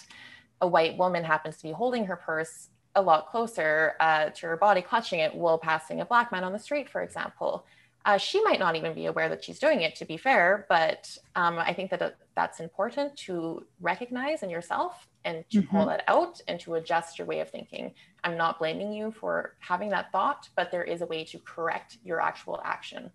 a 0.60 0.68
white 0.68 0.96
woman 0.96 1.24
happens 1.24 1.56
to 1.58 1.62
be 1.62 1.72
holding 1.72 2.04
her 2.06 2.16
purse 2.16 2.68
a 2.96 3.02
lot 3.02 3.28
closer 3.28 3.94
uh, 4.00 4.30
to 4.30 4.46
her 4.46 4.56
body, 4.56 4.82
clutching 4.82 5.20
it 5.20 5.34
while 5.34 5.58
passing 5.58 6.00
a 6.00 6.04
black 6.04 6.32
man 6.32 6.44
on 6.44 6.52
the 6.52 6.58
street, 6.58 6.88
for 6.88 7.02
example. 7.02 7.64
Uh, 8.06 8.16
she 8.16 8.42
might 8.42 8.58
not 8.58 8.76
even 8.76 8.94
be 8.94 9.06
aware 9.06 9.28
that 9.28 9.44
she's 9.44 9.58
doing 9.58 9.82
it, 9.82 9.94
to 9.94 10.04
be 10.06 10.16
fair, 10.16 10.64
but 10.68 11.16
um, 11.36 11.58
I 11.58 11.74
think 11.74 11.90
that 11.90 12.16
that's 12.34 12.60
important 12.60 13.14
to 13.18 13.66
recognize 13.80 14.42
in 14.42 14.48
yourself 14.48 15.06
and 15.26 15.44
to 15.50 15.58
mm-hmm. 15.58 15.70
call 15.70 15.86
that 15.86 16.04
out 16.08 16.40
and 16.48 16.58
to 16.60 16.74
adjust 16.76 17.18
your 17.18 17.26
way 17.26 17.40
of 17.40 17.50
thinking. 17.50 17.92
I'm 18.24 18.38
not 18.38 18.58
blaming 18.58 18.92
you 18.92 19.12
for 19.12 19.54
having 19.58 19.90
that 19.90 20.10
thought, 20.12 20.48
but 20.56 20.70
there 20.70 20.84
is 20.84 21.02
a 21.02 21.06
way 21.06 21.24
to 21.24 21.38
correct 21.40 21.98
your 22.02 22.22
actual 22.22 22.62
action. 22.64 23.10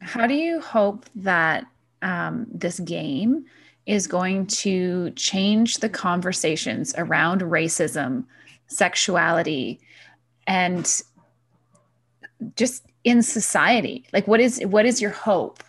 How 0.00 0.26
do 0.26 0.34
you 0.34 0.60
hope 0.60 1.06
that 1.14 1.64
um, 2.02 2.46
this 2.52 2.80
game 2.80 3.46
is 3.86 4.06
going 4.06 4.46
to 4.46 5.10
change 5.12 5.78
the 5.78 5.88
conversations 5.88 6.94
around 6.98 7.40
racism, 7.40 8.24
sexuality, 8.66 9.80
and 10.46 11.02
just 12.56 12.86
in 13.04 13.22
society? 13.22 14.06
Like 14.12 14.26
what 14.26 14.40
is 14.40 14.60
what 14.64 14.86
is 14.86 15.00
your 15.00 15.10
hope? 15.10 15.62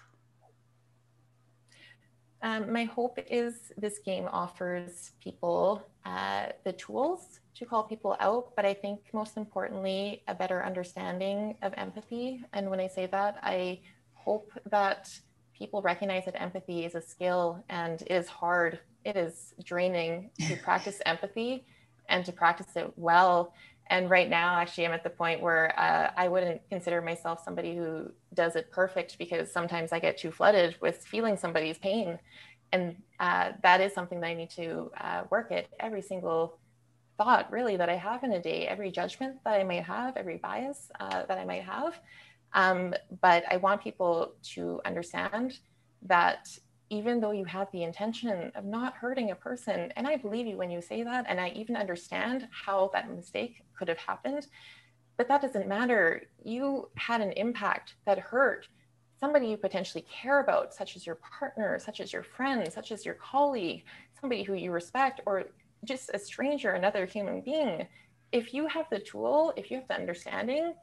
Um, 2.41 2.71
my 2.71 2.85
hope 2.85 3.19
is 3.29 3.73
this 3.77 3.99
game 3.99 4.27
offers 4.31 5.11
people 5.21 5.83
uh, 6.05 6.47
the 6.63 6.73
tools 6.73 7.39
to 7.55 7.65
call 7.65 7.83
people 7.83 8.15
out, 8.21 8.55
but 8.55 8.65
I 8.65 8.73
think 8.73 9.01
most 9.13 9.35
importantly, 9.35 10.23
a 10.27 10.33
better 10.33 10.63
understanding 10.63 11.57
of 11.61 11.73
empathy. 11.75 12.41
And 12.53 12.69
when 12.69 12.79
I 12.79 12.87
say 12.87 13.05
that, 13.07 13.39
I 13.43 13.81
hope 14.13 14.51
that 14.69 15.09
people 15.53 15.81
recognize 15.81 16.23
that 16.25 16.41
empathy 16.41 16.85
is 16.85 16.95
a 16.95 17.01
skill 17.01 17.61
and 17.67 18.01
it 18.03 18.11
is 18.11 18.27
hard, 18.27 18.79
it 19.03 19.17
is 19.17 19.53
draining 19.63 20.29
to 20.47 20.55
practice 20.63 21.01
empathy 21.05 21.65
and 22.07 22.25
to 22.25 22.31
practice 22.31 22.75
it 22.75 22.91
well. 22.95 23.53
And 23.89 24.09
right 24.09 24.29
now, 24.29 24.55
actually, 24.55 24.85
I'm 24.85 24.93
at 24.93 25.03
the 25.03 25.09
point 25.09 25.41
where 25.41 25.77
uh, 25.79 26.11
I 26.15 26.27
wouldn't 26.27 26.61
consider 26.69 27.01
myself 27.01 27.43
somebody 27.43 27.75
who 27.75 28.11
does 28.35 28.55
it 28.55 28.71
perfect 28.71 29.17
because 29.17 29.51
sometimes 29.51 29.91
I 29.91 29.99
get 29.99 30.17
too 30.17 30.31
flooded 30.31 30.75
with 30.79 30.97
feeling 31.05 31.35
somebody's 31.35 31.79
pain. 31.79 32.19
And 32.71 32.95
uh, 33.19 33.53
that 33.63 33.81
is 33.81 33.93
something 33.93 34.19
that 34.21 34.27
I 34.27 34.33
need 34.35 34.51
to 34.51 34.91
uh, 35.01 35.23
work 35.31 35.51
at 35.51 35.65
every 35.79 36.03
single 36.03 36.59
thought, 37.17 37.51
really, 37.51 37.77
that 37.77 37.89
I 37.89 37.95
have 37.95 38.23
in 38.23 38.33
a 38.33 38.41
day, 38.41 38.67
every 38.67 38.91
judgment 38.91 39.43
that 39.43 39.59
I 39.59 39.63
might 39.63 39.83
have, 39.83 40.15
every 40.17 40.37
bias 40.37 40.91
uh, 40.99 41.25
that 41.25 41.37
I 41.39 41.45
might 41.45 41.63
have. 41.63 41.99
Um, 42.53 42.93
but 43.21 43.43
I 43.49 43.57
want 43.57 43.81
people 43.81 44.33
to 44.53 44.81
understand 44.85 45.59
that 46.03 46.47
even 46.89 47.19
though 47.19 47.31
you 47.31 47.45
have 47.45 47.71
the 47.71 47.83
intention 47.83 48.51
of 48.55 48.65
not 48.65 48.95
hurting 48.95 49.31
a 49.31 49.35
person, 49.35 49.91
and 49.95 50.07
I 50.07 50.17
believe 50.17 50.47
you 50.47 50.57
when 50.57 50.71
you 50.71 50.81
say 50.81 51.03
that, 51.03 51.25
and 51.27 51.39
I 51.39 51.49
even 51.49 51.75
understand 51.75 52.47
how 52.51 52.89
that 52.93 53.09
mistake 53.13 53.63
could 53.77 53.87
have 53.87 53.97
happened, 53.97 54.47
but 55.17 55.27
that 55.27 55.41
doesn't 55.41 55.67
matter. 55.67 56.23
You 56.43 56.89
had 56.95 57.21
an 57.21 57.33
impact 57.33 57.95
that 58.05 58.19
hurt 58.19 58.67
somebody 59.19 59.47
you 59.47 59.57
potentially 59.57 60.05
care 60.09 60.39
about, 60.39 60.73
such 60.73 60.95
as 60.95 61.05
your 61.05 61.15
partner, 61.15 61.77
such 61.77 61.99
as 61.99 62.13
your 62.13 62.23
friend, 62.23 62.71
such 62.71 62.91
as 62.91 63.05
your 63.05 63.15
colleague, 63.15 63.83
somebody 64.19 64.43
who 64.43 64.53
you 64.53 64.71
respect, 64.71 65.19
or 65.25 65.43
just 65.83 66.09
a 66.13 66.19
stranger, 66.19 66.71
another 66.71 67.05
human 67.05 67.41
being. 67.41 67.85
If 68.31 68.53
you 68.53 68.67
have 68.67 68.85
the 68.89 68.99
tool, 68.99 69.53
if 69.57 69.69
you 69.69 69.77
have 69.77 69.87
the 69.87 69.95
understanding 69.95 70.73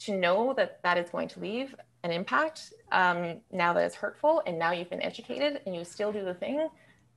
to 0.00 0.16
know 0.16 0.52
that 0.56 0.82
that 0.82 0.98
is 0.98 1.10
going 1.10 1.28
to 1.28 1.40
leave 1.40 1.74
an 2.02 2.10
impact 2.10 2.72
um, 2.92 3.36
now 3.52 3.72
that 3.72 3.84
it's 3.84 3.94
hurtful 3.94 4.42
and 4.46 4.58
now 4.58 4.72
you've 4.72 4.90
been 4.90 5.02
educated 5.02 5.60
and 5.66 5.74
you 5.74 5.84
still 5.84 6.12
do 6.12 6.24
the 6.24 6.34
thing 6.34 6.68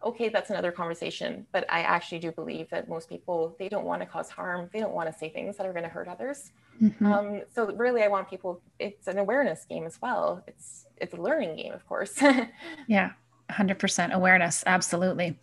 okay 0.04 0.30
that's 0.30 0.50
another 0.50 0.72
conversation. 0.72 1.46
But 1.52 1.66
i 1.70 1.82
actually 1.82 2.20
do 2.20 2.32
believe 2.32 2.70
that 2.70 2.90
most 2.90 3.10
people 3.10 3.56
they 3.60 3.70
don't 3.70 3.86
want 3.86 4.02
to 4.02 4.06
cause 4.06 4.30
harm. 4.30 4.70
They 4.74 4.80
don't 4.80 4.94
want 4.94 5.12
to 5.12 5.18
say 5.18 5.30
things 5.30 5.58
that 5.58 5.66
are 5.66 5.74
going 5.74 5.84
to 5.84 5.90
hurt 5.90 6.08
others. 6.08 6.52
Mm-hmm. 6.82 7.06
um, 7.06 7.42
so 7.54 7.72
really 7.74 8.02
i 8.02 8.08
want 8.08 8.28
people 8.28 8.60
it's 8.80 9.08
an 9.08 9.18
awareness 9.18 9.66
game 9.66 9.86
as 9.86 10.02
well. 10.02 10.44
It's 10.48 10.86
it's 10.98 11.14
a 11.14 11.18
learning 11.18 11.56
game 11.56 11.74
of 11.74 11.86
course. 11.88 12.22
Yeah 12.88 13.12
100% 13.50 14.12
awareness 14.14 14.64
absolutely. 14.66 15.38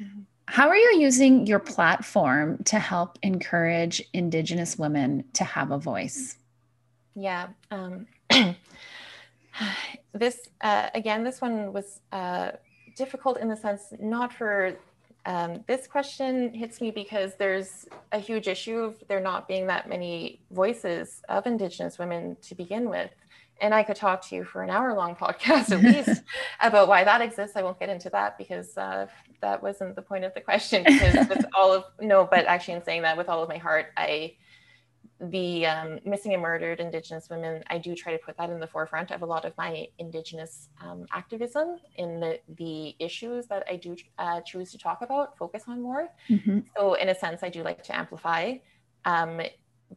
Mm-hmm. 0.00 0.20
how 0.46 0.68
are 0.68 0.76
you 0.76 1.00
using 1.00 1.46
your 1.46 1.58
platform 1.58 2.62
to 2.64 2.78
help 2.78 3.18
encourage 3.22 4.02
indigenous 4.12 4.78
women 4.78 5.24
to 5.34 5.44
have 5.44 5.70
a 5.70 5.78
voice? 5.78 6.36
Yeah 7.14 7.48
um, 7.70 8.06
this 10.12 10.48
uh, 10.60 10.88
again, 10.94 11.24
this 11.24 11.40
one 11.40 11.72
was 11.72 12.00
uh, 12.12 12.52
difficult 12.96 13.38
in 13.38 13.48
the 13.48 13.56
sense 13.56 13.92
not 14.00 14.32
for 14.32 14.76
um, 15.26 15.62
this 15.66 15.86
question 15.86 16.54
hits 16.54 16.80
me 16.80 16.90
because 16.90 17.34
there's 17.34 17.86
a 18.12 18.18
huge 18.18 18.48
issue 18.48 18.78
of 18.78 18.96
there 19.08 19.20
not 19.20 19.46
being 19.46 19.66
that 19.66 19.88
many 19.88 20.40
voices 20.50 21.22
of 21.28 21.46
Indigenous 21.46 21.98
women 21.98 22.36
to 22.42 22.54
begin 22.54 22.88
with. 22.88 23.10
And 23.60 23.74
I 23.74 23.82
could 23.82 23.96
talk 23.96 24.26
to 24.28 24.36
you 24.36 24.44
for 24.44 24.62
an 24.62 24.70
hour 24.70 24.94
long 24.94 25.16
podcast 25.16 25.72
at 25.72 25.82
least 25.82 26.22
about 26.60 26.88
why 26.88 27.04
that 27.04 27.20
exists. 27.20 27.56
I 27.56 27.62
won't 27.62 27.78
get 27.78 27.90
into 27.90 28.08
that 28.10 28.38
because 28.38 28.78
uh, 28.78 29.06
that 29.42 29.62
wasn't 29.62 29.96
the 29.96 30.02
point 30.02 30.24
of 30.24 30.32
the 30.32 30.40
question. 30.40 30.84
Because 30.84 31.28
with 31.28 31.44
all 31.54 31.74
of, 31.74 31.84
no, 32.00 32.26
but 32.30 32.46
actually, 32.46 32.74
in 32.74 32.84
saying 32.84 33.02
that, 33.02 33.16
with 33.16 33.28
all 33.28 33.42
of 33.42 33.48
my 33.48 33.58
heart, 33.58 33.86
I 33.96 34.34
the 35.20 35.66
um, 35.66 35.98
missing 36.04 36.32
and 36.32 36.42
murdered 36.42 36.78
Indigenous 36.78 37.28
women, 37.28 37.64
I 37.68 37.78
do 37.78 37.94
try 37.94 38.12
to 38.12 38.18
put 38.18 38.36
that 38.36 38.50
in 38.50 38.60
the 38.60 38.66
forefront 38.66 39.10
of 39.10 39.22
a 39.22 39.26
lot 39.26 39.44
of 39.44 39.56
my 39.58 39.88
Indigenous 39.98 40.68
um, 40.80 41.06
activism 41.12 41.78
in 41.96 42.20
the, 42.20 42.38
the 42.56 42.94
issues 43.00 43.46
that 43.48 43.64
I 43.68 43.76
do 43.76 43.96
uh, 44.18 44.40
choose 44.42 44.70
to 44.72 44.78
talk 44.78 45.02
about, 45.02 45.36
focus 45.36 45.64
on 45.66 45.82
more. 45.82 46.08
Mm-hmm. 46.30 46.60
So, 46.76 46.94
in 46.94 47.08
a 47.08 47.14
sense, 47.14 47.42
I 47.42 47.48
do 47.48 47.62
like 47.62 47.82
to 47.84 47.96
amplify 47.96 48.54
um, 49.04 49.40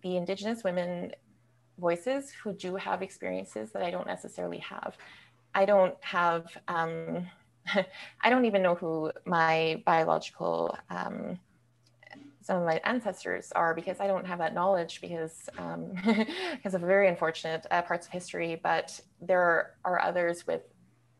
the 0.01 0.17
Indigenous 0.17 0.63
women 0.63 1.11
voices 1.77 2.31
who 2.31 2.53
do 2.53 2.75
have 2.75 3.01
experiences 3.01 3.71
that 3.71 3.83
I 3.83 3.91
don't 3.91 4.07
necessarily 4.07 4.59
have. 4.59 4.97
I 5.53 5.65
don't 5.65 5.95
have, 6.01 6.45
um, 6.67 7.27
I 8.21 8.29
don't 8.29 8.45
even 8.45 8.63
know 8.63 8.75
who 8.75 9.11
my 9.25 9.83
biological 9.85 10.75
um, 10.89 11.39
some 12.41 12.57
of 12.57 12.65
my 12.65 12.81
ancestors 12.83 13.51
are 13.53 13.73
because 13.73 13.99
I 13.99 14.07
don't 14.07 14.25
have 14.25 14.39
that 14.39 14.53
knowledge 14.53 14.99
because 15.01 15.49
um, 15.57 15.93
because 16.55 16.73
of 16.73 16.81
very 16.81 17.07
unfortunate 17.07 17.65
uh, 17.71 17.81
parts 17.83 18.07
of 18.07 18.13
history. 18.13 18.59
But 18.61 18.99
there 19.21 19.75
are 19.85 20.01
others 20.01 20.47
with 20.47 20.61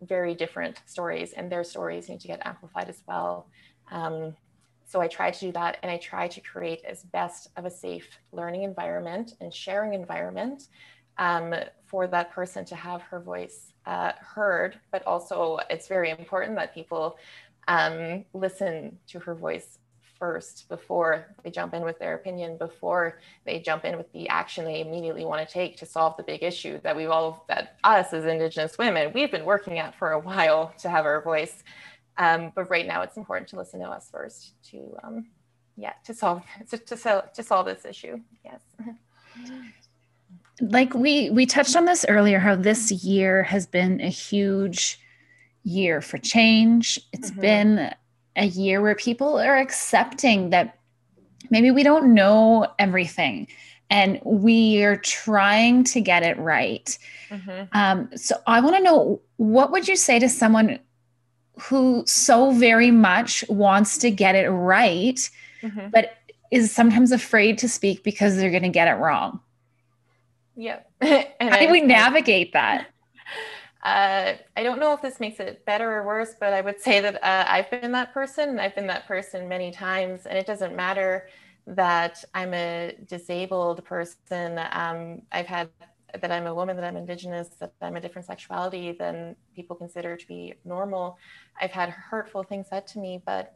very 0.02 0.34
different 0.34 0.82
stories, 0.86 1.34
and 1.34 1.52
their 1.52 1.64
stories 1.64 2.10
need 2.10 2.20
to 2.22 2.28
get 2.28 2.46
amplified 2.46 2.90
as 2.90 3.04
well. 3.08 3.48
Um, 3.92 4.36
so 4.88 5.00
I 5.00 5.08
try 5.08 5.32
to 5.32 5.40
do 5.40 5.52
that, 5.54 5.78
and 5.84 5.92
I 5.92 5.98
try 5.98 6.28
to 6.28 6.42
create 6.42 6.84
as 6.84 7.04
best 7.04 7.50
of 7.56 7.66
a 7.66 7.72
safe 7.72 8.10
learning 8.32 8.64
environment 8.64 9.34
and 9.40 9.54
sharing 9.54 9.94
environment 9.94 10.68
um, 11.18 11.54
for 11.86 12.08
that 12.08 12.32
person 12.32 12.66
to 12.66 12.76
have 12.76 13.02
her 13.04 13.20
voice 13.20 13.74
uh, 13.86 14.14
heard. 14.20 14.80
But 14.92 15.06
also, 15.06 15.60
it's 15.70 15.88
very 15.88 16.10
important 16.10 16.56
that 16.56 16.74
people 16.74 17.18
um, 17.68 18.26
listen 18.34 18.98
to 19.08 19.20
her 19.20 19.36
voice 19.36 19.78
first 20.22 20.70
before 20.70 21.26
they 21.44 21.50
jump 21.50 21.74
in 21.74 21.82
with 21.82 21.98
their 21.98 22.14
opinion, 22.14 22.56
before 22.56 23.18
they 23.44 23.60
jump 23.60 23.86
in 23.86 23.98
with 23.98 24.10
the 24.14 24.30
action 24.30 24.64
they 24.64 24.80
immediately 24.80 25.26
want 25.26 25.46
to 25.46 25.52
take 25.52 25.76
to 25.78 25.86
solve 25.86 26.16
the 26.16 26.22
big 26.22 26.44
issue 26.44 26.80
that 26.84 26.96
we've 26.96 27.10
all, 27.10 27.44
that 27.48 27.80
us 27.84 28.14
as 28.14 28.26
Indigenous 28.26 28.78
women, 28.78 29.12
we've 29.16 29.32
been 29.32 29.46
working 29.46 29.80
at 29.80 29.96
for 29.96 30.12
a 30.12 30.20
while 30.20 30.74
to 30.78 30.92
have 30.92 31.06
our 31.06 31.24
voice. 31.24 31.64
Um, 32.20 32.52
but 32.54 32.70
right 32.70 32.86
now 32.86 33.02
it's 33.02 33.18
important 33.18 33.50
to 33.50 33.56
listen 33.56 33.80
to 33.80 33.88
us 33.88 34.10
first 34.12 34.54
to, 34.70 34.96
um, 35.04 35.26
yeah, 35.76 35.94
to 36.06 36.14
solve, 36.14 36.44
to, 36.70 36.78
to, 36.78 37.26
to 37.34 37.44
solve 37.44 37.66
this 37.66 37.84
issue. 37.84 38.20
Yes. 38.46 38.62
like 40.62 40.94
we 40.94 41.32
we 41.32 41.48
touched 41.48 41.76
on 41.76 41.86
this 41.86 42.06
earlier 42.08 42.38
how 42.38 42.56
this 42.56 42.92
year 42.92 43.42
has 43.42 43.66
been 43.66 44.00
a 44.02 44.10
huge 44.10 45.00
year 45.64 46.00
for 46.00 46.20
change 46.20 47.00
It's 47.12 47.32
mm-hmm. 47.32 47.42
been 47.42 47.96
a 48.36 48.46
year 48.46 48.82
where 48.82 48.96
people 48.96 49.40
are 49.40 49.58
accepting 49.58 50.50
that 50.52 50.78
maybe 51.50 51.72
we 51.72 51.84
don't 51.84 52.14
know 52.14 52.68
everything 52.80 53.48
and 53.90 54.20
we 54.24 54.82
are 54.84 54.96
trying 54.96 55.84
to 55.84 56.00
get 56.00 56.24
it 56.24 56.38
right. 56.40 56.98
Mm-hmm. 57.30 57.78
Um, 57.78 58.10
so 58.16 58.36
I 58.48 58.62
want 58.62 58.78
to 58.78 58.84
know 58.84 59.22
what 59.36 59.72
would 59.72 59.88
you 59.88 59.98
say 59.98 60.18
to 60.18 60.30
someone 60.30 60.80
who 61.60 62.04
so 62.08 62.52
very 62.52 62.90
much 62.90 63.44
wants 63.50 63.98
to 64.00 64.10
get 64.10 64.36
it 64.36 64.50
right, 64.50 65.30
mm-hmm. 65.62 65.90
but 65.92 66.14
is 66.52 66.72
sometimes 66.72 67.12
afraid 67.12 67.58
to 67.60 67.68
speak 67.68 68.04
because 68.04 68.38
they're 68.38 68.50
going 68.50 68.64
to 68.64 68.70
get 68.70 68.88
it 68.88 69.00
wrong? 69.00 69.42
Yeah. 70.56 70.80
How 71.02 71.60
do 71.60 71.70
we 71.70 71.82
navigate 71.82 72.54
that? 72.54 72.88
Uh, 73.84 74.34
I 74.56 74.64
don't 74.64 74.80
know 74.80 74.94
if 74.94 75.02
this 75.02 75.20
makes 75.20 75.40
it 75.40 75.66
better 75.66 75.92
or 75.98 76.06
worse, 76.06 76.36
but 76.40 76.54
I 76.54 76.62
would 76.62 76.80
say 76.80 77.00
that 77.02 77.16
uh, 77.24 77.46
I've 77.48 77.70
been 77.72 77.92
that 77.94 78.14
person 78.14 78.60
I've 78.60 78.76
been 78.76 78.88
that 78.88 79.08
person 79.08 79.48
many 79.48 79.72
times. 79.72 80.26
And 80.28 80.38
it 80.38 80.46
doesn't 80.46 80.76
matter 80.76 81.28
that 81.68 82.24
I'm 82.34 82.54
a 82.54 82.96
disabled 83.08 83.84
person. 83.86 84.60
Um, 84.72 85.24
I've 85.32 85.48
had 85.48 85.70
that 86.20 86.32
I'm 86.32 86.46
a 86.46 86.54
woman, 86.54 86.76
that 86.76 86.86
I'm 86.86 86.98
Indigenous, 86.98 87.48
that 87.60 87.74
I'm 87.82 87.96
a 87.96 88.02
different 88.02 88.28
sexuality 88.28 88.92
than 88.92 89.36
people 89.56 89.76
consider 89.76 90.18
to 90.18 90.28
be 90.28 90.54
normal. 90.66 91.18
I've 91.60 91.72
had 91.72 91.90
hurtful 91.90 92.44
things 92.44 92.68
said 92.70 92.86
to 92.88 93.00
me, 93.00 93.22
but 93.26 93.56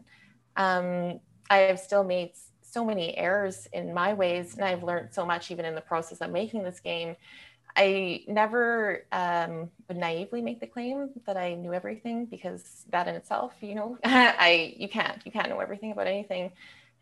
um, 0.56 1.20
I 1.50 1.58
have 1.58 1.80
still 1.80 2.04
made 2.04 2.32
so 2.62 2.86
many 2.86 3.16
errors 3.18 3.68
in 3.74 3.94
my 3.94 4.14
ways. 4.14 4.56
And 4.56 4.64
I've 4.64 4.84
learned 4.84 5.14
so 5.14 5.26
much 5.26 5.52
even 5.52 5.66
in 5.66 5.76
the 5.76 5.82
process 5.82 6.22
of 6.22 6.32
making 6.32 6.64
this 6.64 6.80
game 6.80 7.16
I 7.76 8.24
never 8.28 9.06
um, 9.12 9.70
would 9.88 9.98
naively 9.98 10.42
make 10.42 10.60
the 10.60 10.68
claim 10.68 11.10
that 11.26 11.36
I 11.36 11.56
knew 11.56 11.74
everything 11.74 12.26
because 12.26 12.86
that 12.90 13.08
in 13.08 13.16
itself, 13.16 13.54
you 13.62 13.76
know, 13.76 13.98
I 14.04 14.74
you 14.78 14.88
can't 14.88 15.22
you 15.26 15.32
can't 15.32 15.50
know 15.50 15.60
everything 15.60 15.92
about 15.92 16.08
anything. 16.08 16.52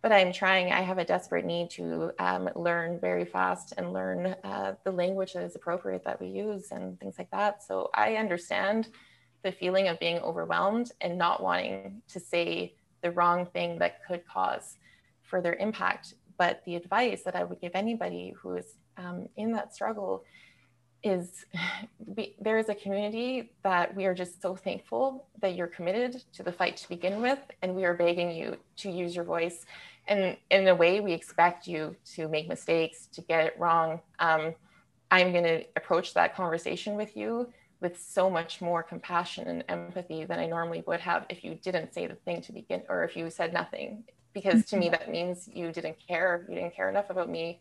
But 0.01 0.11
I'm 0.11 0.33
trying. 0.33 0.73
I 0.73 0.81
have 0.81 0.97
a 0.97 1.05
desperate 1.05 1.45
need 1.45 1.69
to 1.71 2.11
um, 2.19 2.49
learn 2.55 2.99
very 2.99 3.23
fast 3.23 3.73
and 3.77 3.93
learn 3.93 4.35
uh, 4.43 4.73
the 4.83 4.91
language 4.91 5.31
that 5.33 5.43
is 5.43 5.55
appropriate 5.55 6.03
that 6.03 6.19
we 6.19 6.27
use 6.27 6.71
and 6.71 6.99
things 6.99 7.15
like 7.17 7.31
that. 7.31 7.63
So 7.63 7.89
I 7.93 8.15
understand 8.15 8.89
the 9.43 9.51
feeling 9.53 9.87
of 9.87 9.99
being 9.99 10.17
overwhelmed 10.19 10.91
and 10.99 11.17
not 11.17 11.41
wanting 11.41 12.01
to 12.09 12.19
say 12.19 12.73
the 13.01 13.11
wrong 13.11 13.45
thing 13.45 13.79
that 13.79 14.05
could 14.05 14.27
cause 14.27 14.75
further 15.21 15.53
impact. 15.53 16.15
But 16.37 16.65
the 16.65 16.75
advice 16.75 17.23
that 17.23 17.35
I 17.35 17.45
would 17.45 17.61
give 17.61 17.71
anybody 17.73 18.33
who 18.41 18.55
is 18.55 18.75
um, 18.97 19.29
in 19.37 19.53
that 19.53 19.73
struggle 19.73 20.25
is 21.03 21.45
we, 22.05 22.35
there 22.39 22.57
is 22.57 22.69
a 22.69 22.75
community 22.75 23.51
that 23.63 23.95
we 23.95 24.05
are 24.05 24.13
just 24.13 24.41
so 24.41 24.55
thankful 24.55 25.27
that 25.41 25.55
you're 25.55 25.67
committed 25.67 26.23
to 26.33 26.43
the 26.43 26.51
fight 26.51 26.77
to 26.77 26.89
begin 26.89 27.21
with, 27.21 27.39
and 27.61 27.75
we 27.75 27.85
are 27.85 27.93
begging 27.93 28.31
you 28.31 28.57
to 28.77 28.89
use 28.89 29.15
your 29.15 29.25
voice. 29.25 29.65
And 30.07 30.35
in 30.51 30.67
a 30.67 30.75
way, 30.75 30.99
we 30.99 31.13
expect 31.13 31.67
you 31.67 31.95
to 32.15 32.27
make 32.27 32.49
mistakes, 32.49 33.07
to 33.13 33.21
get 33.21 33.45
it 33.45 33.55
wrong. 33.57 34.01
Um, 34.19 34.53
I'm 35.11 35.31
going 35.31 35.45
to 35.45 35.63
approach 35.75 36.13
that 36.15 36.35
conversation 36.35 36.95
with 36.95 37.15
you 37.15 37.49
with 37.79 38.01
so 38.01 38.29
much 38.29 38.61
more 38.61 38.81
compassion 38.81 39.47
and 39.47 39.63
empathy 39.69 40.25
than 40.25 40.39
I 40.39 40.47
normally 40.47 40.83
would 40.87 41.01
have 41.01 41.25
if 41.29 41.43
you 41.43 41.55
didn't 41.55 41.93
say 41.93 42.07
the 42.07 42.15
thing 42.15 42.41
to 42.43 42.53
begin 42.53 42.81
or 42.89 43.03
if 43.03 43.15
you 43.15 43.29
said 43.29 43.53
nothing. 43.53 44.05
Because 44.33 44.65
to 44.65 44.77
me, 44.77 44.87
mm-hmm. 44.87 44.93
that 44.93 45.11
means 45.11 45.47
you 45.53 45.71
didn't 45.71 45.97
care. 46.05 46.45
You 46.49 46.55
didn't 46.55 46.75
care 46.75 46.89
enough 46.89 47.09
about 47.09 47.29
me 47.29 47.59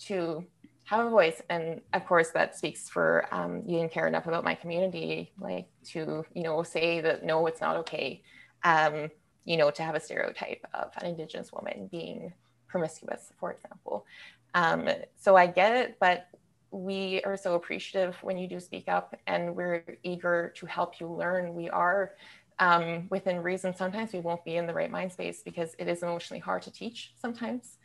to 0.00 0.44
have 0.88 1.06
a 1.06 1.10
voice. 1.10 1.42
And 1.50 1.82
of 1.92 2.06
course, 2.06 2.30
that 2.30 2.56
speaks 2.56 2.88
for 2.88 3.26
um, 3.30 3.62
you 3.66 3.78
didn't 3.78 3.92
care 3.92 4.06
enough 4.06 4.26
about 4.26 4.42
my 4.42 4.54
community, 4.54 5.32
like 5.38 5.68
to, 5.88 6.24
you 6.34 6.42
know, 6.42 6.62
say 6.62 7.00
that 7.02 7.24
no, 7.24 7.46
it's 7.46 7.60
not 7.60 7.76
okay, 7.76 8.22
um, 8.64 9.10
you 9.44 9.58
know, 9.58 9.70
to 9.70 9.82
have 9.82 9.94
a 9.94 10.00
stereotype 10.00 10.66
of 10.72 10.90
an 10.96 11.06
Indigenous 11.06 11.52
woman 11.52 11.88
being 11.90 12.32
promiscuous, 12.68 13.32
for 13.38 13.52
example. 13.52 14.06
Um, 14.54 14.88
so 15.18 15.36
I 15.36 15.46
get 15.46 15.76
it, 15.76 15.98
but 16.00 16.28
we 16.70 17.20
are 17.22 17.36
so 17.36 17.54
appreciative 17.54 18.16
when 18.22 18.38
you 18.38 18.48
do 18.48 18.58
speak 18.58 18.88
up 18.88 19.14
and 19.26 19.54
we're 19.54 19.84
eager 20.02 20.54
to 20.56 20.66
help 20.66 21.00
you 21.00 21.06
learn. 21.06 21.54
We 21.54 21.68
are 21.68 22.12
um, 22.58 23.08
within 23.10 23.42
reason. 23.42 23.74
Sometimes 23.76 24.14
we 24.14 24.20
won't 24.20 24.44
be 24.44 24.56
in 24.56 24.66
the 24.66 24.74
right 24.74 24.90
mind 24.90 25.12
space 25.12 25.42
because 25.42 25.74
it 25.78 25.86
is 25.86 26.02
emotionally 26.02 26.40
hard 26.40 26.62
to 26.62 26.70
teach 26.70 27.12
sometimes. 27.20 27.76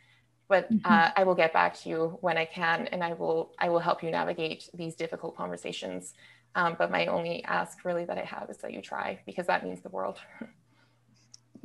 But 0.48 0.70
mm-hmm. 0.70 0.84
uh, 0.84 1.10
I 1.16 1.24
will 1.24 1.34
get 1.34 1.52
back 1.52 1.74
to 1.80 1.88
you 1.88 2.18
when 2.20 2.36
I 2.36 2.44
can, 2.44 2.86
and 2.88 3.02
I 3.02 3.14
will 3.14 3.52
I 3.58 3.68
will 3.68 3.78
help 3.78 4.02
you 4.02 4.10
navigate 4.10 4.68
these 4.74 4.94
difficult 4.94 5.36
conversations. 5.36 6.14
Um, 6.54 6.76
but 6.78 6.90
my 6.90 7.06
only 7.06 7.42
ask 7.44 7.84
really 7.84 8.04
that 8.04 8.18
I 8.18 8.24
have 8.24 8.48
is 8.50 8.58
that 8.58 8.72
you 8.72 8.80
try 8.80 9.20
because 9.26 9.46
that 9.46 9.64
means 9.64 9.80
the 9.80 9.88
world. 9.88 10.18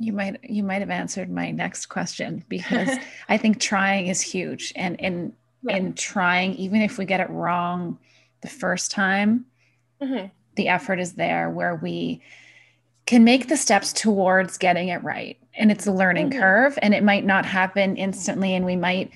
you 0.00 0.14
might 0.14 0.42
you 0.42 0.62
might 0.62 0.80
have 0.80 0.90
answered 0.90 1.30
my 1.30 1.50
next 1.50 1.86
question 1.86 2.42
because 2.48 2.88
I 3.28 3.36
think 3.36 3.60
trying 3.60 4.08
is 4.08 4.20
huge 4.20 4.72
and 4.74 4.98
in 4.98 5.34
yeah. 5.62 5.76
in 5.76 5.92
trying, 5.94 6.54
even 6.54 6.80
if 6.80 6.98
we 6.98 7.04
get 7.04 7.20
it 7.20 7.30
wrong 7.30 7.98
the 8.40 8.48
first 8.48 8.90
time, 8.90 9.44
mm-hmm. 10.00 10.26
the 10.56 10.68
effort 10.68 10.98
is 10.98 11.12
there 11.12 11.50
where 11.50 11.76
we 11.76 12.22
can 13.10 13.24
make 13.24 13.48
the 13.48 13.56
steps 13.56 13.92
towards 13.92 14.56
getting 14.56 14.86
it 14.86 15.02
right. 15.02 15.36
And 15.54 15.72
it's 15.72 15.84
a 15.88 15.92
learning 15.92 16.30
mm-hmm. 16.30 16.38
curve, 16.38 16.78
and 16.80 16.94
it 16.94 17.02
might 17.02 17.24
not 17.24 17.44
happen 17.44 17.96
instantly, 17.96 18.54
and 18.54 18.64
we 18.64 18.76
might 18.76 19.10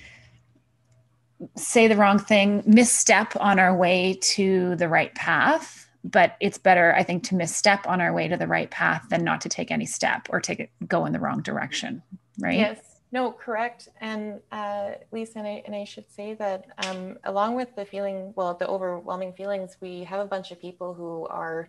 say 1.56 1.86
the 1.86 1.94
wrong 1.94 2.18
thing, 2.18 2.64
misstep 2.66 3.36
on 3.38 3.60
our 3.60 3.72
way 3.72 4.18
to 4.20 4.74
the 4.74 4.88
right 4.88 5.14
path. 5.14 5.88
But 6.02 6.36
it's 6.40 6.58
better, 6.58 6.92
I 6.96 7.04
think, 7.04 7.22
to 7.28 7.36
misstep 7.36 7.86
on 7.86 8.00
our 8.00 8.12
way 8.12 8.26
to 8.26 8.36
the 8.36 8.48
right 8.48 8.68
path 8.68 9.04
than 9.10 9.22
not 9.22 9.40
to 9.42 9.48
take 9.48 9.70
any 9.70 9.86
step 9.86 10.26
or 10.28 10.40
take 10.40 10.58
it 10.58 10.70
go 10.88 11.06
in 11.06 11.12
the 11.12 11.20
wrong 11.20 11.40
direction. 11.40 12.02
Right. 12.40 12.58
Yes. 12.58 12.80
No, 13.12 13.30
correct. 13.30 13.90
And 14.00 14.40
uh, 14.50 14.94
Lisa, 15.12 15.38
and 15.38 15.46
I, 15.46 15.62
and 15.66 15.76
I 15.76 15.84
should 15.84 16.10
say 16.10 16.34
that 16.34 16.66
um, 16.84 17.16
along 17.22 17.54
with 17.54 17.76
the 17.76 17.84
feeling, 17.84 18.32
well, 18.34 18.54
the 18.54 18.66
overwhelming 18.66 19.34
feelings, 19.34 19.76
we 19.80 20.02
have 20.02 20.18
a 20.18 20.26
bunch 20.26 20.50
of 20.50 20.60
people 20.60 20.94
who 20.94 21.28
are 21.28 21.68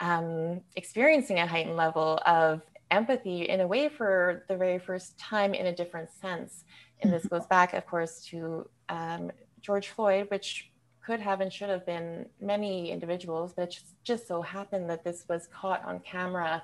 um, 0.00 0.60
experiencing 0.76 1.38
a 1.38 1.46
heightened 1.46 1.76
level 1.76 2.20
of 2.26 2.62
empathy 2.90 3.48
in 3.48 3.60
a 3.60 3.66
way 3.66 3.88
for 3.88 4.44
the 4.48 4.56
very 4.56 4.78
first 4.78 5.18
time 5.18 5.54
in 5.54 5.66
a 5.66 5.74
different 5.74 6.10
sense. 6.10 6.64
And 7.00 7.12
this 7.12 7.24
mm-hmm. 7.24 7.36
goes 7.36 7.46
back, 7.46 7.74
of 7.74 7.86
course, 7.86 8.24
to 8.26 8.68
um, 8.88 9.30
George 9.60 9.88
Floyd, 9.88 10.26
which 10.30 10.70
could 11.04 11.20
have 11.20 11.40
and 11.40 11.52
should 11.52 11.68
have 11.68 11.84
been 11.84 12.26
many 12.40 12.90
individuals, 12.90 13.52
but 13.54 13.62
it 13.62 13.70
just, 13.72 13.86
just 14.04 14.26
so 14.26 14.40
happened 14.40 14.88
that 14.88 15.04
this 15.04 15.24
was 15.28 15.48
caught 15.52 15.84
on 15.84 16.00
camera 16.00 16.62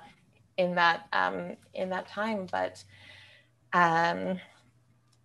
in 0.57 0.75
that 0.75 1.07
um, 1.13 1.55
in 1.73 1.89
that 1.89 2.07
time. 2.07 2.47
But 2.51 2.83
um, 3.73 4.39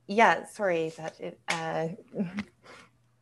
yeah, 0.06 0.44
sorry 0.46 0.90
that 0.96 1.18
it, 1.20 1.40
uh, 1.48 1.88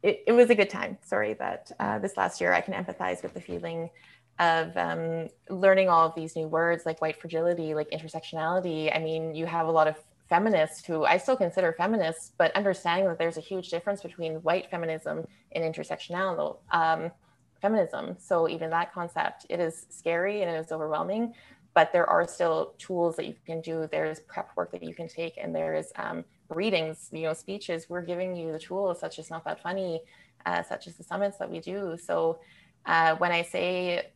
it, 0.02 0.24
it, 0.26 0.32
was 0.32 0.50
a 0.50 0.54
good 0.54 0.70
time. 0.70 0.98
Sorry 1.02 1.34
that 1.34 1.70
uh, 1.78 1.98
this 1.98 2.16
last 2.16 2.40
year 2.40 2.52
I 2.52 2.60
can 2.60 2.74
empathize 2.74 3.22
with 3.22 3.34
the 3.34 3.40
feeling 3.40 3.90
of 4.38 4.76
um, 4.76 5.28
learning 5.48 5.88
all 5.88 6.06
of 6.06 6.14
these 6.14 6.34
new 6.36 6.48
words 6.48 6.84
like 6.86 7.00
white 7.00 7.20
fragility, 7.20 7.74
like 7.74 7.90
intersectionality. 7.90 8.94
I 8.94 8.98
mean, 8.98 9.34
you 9.34 9.46
have 9.46 9.68
a 9.68 9.70
lot 9.70 9.86
of 9.86 9.96
feminists 10.28 10.84
who 10.84 11.04
I 11.04 11.18
still 11.18 11.36
consider 11.36 11.72
feminists, 11.72 12.32
but 12.38 12.54
understanding 12.56 13.06
that 13.08 13.18
there's 13.18 13.36
a 13.36 13.42
huge 13.42 13.68
difference 13.68 14.02
between 14.02 14.36
white 14.36 14.70
feminism 14.70 15.24
and 15.52 15.74
intersectional 15.74 16.58
um, 16.72 17.10
feminism. 17.60 18.16
So 18.18 18.48
even 18.48 18.70
that 18.70 18.92
concept, 18.92 19.46
it 19.48 19.60
is 19.60 19.86
scary 19.90 20.42
and 20.42 20.50
it 20.50 20.58
is 20.58 20.72
overwhelming 20.72 21.34
but 21.74 21.92
there 21.92 22.08
are 22.08 22.26
still 22.26 22.74
tools 22.78 23.16
that 23.16 23.26
you 23.26 23.34
can 23.44 23.60
do. 23.60 23.88
There's 23.90 24.20
prep 24.20 24.50
work 24.56 24.70
that 24.70 24.82
you 24.82 24.94
can 24.94 25.08
take, 25.08 25.36
and 25.36 25.54
there's 25.54 25.92
um, 25.96 26.24
readings, 26.48 27.08
you 27.12 27.22
know, 27.22 27.34
speeches. 27.34 27.90
We're 27.90 28.02
giving 28.02 28.34
you 28.36 28.52
the 28.52 28.58
tools, 28.58 29.00
such 29.00 29.18
as 29.18 29.28
Not 29.28 29.44
That 29.44 29.60
Funny, 29.60 30.00
uh, 30.46 30.62
such 30.62 30.86
as 30.86 30.94
the 30.94 31.02
summits 31.02 31.36
that 31.38 31.50
we 31.50 31.60
do. 31.60 31.98
So 32.00 32.38
uh, 32.86 33.16
when 33.16 33.32
I 33.32 33.42
say 33.42 34.12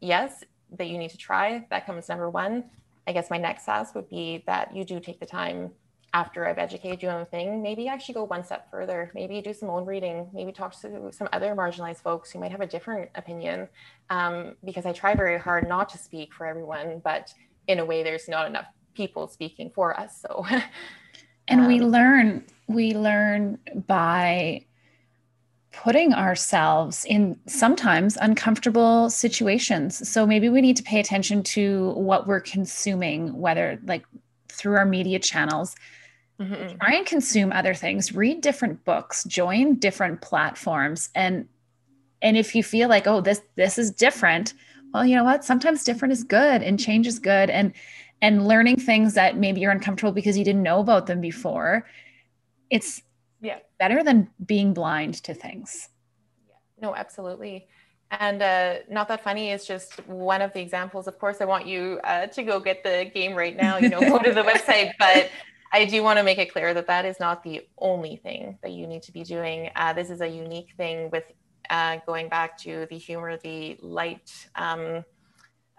yes, 0.00 0.44
that 0.78 0.88
you 0.88 0.98
need 0.98 1.10
to 1.10 1.18
try, 1.18 1.66
that 1.70 1.86
comes 1.86 2.08
number 2.08 2.28
one. 2.30 2.64
I 3.06 3.12
guess 3.12 3.30
my 3.30 3.38
next 3.38 3.68
ask 3.68 3.94
would 3.94 4.08
be 4.08 4.42
that 4.46 4.74
you 4.74 4.84
do 4.84 4.98
take 4.98 5.20
the 5.20 5.26
time 5.26 5.70
after 6.16 6.48
I've 6.48 6.58
educated 6.58 7.02
you 7.02 7.10
on 7.10 7.20
the 7.20 7.26
thing, 7.26 7.62
maybe 7.62 7.88
actually 7.88 8.14
go 8.14 8.24
one 8.24 8.42
step 8.42 8.70
further. 8.70 9.10
Maybe 9.14 9.42
do 9.42 9.52
some 9.52 9.68
own 9.68 9.84
reading. 9.84 10.28
Maybe 10.32 10.50
talk 10.50 10.72
to 10.80 11.12
some 11.12 11.28
other 11.32 11.54
marginalized 11.54 12.02
folks 12.02 12.30
who 12.30 12.38
might 12.38 12.50
have 12.50 12.62
a 12.62 12.66
different 12.66 13.10
opinion. 13.16 13.68
Um, 14.08 14.56
because 14.64 14.86
I 14.86 14.92
try 14.92 15.14
very 15.14 15.38
hard 15.38 15.68
not 15.68 15.90
to 15.90 15.98
speak 15.98 16.32
for 16.32 16.46
everyone, 16.46 17.02
but 17.04 17.34
in 17.68 17.80
a 17.80 17.84
way, 17.84 18.02
there's 18.02 18.28
not 18.28 18.46
enough 18.46 18.66
people 18.94 19.28
speaking 19.28 19.70
for 19.74 19.98
us. 19.98 20.18
So, 20.22 20.46
and 21.48 21.60
um, 21.60 21.66
we 21.66 21.80
learn 21.80 22.44
we 22.66 22.94
learn 22.94 23.58
by 23.86 24.64
putting 25.82 26.12
ourselves 26.14 27.04
in 27.04 27.38
sometimes 27.46 28.16
uncomfortable 28.20 29.10
situations. 29.10 30.08
So 30.08 30.26
maybe 30.26 30.48
we 30.48 30.60
need 30.60 30.76
to 30.76 30.82
pay 30.82 31.00
attention 31.00 31.42
to 31.44 31.90
what 31.90 32.26
we're 32.26 32.40
consuming, 32.40 33.38
whether 33.38 33.78
like 33.84 34.04
through 34.48 34.76
our 34.76 34.86
media 34.86 35.18
channels 35.18 35.76
Mm-hmm. 36.40 36.76
Try 36.76 36.94
and 36.94 37.06
consume 37.06 37.52
other 37.52 37.72
things, 37.72 38.14
read 38.14 38.42
different 38.42 38.84
books, 38.84 39.24
join 39.24 39.76
different 39.76 40.20
platforms 40.20 41.10
and 41.14 41.48
and 42.22 42.36
if 42.36 42.54
you 42.54 42.62
feel 42.62 42.88
like 42.88 43.06
oh 43.06 43.20
this 43.20 43.40
this 43.56 43.78
is 43.78 43.90
different, 43.90 44.52
well 44.92 45.06
you 45.06 45.16
know 45.16 45.24
what? 45.24 45.44
Sometimes 45.44 45.84
different 45.84 46.12
is 46.12 46.24
good 46.24 46.62
and 46.62 46.78
change 46.78 47.06
is 47.06 47.18
good 47.18 47.48
and 47.48 47.72
and 48.20 48.46
learning 48.46 48.76
things 48.76 49.14
that 49.14 49.38
maybe 49.38 49.60
you're 49.60 49.70
uncomfortable 49.70 50.12
because 50.12 50.36
you 50.36 50.44
didn't 50.44 50.62
know 50.62 50.80
about 50.80 51.06
them 51.06 51.22
before. 51.22 51.86
It's 52.68 53.00
yeah, 53.46 53.58
better 53.78 54.02
than 54.02 54.28
being 54.44 54.74
blind 54.74 55.14
to 55.22 55.32
things. 55.32 55.88
Yeah. 56.48 56.54
No, 56.80 56.96
absolutely. 56.96 57.68
And 58.10 58.42
uh, 58.42 58.78
not 58.90 59.06
that 59.08 59.22
funny 59.22 59.50
is 59.50 59.64
just 59.64 60.04
one 60.08 60.42
of 60.42 60.52
the 60.52 60.60
examples. 60.60 61.06
Of 61.06 61.18
course, 61.18 61.40
I 61.40 61.44
want 61.44 61.66
you 61.66 62.00
uh, 62.02 62.26
to 62.26 62.42
go 62.42 62.58
get 62.58 62.82
the 62.82 63.08
game 63.14 63.34
right 63.34 63.56
now. 63.56 63.78
You 63.78 63.88
know, 63.88 64.00
go 64.00 64.18
to 64.18 64.32
the 64.32 64.42
website. 64.52 64.92
But 64.98 65.30
I 65.72 65.84
do 65.84 66.02
want 66.02 66.18
to 66.18 66.24
make 66.24 66.38
it 66.38 66.52
clear 66.52 66.74
that 66.74 66.88
that 66.88 67.04
is 67.04 67.20
not 67.20 67.44
the 67.44 67.66
only 67.78 68.16
thing 68.16 68.58
that 68.62 68.72
you 68.72 68.86
need 68.88 69.02
to 69.04 69.12
be 69.12 69.22
doing. 69.22 69.70
Uh, 69.76 69.92
this 69.92 70.10
is 70.10 70.20
a 70.20 70.28
unique 70.28 70.72
thing 70.76 71.08
with 71.10 71.24
uh, 71.70 71.98
going 72.04 72.28
back 72.28 72.58
to 72.58 72.86
the 72.90 72.98
humor, 72.98 73.36
the 73.36 73.76
light 73.80 74.48
um, 74.56 75.04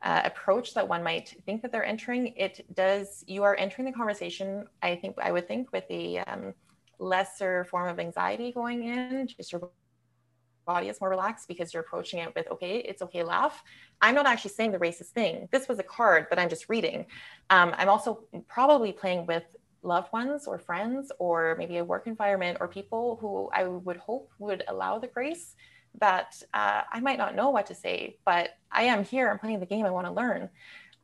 uh, 0.04 0.22
approach 0.24 0.74
that 0.74 0.88
one 0.88 1.04
might 1.04 1.36
think 1.46 1.62
that 1.62 1.72
they're 1.72 1.86
entering. 1.86 2.28
It 2.38 2.66
does, 2.74 3.24
you 3.28 3.44
are 3.44 3.56
entering 3.56 3.86
the 3.86 3.94
conversation, 3.94 4.68
I 4.82 4.96
think, 4.96 5.18
I 5.22 5.32
would 5.32 5.48
think, 5.48 5.72
with 5.72 5.88
the 5.88 6.20
um, 6.20 6.54
lesser 7.00 7.66
form 7.66 7.90
of 7.90 8.00
anxiety 8.00 8.52
going 8.52 8.84
in, 8.84 9.28
just 9.28 9.52
your 9.52 9.70
body 10.66 10.90
is 10.90 11.00
more 11.00 11.10
relaxed 11.10 11.48
because 11.48 11.74
you're 11.74 11.82
approaching 11.82 12.20
it 12.20 12.36
with, 12.36 12.48
okay, 12.52 12.78
it's 12.80 13.02
okay, 13.02 13.24
laugh. 13.24 13.64
I'm 14.02 14.14
not 14.14 14.28
actually 14.28 14.52
saying 14.52 14.72
the 14.74 14.80
racist 14.80 15.10
thing. 15.10 15.48
This 15.52 15.68
was 15.68 15.80
a 15.80 15.84
card 15.84 16.28
that 16.30 16.38
I'm 16.38 16.50
just 16.50 16.70
reading. 16.70 17.06
Um, 17.50 17.74
I'm 17.78 17.90
also 17.90 18.26
probably 18.48 18.92
playing 18.92 19.26
with 19.26 19.44
loved 19.82 20.12
ones 20.12 20.46
or 20.46 20.60
friends 20.60 21.12
or 21.18 21.56
maybe 21.58 21.78
a 21.78 21.84
work 21.84 22.06
environment 22.06 22.58
or 22.60 22.68
people 22.68 23.18
who 23.22 23.50
I 23.54 23.64
would 23.64 23.98
hope 23.98 24.30
would 24.38 24.64
allow 24.68 25.00
the 25.00 25.08
grace 25.08 25.56
that 26.00 26.42
uh, 26.54 26.82
I 26.92 27.00
might 27.00 27.18
not 27.18 27.36
know 27.36 27.50
what 27.50 27.66
to 27.68 27.76
say, 27.76 28.18
but 28.26 28.50
I 28.72 28.84
am 28.84 29.04
here, 29.04 29.30
I'm 29.30 29.40
playing 29.40 29.60
the 29.60 29.66
game, 29.66 29.86
I 29.86 29.90
want 29.90 30.06
to 30.06 30.14
learn. 30.14 30.50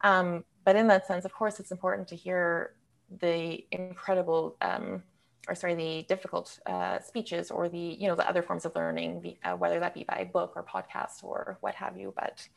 Um, 0.02 0.44
but 0.66 0.76
in 0.76 0.88
that 0.88 1.08
sense, 1.08 1.26
of 1.26 1.34
course, 1.34 1.60
it's 1.60 1.72
important 1.72 2.08
to 2.10 2.16
hear 2.16 2.74
the 3.20 3.66
incredible 3.72 4.58
um, 4.62 5.04
or 5.48 5.56
sorry, 5.56 5.76
the 5.76 6.06
difficult 6.08 6.60
uh, 6.66 7.00
speeches 7.00 7.52
or 7.52 7.68
the, 7.68 7.78
you 7.78 8.08
know, 8.08 8.16
the 8.16 8.28
other 8.28 8.42
forms 8.42 8.66
of 8.66 8.76
learning, 8.76 9.22
the, 9.22 9.38
uh, 9.44 9.56
whether 9.56 9.80
that 9.80 9.94
be 9.94 10.04
by 10.04 10.30
book 10.32 10.54
or 10.56 10.64
podcast 10.64 11.24
or 11.24 11.58
what 11.62 11.76
have 11.76 11.98
you. 11.98 12.14
But, 12.16 12.48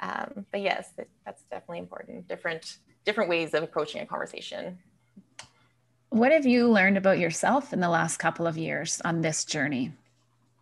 um, 0.00 0.44
but 0.50 0.60
yes, 0.60 0.90
that, 0.96 1.08
that's 1.24 1.42
definitely 1.44 1.78
important. 1.78 2.28
Different, 2.28 2.78
different 3.04 3.30
ways 3.30 3.54
of 3.54 3.62
approaching 3.62 4.02
a 4.02 4.06
conversation. 4.06 4.78
What 6.10 6.32
have 6.32 6.46
you 6.46 6.68
learned 6.70 6.98
about 6.98 7.18
yourself 7.18 7.72
in 7.72 7.80
the 7.80 7.88
last 7.88 8.18
couple 8.18 8.46
of 8.46 8.58
years 8.58 9.00
on 9.04 9.22
this 9.22 9.44
journey? 9.44 9.92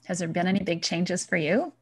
Has 0.04 0.18
there 0.18 0.28
been 0.28 0.46
any 0.46 0.60
big 0.60 0.82
changes 0.82 1.26
for 1.26 1.36
you? 1.36 1.72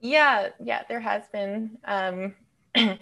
Yeah, 0.00 0.48
yeah, 0.62 0.82
there 0.88 1.00
has 1.00 1.22
been. 1.32 1.78
Um, 1.84 2.34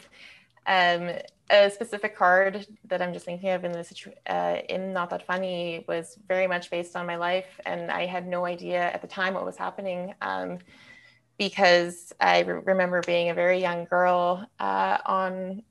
um, 0.69 1.11
a 1.51 1.71
specific 1.71 2.15
card 2.17 2.67
that 2.85 3.01
I'm 3.01 3.13
just 3.15 3.25
thinking 3.25 3.49
of 3.51 3.65
in 3.65 3.73
the 3.73 3.83
situ- 3.83 4.13
uh, 4.29 4.59
in 4.69 4.93
Not 4.93 5.11
That 5.11 5.27
Funny 5.27 5.85
was 5.89 6.19
very 6.29 6.47
much 6.47 6.71
based 6.71 6.95
on 6.95 7.07
my 7.07 7.17
life, 7.17 7.59
and 7.65 7.91
I 7.91 8.07
had 8.07 8.29
no 8.29 8.45
idea 8.45 8.83
at 8.93 9.01
the 9.01 9.09
time 9.09 9.35
what 9.35 9.47
was 9.47 9.57
happening. 9.57 10.15
Um, 10.21 10.59
because 11.39 12.13
I 12.21 12.41
re- 12.41 12.61
remember 12.65 13.01
being 13.07 13.31
a 13.31 13.35
very 13.35 13.61
young 13.61 13.85
girl 13.85 14.47
uh, 14.59 14.99
on 15.07 15.63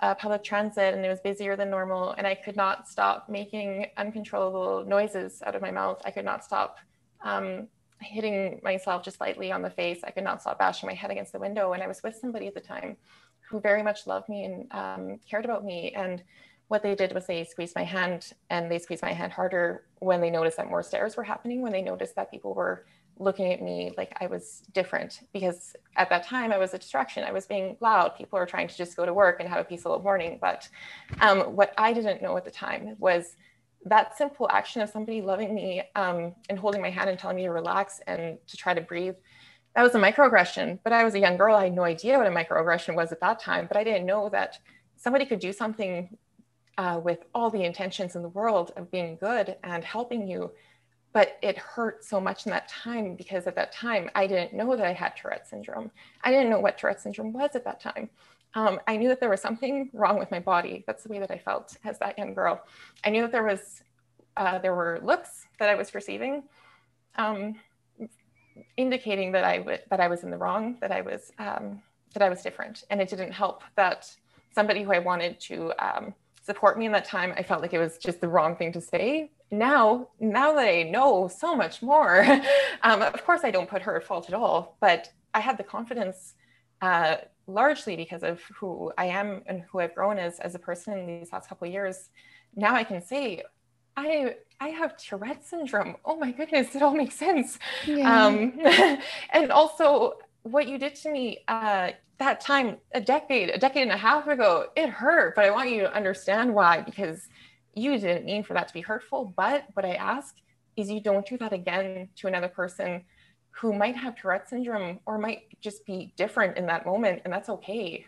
uh, 0.00 0.14
public 0.14 0.44
transit 0.44 0.94
and 0.94 1.04
it 1.04 1.08
was 1.08 1.20
busier 1.20 1.56
than 1.56 1.68
normal, 1.68 2.12
and 2.12 2.26
I 2.26 2.34
could 2.34 2.56
not 2.56 2.88
stop 2.88 3.28
making 3.28 3.86
uncontrollable 3.96 4.84
noises 4.86 5.42
out 5.44 5.54
of 5.54 5.62
my 5.62 5.70
mouth. 5.70 6.00
I 6.04 6.10
could 6.12 6.24
not 6.24 6.44
stop 6.44 6.78
um, 7.22 7.66
hitting 8.00 8.60
myself 8.62 9.02
just 9.02 9.20
lightly 9.20 9.50
on 9.50 9.62
the 9.62 9.70
face. 9.70 10.00
I 10.04 10.10
could 10.10 10.24
not 10.24 10.40
stop 10.40 10.58
bashing 10.58 10.86
my 10.86 10.94
head 10.94 11.10
against 11.10 11.32
the 11.32 11.40
window, 11.40 11.72
and 11.72 11.82
I 11.82 11.88
was 11.88 12.02
with 12.02 12.16
somebody 12.16 12.46
at 12.46 12.54
the 12.54 12.60
time 12.60 12.96
who 13.48 13.60
very 13.60 13.82
much 13.82 14.06
loved 14.06 14.28
me 14.28 14.44
and 14.44 14.72
um, 14.72 15.20
cared 15.28 15.44
about 15.44 15.64
me. 15.64 15.92
And 15.96 16.22
what 16.68 16.82
they 16.82 16.94
did 16.94 17.12
was 17.14 17.26
they 17.26 17.44
squeezed 17.44 17.76
my 17.76 17.84
hand 17.84 18.32
and 18.50 18.70
they 18.70 18.78
squeezed 18.78 19.02
my 19.02 19.12
hand 19.12 19.32
harder 19.32 19.84
when 20.00 20.20
they 20.20 20.30
noticed 20.30 20.56
that 20.56 20.68
more 20.68 20.82
stares 20.82 21.16
were 21.16 21.22
happening, 21.22 21.62
when 21.62 21.72
they 21.72 21.82
noticed 21.82 22.16
that 22.16 22.30
people 22.30 22.54
were 22.54 22.84
looking 23.18 23.52
at 23.52 23.62
me 23.62 23.92
like 23.96 24.16
I 24.20 24.26
was 24.26 24.62
different. 24.72 25.20
Because 25.32 25.74
at 25.96 26.10
that 26.10 26.24
time, 26.24 26.52
I 26.52 26.58
was 26.58 26.74
a 26.74 26.78
distraction. 26.78 27.24
I 27.24 27.32
was 27.32 27.46
being 27.46 27.76
loud. 27.80 28.16
People 28.16 28.38
were 28.38 28.46
trying 28.46 28.68
to 28.68 28.76
just 28.76 28.96
go 28.96 29.06
to 29.06 29.14
work 29.14 29.40
and 29.40 29.48
have 29.48 29.60
a 29.60 29.64
peaceful 29.64 29.98
morning. 30.00 30.38
But 30.40 30.68
um, 31.20 31.40
what 31.56 31.72
I 31.78 31.92
didn't 31.92 32.22
know 32.22 32.36
at 32.36 32.44
the 32.44 32.50
time 32.50 32.96
was 32.98 33.36
that 33.86 34.18
simple 34.18 34.48
action 34.50 34.82
of 34.82 34.90
somebody 34.90 35.22
loving 35.22 35.54
me 35.54 35.82
um, 35.94 36.34
and 36.48 36.58
holding 36.58 36.82
my 36.82 36.90
hand 36.90 37.08
and 37.08 37.18
telling 37.18 37.36
me 37.36 37.44
to 37.44 37.50
relax 37.50 38.00
and 38.06 38.38
to 38.48 38.56
try 38.56 38.74
to 38.74 38.80
breathe 38.80 39.14
that 39.76 39.82
was 39.82 39.94
a 39.94 39.98
microaggression. 39.98 40.78
But 40.82 40.94
I 40.94 41.04
was 41.04 41.14
a 41.14 41.20
young 41.20 41.36
girl. 41.36 41.54
I 41.54 41.64
had 41.64 41.74
no 41.74 41.84
idea 41.84 42.16
what 42.16 42.26
a 42.26 42.30
microaggression 42.30 42.94
was 42.94 43.12
at 43.12 43.20
that 43.20 43.38
time. 43.38 43.66
But 43.68 43.76
I 43.76 43.84
didn't 43.84 44.06
know 44.06 44.30
that 44.30 44.58
somebody 44.96 45.26
could 45.26 45.38
do 45.38 45.52
something 45.52 46.16
uh, 46.78 46.98
with 47.04 47.18
all 47.34 47.50
the 47.50 47.62
intentions 47.62 48.16
in 48.16 48.22
the 48.22 48.30
world 48.30 48.72
of 48.76 48.90
being 48.90 49.16
good 49.16 49.56
and 49.62 49.84
helping 49.84 50.26
you. 50.26 50.50
But 51.12 51.38
it 51.42 51.58
hurt 51.58 52.04
so 52.06 52.18
much 52.18 52.46
in 52.46 52.52
that 52.52 52.68
time 52.68 53.16
because 53.16 53.46
at 53.46 53.54
that 53.56 53.70
time, 53.70 54.10
I 54.14 54.26
didn't 54.26 54.54
know 54.54 54.74
that 54.74 54.86
I 54.86 54.94
had 54.94 55.14
Tourette 55.14 55.46
syndrome. 55.46 55.90
I 56.24 56.30
didn't 56.30 56.48
know 56.48 56.60
what 56.60 56.78
Tourette 56.78 57.02
syndrome 57.02 57.34
was 57.34 57.50
at 57.54 57.64
that 57.64 57.78
time. 57.78 58.08
Um, 58.54 58.80
I 58.86 58.96
knew 58.96 59.08
that 59.08 59.20
there 59.20 59.28
was 59.28 59.42
something 59.42 59.90
wrong 59.92 60.18
with 60.18 60.30
my 60.30 60.40
body. 60.40 60.84
That's 60.86 61.02
the 61.02 61.10
way 61.10 61.18
that 61.18 61.30
I 61.30 61.36
felt 61.36 61.76
as 61.84 61.98
that 61.98 62.16
young 62.16 62.32
girl. 62.32 62.62
I 63.04 63.10
knew 63.10 63.20
that 63.22 63.32
there 63.32 63.44
was 63.44 63.82
uh, 64.38 64.58
there 64.58 64.74
were 64.74 65.00
looks 65.02 65.46
that 65.58 65.68
I 65.68 65.74
was 65.74 65.94
receiving 65.94 66.44
um, 67.16 67.56
indicating 68.76 69.32
that 69.32 69.44
I 69.44 69.80
that 69.90 70.00
I 70.00 70.08
was 70.08 70.22
in 70.22 70.30
the 70.30 70.36
wrong, 70.36 70.76
that 70.80 70.92
I 70.92 71.00
was 71.00 71.32
um, 71.38 71.82
that 72.14 72.22
I 72.22 72.28
was 72.28 72.42
different, 72.42 72.84
and 72.90 73.00
it 73.00 73.08
didn't 73.08 73.32
help 73.32 73.62
that 73.76 74.10
somebody 74.54 74.82
who 74.82 74.92
I 74.92 74.98
wanted 74.98 75.38
to 75.40 75.72
um, 75.78 76.14
support 76.42 76.78
me 76.78 76.86
in 76.86 76.92
that 76.92 77.04
time, 77.04 77.34
I 77.36 77.42
felt 77.42 77.60
like 77.60 77.74
it 77.74 77.78
was 77.78 77.98
just 77.98 78.20
the 78.20 78.28
wrong 78.28 78.56
thing 78.56 78.72
to 78.72 78.80
say. 78.80 79.30
Now, 79.50 80.08
now 80.18 80.54
that 80.54 80.66
I 80.66 80.84
know 80.84 81.28
so 81.28 81.54
much 81.54 81.82
more, 81.82 82.24
um, 82.82 83.02
of 83.02 83.24
course 83.24 83.42
I 83.44 83.50
don't 83.50 83.68
put 83.68 83.82
her 83.82 83.96
at 83.96 84.04
fault 84.04 84.28
at 84.28 84.34
all, 84.34 84.76
but 84.80 85.12
I 85.34 85.40
had 85.40 85.58
the 85.58 85.64
confidence 85.64 86.34
uh, 86.80 87.16
largely 87.46 87.96
because 87.96 88.22
of 88.22 88.40
who 88.54 88.92
I 88.96 89.06
am 89.06 89.42
and 89.46 89.62
who 89.62 89.80
I've 89.80 89.94
grown 89.94 90.18
as 90.18 90.40
as 90.40 90.54
a 90.54 90.58
person 90.58 90.98
in 90.98 91.06
these 91.06 91.32
last 91.32 91.48
couple 91.48 91.66
of 91.66 91.72
years. 91.72 92.08
Now 92.54 92.74
I 92.74 92.84
can 92.84 93.02
say, 93.02 93.42
I 93.96 94.36
I 94.60 94.68
have 94.68 94.96
Tourette 94.96 95.44
syndrome. 95.44 95.96
Oh 96.04 96.16
my 96.16 96.32
goodness, 96.32 96.74
it 96.74 96.82
all 96.82 96.94
makes 96.94 97.14
sense. 97.14 97.58
Yeah. 97.86 98.26
Um, 98.26 98.58
and 99.30 99.50
also, 99.50 100.14
what 100.42 100.68
you 100.68 100.78
did 100.78 100.94
to 100.96 101.10
me 101.10 101.44
uh, 101.48 101.90
that 102.18 102.40
time, 102.40 102.78
a 102.94 103.00
decade, 103.00 103.50
a 103.50 103.58
decade 103.58 103.82
and 103.82 103.92
a 103.92 103.96
half 103.96 104.26
ago, 104.26 104.66
it 104.74 104.88
hurt. 104.88 105.34
But 105.34 105.44
I 105.44 105.50
want 105.50 105.70
you 105.70 105.82
to 105.82 105.94
understand 105.94 106.54
why, 106.54 106.80
because 106.80 107.28
you 107.74 107.98
didn't 107.98 108.24
mean 108.24 108.42
for 108.42 108.54
that 108.54 108.68
to 108.68 108.74
be 108.74 108.80
hurtful. 108.80 109.34
But 109.36 109.66
what 109.74 109.84
I 109.84 109.94
ask 109.94 110.34
is 110.76 110.90
you 110.90 111.00
don't 111.00 111.26
do 111.26 111.36
that 111.38 111.52
again 111.52 112.08
to 112.16 112.26
another 112.26 112.48
person 112.48 113.04
who 113.50 113.72
might 113.72 113.96
have 113.96 114.16
Tourette 114.16 114.48
syndrome 114.48 115.00
or 115.06 115.18
might 115.18 115.42
just 115.60 115.84
be 115.86 116.12
different 116.16 116.56
in 116.56 116.66
that 116.66 116.84
moment, 116.84 117.22
and 117.24 117.32
that's 117.32 117.48
okay. 117.48 118.06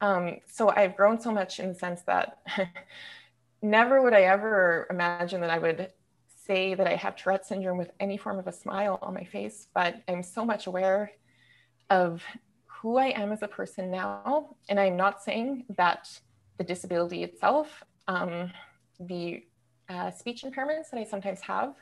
Um, 0.00 0.38
so 0.48 0.70
I've 0.70 0.96
grown 0.96 1.20
so 1.20 1.30
much 1.30 1.60
in 1.60 1.68
the 1.68 1.74
sense 1.74 2.02
that 2.02 2.38
never 3.62 4.02
would 4.02 4.14
I 4.14 4.22
ever 4.22 4.86
imagine 4.90 5.40
that 5.42 5.50
I 5.50 5.58
would 5.58 5.92
say 6.46 6.74
that 6.74 6.86
I 6.86 6.94
have 6.96 7.16
Tourette 7.16 7.46
syndrome 7.46 7.78
with 7.78 7.90
any 8.00 8.16
form 8.16 8.38
of 8.38 8.46
a 8.46 8.52
smile 8.52 8.98
on 9.02 9.14
my 9.14 9.24
face, 9.24 9.68
but 9.74 10.02
I'm 10.08 10.22
so 10.22 10.44
much 10.44 10.66
aware 10.66 11.12
of 11.90 12.22
who 12.66 12.96
I 12.96 13.08
am 13.08 13.30
as 13.32 13.42
a 13.42 13.48
person 13.48 13.90
now. 13.90 14.56
And 14.68 14.80
I'm 14.80 14.96
not 14.96 15.22
saying 15.22 15.64
that 15.76 16.08
the 16.58 16.64
disability 16.64 17.22
itself, 17.22 17.84
um, 18.08 18.50
the 18.98 19.44
uh, 19.88 20.10
speech 20.10 20.42
impairments 20.42 20.90
that 20.90 20.98
I 20.98 21.04
sometimes 21.04 21.40
have, 21.40 21.74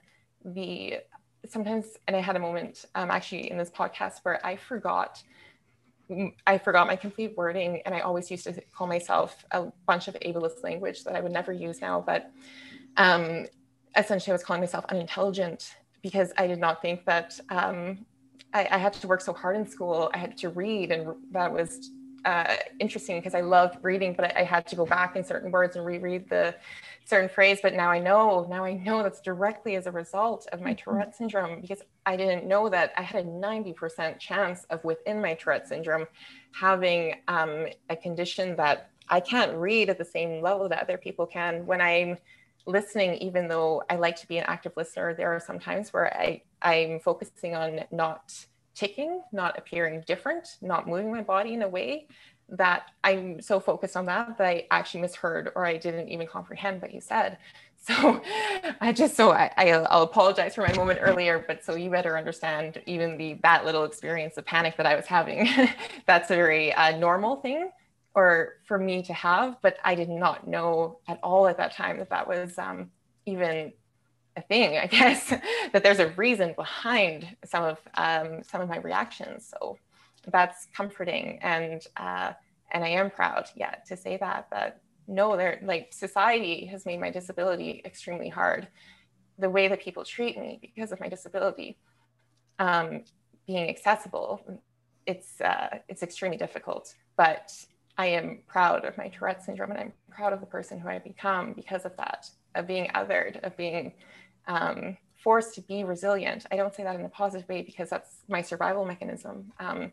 the 0.44 0.98
sometimes, 1.46 1.96
and 2.06 2.16
I 2.16 2.20
had 2.20 2.36
a 2.36 2.40
moment 2.40 2.84
um, 2.94 3.10
actually 3.10 3.50
in 3.50 3.58
this 3.58 3.70
podcast 3.70 4.20
where 4.22 4.44
I 4.44 4.56
forgot 4.56 5.22
I 6.46 6.58
forgot 6.58 6.86
my 6.86 6.96
complete 6.96 7.36
wording, 7.36 7.82
and 7.84 7.94
I 7.94 8.00
always 8.00 8.30
used 8.30 8.44
to 8.44 8.60
call 8.74 8.86
myself 8.86 9.44
a 9.50 9.66
bunch 9.86 10.08
of 10.08 10.14
ableist 10.20 10.62
language 10.62 11.04
that 11.04 11.14
I 11.14 11.20
would 11.20 11.32
never 11.32 11.52
use 11.52 11.80
now. 11.80 12.00
But 12.00 12.30
um, 12.96 13.46
essentially, 13.96 14.32
I 14.32 14.34
was 14.34 14.44
calling 14.44 14.62
myself 14.62 14.84
unintelligent 14.88 15.74
because 16.02 16.32
I 16.38 16.46
did 16.46 16.58
not 16.58 16.80
think 16.80 17.04
that 17.04 17.38
um, 17.50 18.06
I, 18.54 18.68
I, 18.70 18.78
had 18.78 18.92
to 18.94 19.06
work 19.06 19.20
so 19.20 19.32
hard 19.32 19.56
in 19.56 19.66
school. 19.66 20.10
I 20.14 20.18
had 20.18 20.36
to 20.38 20.48
read, 20.48 20.92
and 20.92 21.14
that 21.32 21.52
was 21.52 21.90
uh, 22.24 22.56
interesting 22.78 23.18
because 23.18 23.34
I 23.34 23.40
loved 23.40 23.78
reading, 23.82 24.14
but 24.14 24.36
I, 24.36 24.40
I, 24.40 24.44
had 24.44 24.66
to 24.68 24.76
go 24.76 24.86
back 24.86 25.16
in 25.16 25.24
certain 25.24 25.50
words 25.50 25.76
and 25.76 25.84
reread 25.84 26.28
the 26.28 26.54
certain 27.04 27.28
phrase. 27.28 27.58
But 27.62 27.74
now 27.74 27.90
I 27.90 27.98
know, 27.98 28.46
now 28.48 28.64
I 28.64 28.74
know 28.74 29.02
that's 29.02 29.20
directly 29.20 29.76
as 29.76 29.86
a 29.86 29.92
result 29.92 30.46
of 30.52 30.60
my 30.60 30.74
mm-hmm. 30.74 30.90
Tourette 30.90 31.16
syndrome 31.16 31.60
because 31.60 31.82
I 32.08 32.16
didn't 32.16 32.46
know 32.46 32.70
that 32.70 32.94
I 32.96 33.02
had 33.02 33.26
a 33.26 33.28
90% 33.28 34.18
chance 34.18 34.64
of 34.70 34.82
within 34.82 35.20
my 35.20 35.34
Tourette 35.34 35.68
syndrome 35.68 36.06
having 36.52 37.16
um, 37.28 37.66
a 37.90 37.96
condition 37.96 38.56
that 38.56 38.88
I 39.10 39.20
can't 39.20 39.54
read 39.54 39.90
at 39.90 39.98
the 39.98 40.06
same 40.06 40.40
level 40.40 40.70
that 40.70 40.82
other 40.82 40.96
people 40.96 41.26
can. 41.26 41.66
When 41.66 41.82
I'm 41.82 42.16
listening, 42.64 43.16
even 43.16 43.46
though 43.46 43.82
I 43.90 43.96
like 43.96 44.16
to 44.16 44.26
be 44.26 44.38
an 44.38 44.44
active 44.48 44.72
listener, 44.74 45.12
there 45.12 45.30
are 45.36 45.38
some 45.38 45.58
times 45.58 45.92
where 45.92 46.16
I, 46.16 46.40
I'm 46.62 46.98
focusing 46.98 47.54
on 47.54 47.80
not 47.90 48.34
ticking, 48.74 49.20
not 49.30 49.58
appearing 49.58 50.02
different, 50.06 50.56
not 50.62 50.88
moving 50.88 51.12
my 51.12 51.22
body 51.22 51.52
in 51.52 51.60
a 51.60 51.68
way 51.68 52.06
that 52.50 52.90
I'm 53.04 53.40
so 53.40 53.60
focused 53.60 53.96
on 53.96 54.06
that 54.06 54.38
that 54.38 54.46
I 54.46 54.66
actually 54.70 55.02
misheard 55.02 55.52
or 55.54 55.66
I 55.66 55.76
didn't 55.76 56.08
even 56.08 56.26
comprehend 56.26 56.82
what 56.82 56.92
you 56.94 57.00
said. 57.00 57.38
So 57.80 58.20
I 58.80 58.92
just 58.92 59.16
so 59.16 59.30
I, 59.30 59.52
I'll 59.56 60.02
apologize 60.02 60.56
for 60.56 60.62
my 60.62 60.72
moment 60.74 60.98
earlier, 61.00 61.44
but 61.46 61.64
so 61.64 61.76
you 61.76 61.88
better 61.90 62.18
understand 62.18 62.82
even 62.86 63.16
the 63.16 63.38
that 63.44 63.64
little 63.64 63.84
experience 63.84 64.36
of 64.36 64.44
panic 64.44 64.76
that 64.78 64.84
I 64.84 64.96
was 64.96 65.06
having. 65.06 65.48
That's 66.06 66.30
a 66.32 66.34
very 66.34 66.72
uh, 66.74 66.98
normal 66.98 67.36
thing 67.36 67.70
or 68.14 68.54
for 68.64 68.78
me 68.78 69.00
to 69.04 69.12
have, 69.12 69.58
but 69.62 69.76
I 69.84 69.94
did 69.94 70.08
not 70.08 70.48
know 70.48 70.98
at 71.06 71.20
all 71.22 71.46
at 71.46 71.56
that 71.58 71.72
time 71.72 71.98
that 71.98 72.10
that 72.10 72.26
was 72.26 72.58
um, 72.58 72.90
even 73.26 73.72
a 74.36 74.42
thing. 74.42 74.76
I 74.76 74.86
guess 74.98 75.30
that 75.72 75.82
there's 75.82 76.00
a 76.00 76.08
reason 76.08 76.52
behind 76.54 77.36
some 77.44 77.64
of 77.64 77.78
um, 77.94 78.42
some 78.42 78.60
of 78.60 78.68
my 78.68 78.78
reactions. 78.78 79.52
So 79.52 79.78
that's 80.32 80.68
comforting 80.74 81.38
and 81.42 81.82
uh, 81.96 82.32
and 82.70 82.84
I 82.84 82.88
am 82.88 83.10
proud, 83.10 83.46
yeah, 83.54 83.76
to 83.86 83.96
say 83.96 84.16
that 84.18 84.48
that 84.50 84.80
no, 85.06 85.36
they're 85.36 85.58
like 85.62 85.92
society 85.92 86.66
has 86.66 86.84
made 86.84 87.00
my 87.00 87.10
disability 87.10 87.80
extremely 87.84 88.28
hard. 88.28 88.68
The 89.38 89.48
way 89.48 89.68
that 89.68 89.80
people 89.80 90.04
treat 90.04 90.38
me 90.38 90.58
because 90.60 90.92
of 90.92 91.00
my 91.00 91.08
disability, 91.08 91.78
um, 92.58 93.04
being 93.46 93.68
accessible, 93.68 94.60
it's 95.06 95.40
uh, 95.40 95.78
it's 95.88 96.02
extremely 96.02 96.36
difficult. 96.36 96.94
But 97.16 97.52
I 97.96 98.06
am 98.06 98.40
proud 98.46 98.84
of 98.84 98.98
my 98.98 99.08
Tourette 99.08 99.42
syndrome, 99.42 99.70
and 99.70 99.80
I'm 99.80 99.92
proud 100.10 100.32
of 100.32 100.40
the 100.40 100.46
person 100.46 100.78
who 100.78 100.88
I've 100.88 101.04
become 101.04 101.54
because 101.54 101.84
of 101.84 101.96
that, 101.96 102.28
of 102.54 102.66
being 102.66 102.88
othered, 102.94 103.42
of 103.44 103.56
being 103.56 103.94
um, 104.46 104.96
forced 105.16 105.54
to 105.54 105.62
be 105.62 105.84
resilient. 105.84 106.46
I 106.52 106.56
don't 106.56 106.74
say 106.74 106.84
that 106.84 106.94
in 106.96 107.04
a 107.04 107.08
positive 107.08 107.48
way 107.48 107.62
because 107.62 107.90
that's 107.90 108.18
my 108.28 108.42
survival 108.42 108.84
mechanism. 108.84 109.52
Um, 109.58 109.92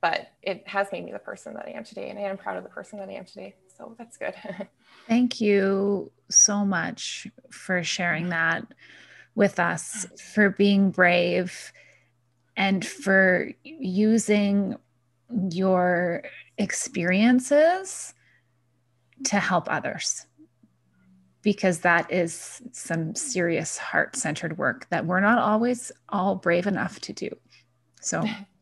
but 0.00 0.28
it 0.42 0.66
has 0.66 0.88
made 0.92 1.04
me 1.04 1.12
the 1.12 1.18
person 1.18 1.54
that 1.54 1.66
I 1.66 1.70
am 1.70 1.84
today, 1.84 2.10
and 2.10 2.18
I 2.18 2.22
am 2.22 2.36
proud 2.36 2.56
of 2.56 2.62
the 2.62 2.68
person 2.68 2.98
that 2.98 3.08
I 3.08 3.12
am 3.12 3.24
today. 3.24 3.54
So 3.76 3.94
that's 3.98 4.16
good. 4.16 4.34
Thank 5.08 5.40
you 5.40 6.10
so 6.30 6.64
much 6.64 7.26
for 7.50 7.82
sharing 7.82 8.30
that 8.30 8.66
with 9.34 9.58
us, 9.58 10.06
for 10.34 10.50
being 10.50 10.90
brave, 10.90 11.72
and 12.56 12.84
for 12.84 13.50
using 13.62 14.76
your 15.50 16.22
experiences 16.58 18.14
to 19.24 19.38
help 19.38 19.70
others. 19.70 20.26
Because 21.42 21.80
that 21.80 22.12
is 22.12 22.62
some 22.72 23.14
serious 23.14 23.78
heart 23.78 24.16
centered 24.16 24.58
work 24.58 24.88
that 24.90 25.06
we're 25.06 25.20
not 25.20 25.38
always 25.38 25.92
all 26.08 26.34
brave 26.34 26.66
enough 26.66 26.98
to 27.00 27.12
do. 27.12 27.28
So, 28.00 28.24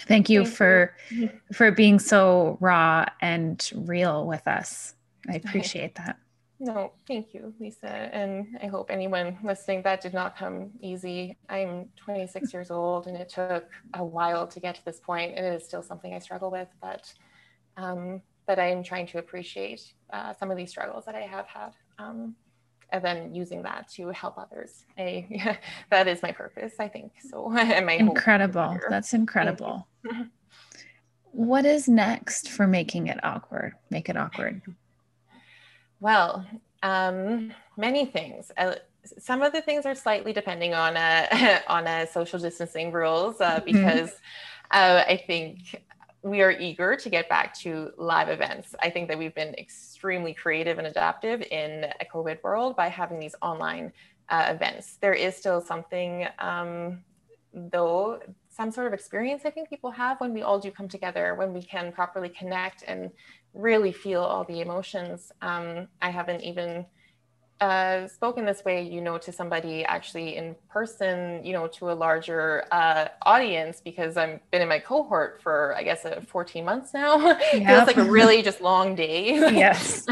thank 0.00 0.28
you 0.28 0.44
thank 0.44 0.56
for 0.56 0.96
you. 1.10 1.30
for 1.52 1.70
being 1.70 1.98
so 1.98 2.56
raw 2.60 3.06
and 3.20 3.70
real 3.74 4.26
with 4.26 4.46
us. 4.46 4.94
I 5.28 5.34
appreciate 5.44 5.94
that. 5.96 6.18
No, 6.58 6.92
thank 7.08 7.34
you, 7.34 7.52
Lisa. 7.58 7.88
And 7.88 8.56
I 8.62 8.66
hope 8.66 8.88
anyone 8.88 9.36
listening 9.42 9.82
that 9.82 10.00
did 10.00 10.14
not 10.14 10.36
come 10.36 10.70
easy. 10.80 11.36
I'm 11.48 11.88
26 11.96 12.52
years 12.52 12.70
old 12.70 13.08
and 13.08 13.16
it 13.16 13.28
took 13.28 13.64
a 13.94 14.04
while 14.04 14.46
to 14.46 14.60
get 14.60 14.76
to 14.76 14.84
this 14.84 15.00
point. 15.00 15.36
It 15.36 15.42
is 15.42 15.64
still 15.64 15.82
something 15.82 16.14
I 16.14 16.20
struggle 16.20 16.52
with, 16.52 16.68
but 16.80 17.12
um, 17.76 18.22
but 18.46 18.60
I'm 18.60 18.84
trying 18.84 19.06
to 19.08 19.18
appreciate 19.18 19.92
uh, 20.12 20.34
some 20.34 20.52
of 20.52 20.56
these 20.56 20.70
struggles 20.70 21.04
that 21.06 21.16
I 21.16 21.22
have 21.22 21.46
had. 21.46 21.72
Um, 21.98 22.36
and 22.92 23.02
then 23.02 23.34
using 23.34 23.62
that 23.62 23.88
to 23.88 24.08
help 24.10 24.38
others. 24.38 24.84
I, 24.98 25.26
yeah, 25.28 25.56
that 25.90 26.06
is 26.06 26.22
my 26.22 26.30
purpose, 26.30 26.74
I 26.78 26.88
think. 26.88 27.12
So, 27.20 27.52
and 27.56 27.86
my 27.86 27.94
incredible. 27.94 28.78
That's 28.88 29.14
incredible. 29.14 29.88
what 31.32 31.64
is 31.64 31.88
next 31.88 32.50
for 32.50 32.66
making 32.66 33.08
it 33.08 33.18
awkward? 33.24 33.72
Make 33.90 34.08
it 34.08 34.16
awkward. 34.16 34.62
Well, 35.98 36.46
um, 36.82 37.52
many 37.76 38.04
things. 38.04 38.52
Uh, 38.56 38.74
some 39.18 39.42
of 39.42 39.52
the 39.52 39.62
things 39.62 39.84
are 39.86 39.94
slightly 39.94 40.32
depending 40.32 40.74
on 40.74 40.96
a 40.96 41.60
on 41.66 41.86
a 41.86 42.06
social 42.06 42.38
distancing 42.38 42.92
rules 42.92 43.40
uh, 43.40 43.56
mm-hmm. 43.56 43.64
because 43.64 44.10
uh, 44.70 45.02
I 45.06 45.22
think 45.26 45.82
we 46.22 46.40
are 46.40 46.52
eager 46.52 46.94
to 46.94 47.10
get 47.10 47.28
back 47.28 47.52
to 47.60 47.90
live 47.96 48.28
events. 48.28 48.74
I 48.80 48.90
think 48.90 49.08
that 49.08 49.18
we've 49.18 49.34
been 49.34 49.54
extremely 49.54 50.32
creative 50.32 50.78
and 50.78 50.86
adaptive 50.86 51.42
in 51.42 51.86
a 52.00 52.04
COVID 52.04 52.42
world 52.42 52.76
by 52.76 52.88
having 52.88 53.18
these 53.18 53.34
online 53.42 53.92
uh, 54.28 54.46
events. 54.48 54.98
There 55.00 55.14
is 55.14 55.36
still 55.36 55.60
something, 55.60 56.26
um, 56.38 57.02
though, 57.52 58.20
some 58.50 58.70
sort 58.70 58.86
of 58.86 58.92
experience 58.92 59.42
I 59.44 59.50
think 59.50 59.68
people 59.68 59.90
have 59.90 60.20
when 60.20 60.32
we 60.32 60.42
all 60.42 60.60
do 60.60 60.70
come 60.70 60.88
together, 60.88 61.34
when 61.34 61.52
we 61.52 61.62
can 61.62 61.90
properly 61.90 62.28
connect 62.28 62.84
and 62.86 63.10
really 63.54 63.92
feel 63.92 64.22
all 64.22 64.44
the 64.44 64.60
emotions. 64.60 65.32
Um, 65.42 65.88
I 66.00 66.10
haven't 66.10 66.42
even 66.42 66.86
uh, 67.62 68.08
spoken 68.08 68.44
this 68.44 68.64
way, 68.64 68.82
you 68.82 69.00
know, 69.00 69.18
to 69.18 69.30
somebody 69.30 69.84
actually 69.84 70.36
in 70.36 70.56
person, 70.68 71.44
you 71.44 71.52
know, 71.52 71.68
to 71.68 71.92
a 71.92 71.94
larger 71.94 72.64
uh, 72.72 73.06
audience 73.22 73.80
because 73.80 74.16
I've 74.16 74.40
been 74.50 74.62
in 74.62 74.68
my 74.68 74.80
cohort 74.80 75.40
for, 75.40 75.72
I 75.76 75.84
guess, 75.84 76.04
uh, 76.04 76.22
14 76.26 76.64
months 76.64 76.92
now. 76.92 77.38
Yep. 77.52 77.66
Feels 77.66 77.86
like 77.86 77.96
a 77.98 78.10
really 78.10 78.42
just 78.42 78.60
long 78.60 78.96
day. 78.96 79.34
Yes. 79.62 80.04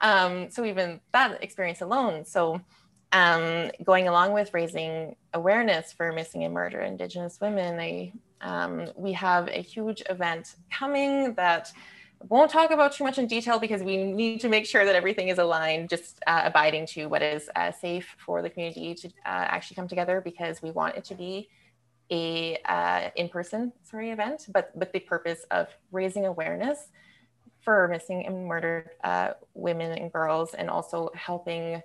um, 0.00 0.50
so 0.50 0.64
even 0.64 1.00
that 1.12 1.42
experience 1.42 1.82
alone. 1.82 2.24
So 2.24 2.62
um, 3.12 3.70
going 3.84 4.08
along 4.08 4.32
with 4.32 4.54
raising 4.54 5.16
awareness 5.34 5.92
for 5.92 6.12
missing 6.12 6.44
and 6.44 6.54
murdered 6.54 6.84
Indigenous 6.84 7.38
women, 7.42 7.78
I, 7.78 8.12
um, 8.40 8.88
we 8.96 9.12
have 9.12 9.48
a 9.48 9.60
huge 9.60 10.02
event 10.08 10.54
coming 10.70 11.34
that 11.34 11.72
won't 12.28 12.50
talk 12.50 12.70
about 12.70 12.92
too 12.92 13.04
much 13.04 13.18
in 13.18 13.26
detail 13.26 13.58
because 13.58 13.82
we 13.82 13.96
need 13.96 14.40
to 14.40 14.48
make 14.48 14.66
sure 14.66 14.84
that 14.84 14.94
everything 14.94 15.28
is 15.28 15.38
aligned, 15.38 15.88
just 15.88 16.20
uh, 16.26 16.42
abiding 16.44 16.86
to 16.86 17.06
what 17.06 17.22
is 17.22 17.48
uh, 17.54 17.70
safe 17.70 18.16
for 18.18 18.42
the 18.42 18.50
community 18.50 18.94
to 18.94 19.08
uh, 19.08 19.10
actually 19.24 19.76
come 19.76 19.88
together 19.88 20.20
because 20.20 20.60
we 20.60 20.70
want 20.70 20.96
it 20.96 21.04
to 21.04 21.14
be 21.14 21.48
a 22.10 22.56
uh, 22.64 23.10
in-person 23.16 23.72
sorry 23.82 24.10
event, 24.10 24.46
but 24.52 24.70
with 24.74 24.90
the 24.92 25.00
purpose 25.00 25.44
of 25.50 25.68
raising 25.92 26.26
awareness 26.26 26.88
for 27.60 27.86
missing 27.88 28.26
and 28.26 28.46
murdered 28.46 28.90
uh, 29.04 29.32
women 29.54 29.92
and 29.98 30.12
girls, 30.12 30.54
and 30.54 30.70
also 30.70 31.10
helping 31.14 31.82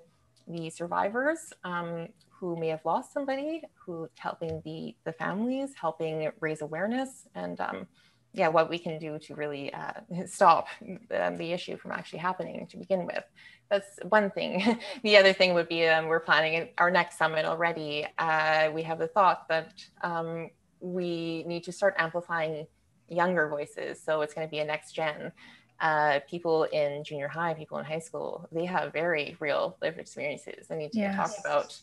the 0.48 0.70
survivors 0.70 1.54
um, 1.64 2.08
who 2.30 2.56
may 2.56 2.70
have 2.70 2.84
lost 2.86 3.14
somebody, 3.14 3.62
who 3.74 4.10
helping 4.18 4.62
the 4.64 4.96
the 5.04 5.12
families, 5.12 5.74
helping 5.80 6.32
raise 6.40 6.62
awareness 6.62 7.28
and 7.36 7.60
um, 7.60 7.88
yeah, 8.34 8.48
what 8.48 8.70
we 8.70 8.80
can 8.80 8.98
do 8.98 9.20
to 9.20 9.36
really 9.36 9.74
uh, 9.74 9.94
stop 10.26 10.68
um, 10.82 11.38
the 11.38 11.52
issue 11.52 11.78
from 11.78 11.92
actually 11.92 12.20
happening 12.20 12.68
to 12.68 12.78
begin 12.78 13.06
with. 13.06 13.24
That's 13.70 14.00
one 14.10 14.32
thing. 14.32 14.80
the 15.04 15.18
other 15.18 15.34
thing 15.34 15.54
would 15.54 15.70
be 15.70 15.88
um, 15.88 16.08
we're 16.08 16.20
planning 16.20 16.70
our 16.78 16.92
next 16.92 17.18
summit 17.18 17.46
already. 17.46 18.08
Uh, 18.18 18.70
we 18.74 18.84
have 18.84 19.00
the 19.00 19.08
thought 19.08 19.48
that 19.50 19.84
um, 20.02 20.50
we 20.80 21.44
need 21.48 21.64
to 21.64 21.72
start 21.72 21.96
amplifying 21.98 22.68
younger 23.08 23.48
voices. 23.48 24.02
So 24.04 24.22
it's 24.22 24.34
going 24.34 24.48
to 24.48 24.52
be 24.52 24.60
a 24.60 24.66
next 24.66 24.94
gen. 24.94 25.32
Uh, 25.80 26.20
people 26.30 26.64
in 26.66 27.04
junior 27.04 27.28
high, 27.28 27.54
people 27.54 27.78
in 27.78 27.86
high 27.86 28.00
school, 28.00 28.48
they 28.52 28.66
have 28.66 28.94
very 28.94 29.36
real 29.40 29.76
lived 29.82 30.00
experiences 30.00 30.68
they 30.68 30.78
need 30.78 30.92
to 30.92 31.00
yes. 31.00 31.16
talk 31.16 31.32
about. 31.40 31.80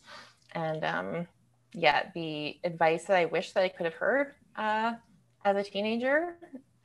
And 0.52 0.84
um, 0.84 1.28
yeah, 1.74 2.08
the 2.14 2.58
advice 2.64 3.04
that 3.04 3.16
I 3.16 3.26
wish 3.26 3.52
that 3.52 3.62
I 3.62 3.68
could 3.68 3.84
have 3.84 3.94
heard 3.94 4.34
uh, 4.56 4.94
as 5.44 5.56
a 5.56 5.62
teenager, 5.62 6.36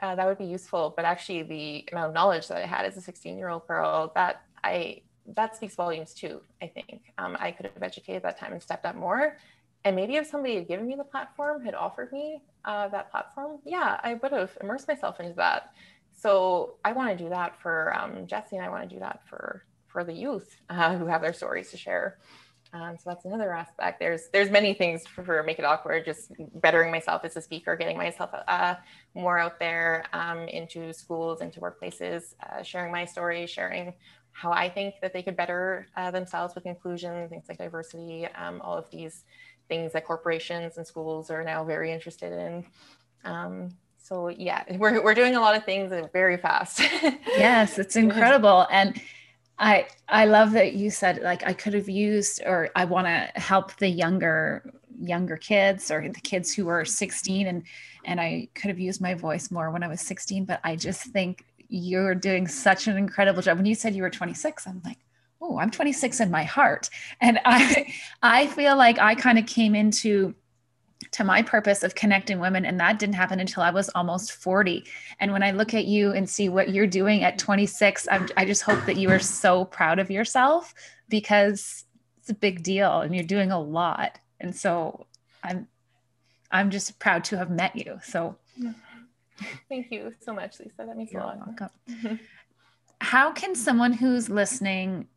uh, 0.02 0.16
that 0.16 0.26
would 0.26 0.38
be 0.38 0.46
useful. 0.46 0.94
But 0.96 1.06
actually, 1.06 1.44
the 1.44 1.86
amount 1.92 2.10
of 2.10 2.14
knowledge 2.14 2.48
that 2.48 2.58
I 2.58 2.66
had 2.66 2.86
as 2.86 2.98
a 2.98 3.02
16 3.02 3.38
year 3.38 3.50
old 3.50 3.68
girl, 3.68 4.12
that 4.16 4.44
I 4.64 5.02
that 5.34 5.56
speaks 5.56 5.76
volumes 5.76 6.14
too. 6.14 6.42
I 6.62 6.68
think 6.68 7.02
um, 7.18 7.36
I 7.40 7.52
could 7.52 7.66
have 7.66 7.82
educated 7.82 8.24
that 8.24 8.40
time 8.40 8.54
and 8.54 8.62
stepped 8.62 8.86
up 8.86 8.96
more. 8.96 9.38
And 9.84 9.96
maybe 9.96 10.16
if 10.16 10.28
somebody 10.28 10.56
had 10.56 10.68
given 10.68 10.88
me 10.88 10.96
the 10.96 11.04
platform, 11.04 11.64
had 11.64 11.76
offered 11.76 12.12
me 12.12 12.42
uh, 12.64 12.88
that 12.90 13.12
platform, 13.12 13.60
yeah, 13.66 14.00
I 14.04 14.16
would 14.16 14.32
have 14.32 14.58
immersed 14.62 14.88
myself 14.88 15.20
into 15.20 15.34
that. 15.36 15.74
So 16.14 16.76
I 16.84 16.94
want 16.94 17.16
to 17.16 17.24
do 17.24 17.30
that 17.30 17.60
for 17.62 17.96
um, 17.96 18.26
Jesse, 18.26 18.56
and 18.56 18.66
I 18.66 18.70
want 18.70 18.88
to 18.88 18.96
do 18.96 19.00
that 19.00 19.22
for 19.28 19.66
for 19.88 20.04
the 20.04 20.14
youth 20.14 20.58
uh, 20.70 20.98
who 20.98 21.06
have 21.06 21.22
their 21.22 21.34
stories 21.34 21.72
to 21.72 21.78
share. 21.78 22.18
Um, 22.76 22.98
so 22.98 23.10
that's 23.10 23.24
another 23.24 23.54
aspect. 23.54 24.00
There's 24.00 24.28
there's 24.34 24.50
many 24.50 24.74
things 24.74 25.08
for, 25.08 25.24
for, 25.24 25.42
make 25.44 25.60
it 25.60 25.66
awkward. 25.66 26.04
Just 26.04 26.32
bettering 26.56 26.92
myself 26.92 27.24
as 27.24 27.38
a 27.38 27.42
speaker, 27.42 27.76
getting 27.78 27.98
myself 27.98 28.32
uh, 28.48 28.76
more 29.14 29.40
out 29.40 29.60
there 29.60 30.04
um, 30.12 30.40
into 30.50 30.92
schools, 30.92 31.40
into 31.40 31.62
workplaces, 31.62 32.34
uh, 32.44 32.64
sharing 32.64 32.92
my 32.92 33.06
story, 33.06 33.48
sharing 33.48 33.94
how 34.34 34.52
I 34.52 34.70
think 34.70 34.96
that 35.02 35.14
they 35.14 35.24
could 35.24 35.38
better 35.38 35.88
uh, 35.96 36.12
themselves 36.12 36.54
with 36.54 36.66
inclusion, 36.66 37.30
things 37.30 37.46
like 37.48 37.58
diversity, 37.58 38.28
um, 38.36 38.60
all 38.60 38.78
of 38.78 38.90
these 38.92 39.24
things 39.70 39.94
that 39.94 40.06
corporations 40.06 40.78
and 40.78 40.86
schools 40.86 41.32
are 41.32 41.46
now 41.46 41.64
very 41.64 41.94
interested 41.94 42.34
in. 42.34 42.66
Um, 43.24 43.70
so 43.98 44.28
yeah, 44.28 44.64
we're 44.78 45.02
we're 45.02 45.16
doing 45.16 45.38
a 45.38 45.40
lot 45.40 45.56
of 45.56 45.64
things 45.64 45.94
very 46.12 46.36
fast. 46.36 46.82
yes, 47.38 47.80
it's 47.80 47.96
incredible 47.96 48.68
and 48.70 49.00
I 49.58 49.88
I 50.08 50.26
love 50.26 50.52
that 50.52 50.74
you 50.74 50.90
said 50.90 51.22
like 51.22 51.46
I 51.46 51.54
could 51.54 51.74
have 51.74 51.90
used 51.90 52.42
or 52.46 52.70
I 52.76 52.86
want 52.86 53.08
to 53.08 53.40
help 53.40 53.76
the 53.78 53.88
younger 53.88 54.74
younger 55.00 55.38
kids 55.38 55.92
or 55.92 56.08
the 56.08 56.22
kids 56.22 56.54
who 56.54 56.68
are 56.68 56.86
16 56.86 57.48
and 57.48 57.64
and 58.06 58.20
I 58.20 58.50
could 58.54 58.70
have 58.70 58.80
used 58.80 59.02
my 59.02 59.14
voice 59.14 59.52
more 59.52 59.72
when 59.72 59.84
I 59.84 59.88
was 59.88 60.02
16 60.02 60.46
but 60.46 60.60
I 60.64 60.76
just 60.76 61.04
think 61.04 61.46
you're 61.68 62.16
doing 62.16 62.48
such 62.48 62.88
an 62.88 62.96
incredible 62.98 63.42
job. 63.42 63.58
When 63.58 63.66
you 63.66 63.76
said 63.76 63.96
you 63.96 64.04
were 64.04 64.10
26 64.10 64.68
I'm 64.68 64.82
like 64.84 65.00
oh 65.42 65.58
I'm 65.60 65.72
26 65.72 66.20
in 66.20 66.32
my 66.32 66.44
heart. 66.44 66.90
And 67.22 67.40
I 67.46 67.94
I 68.22 68.48
feel 68.48 68.76
like 68.78 69.00
I 69.00 69.16
kind 69.16 69.40
of 69.40 69.46
came 69.46 69.76
into 69.76 70.36
to 71.12 71.24
my 71.24 71.42
purpose 71.42 71.84
of 71.84 71.96
connecting 71.96 72.40
women 72.40 72.66
and 72.66 72.80
that 72.80 73.00
didn't 73.00 73.16
happen 73.16 73.40
until 73.40 73.64
i 73.64 73.70
was 73.70 73.90
almost 73.90 74.32
40 74.32 74.84
and 75.20 75.32
when 75.32 75.44
i 75.44 75.52
look 75.52 75.74
at 75.74 75.86
you 75.86 76.12
and 76.12 76.30
see 76.30 76.50
what 76.50 76.70
you're 76.70 76.88
doing 76.88 77.24
at 77.24 77.38
26 77.38 78.08
I'm, 78.10 78.28
i 78.38 78.46
just 78.46 78.64
hope 78.64 78.86
that 78.86 78.96
you 78.96 79.10
are 79.10 79.20
so 79.20 79.66
proud 79.66 80.00
of 80.00 80.10
yourself 80.10 80.74
because 81.10 81.86
it's 82.26 82.32
a 82.32 82.34
big 82.34 82.64
deal 82.64 83.02
and 83.02 83.14
you're 83.14 83.24
doing 83.24 83.52
a 83.52 83.60
lot. 83.62 84.18
And 84.40 84.56
so 84.56 85.06
i'm 85.44 85.68
i'm 86.52 86.72
just 86.72 86.98
proud 86.98 87.24
to 87.26 87.38
have 87.38 87.52
met 87.52 87.76
you. 87.76 88.00
So 88.04 88.38
thank 89.70 89.92
you 89.92 90.14
so 90.22 90.34
much 90.34 90.60
lisa. 90.60 90.74
That 90.80 90.98
means 90.98 91.12
you're 91.12 91.22
a 91.22 91.26
lot. 91.26 91.46
welcome. 91.46 91.70
Mm-hmm. 91.90 92.16
how 93.00 93.32
can 93.32 93.54
someone 93.54 93.94
who's 93.94 94.28
listening 94.28 95.08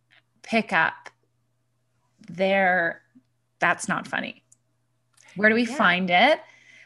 pick 0.42 0.72
up 0.72 1.08
their 2.28 3.00
that's 3.58 3.88
not 3.88 4.06
funny 4.06 4.42
where 5.38 5.48
do 5.48 5.54
we 5.54 5.66
yeah. 5.66 5.74
find 5.74 6.10
it? 6.10 6.40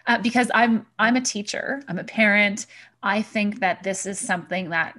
Uh, 0.06 0.18
because 0.18 0.50
I'm 0.54 0.86
I'm 0.98 1.16
a 1.16 1.20
teacher, 1.20 1.82
I'm 1.88 1.98
a 1.98 2.04
parent. 2.04 2.66
I 3.02 3.22
think 3.22 3.60
that 3.60 3.82
this 3.82 4.06
is 4.06 4.18
something 4.18 4.70
that 4.70 4.98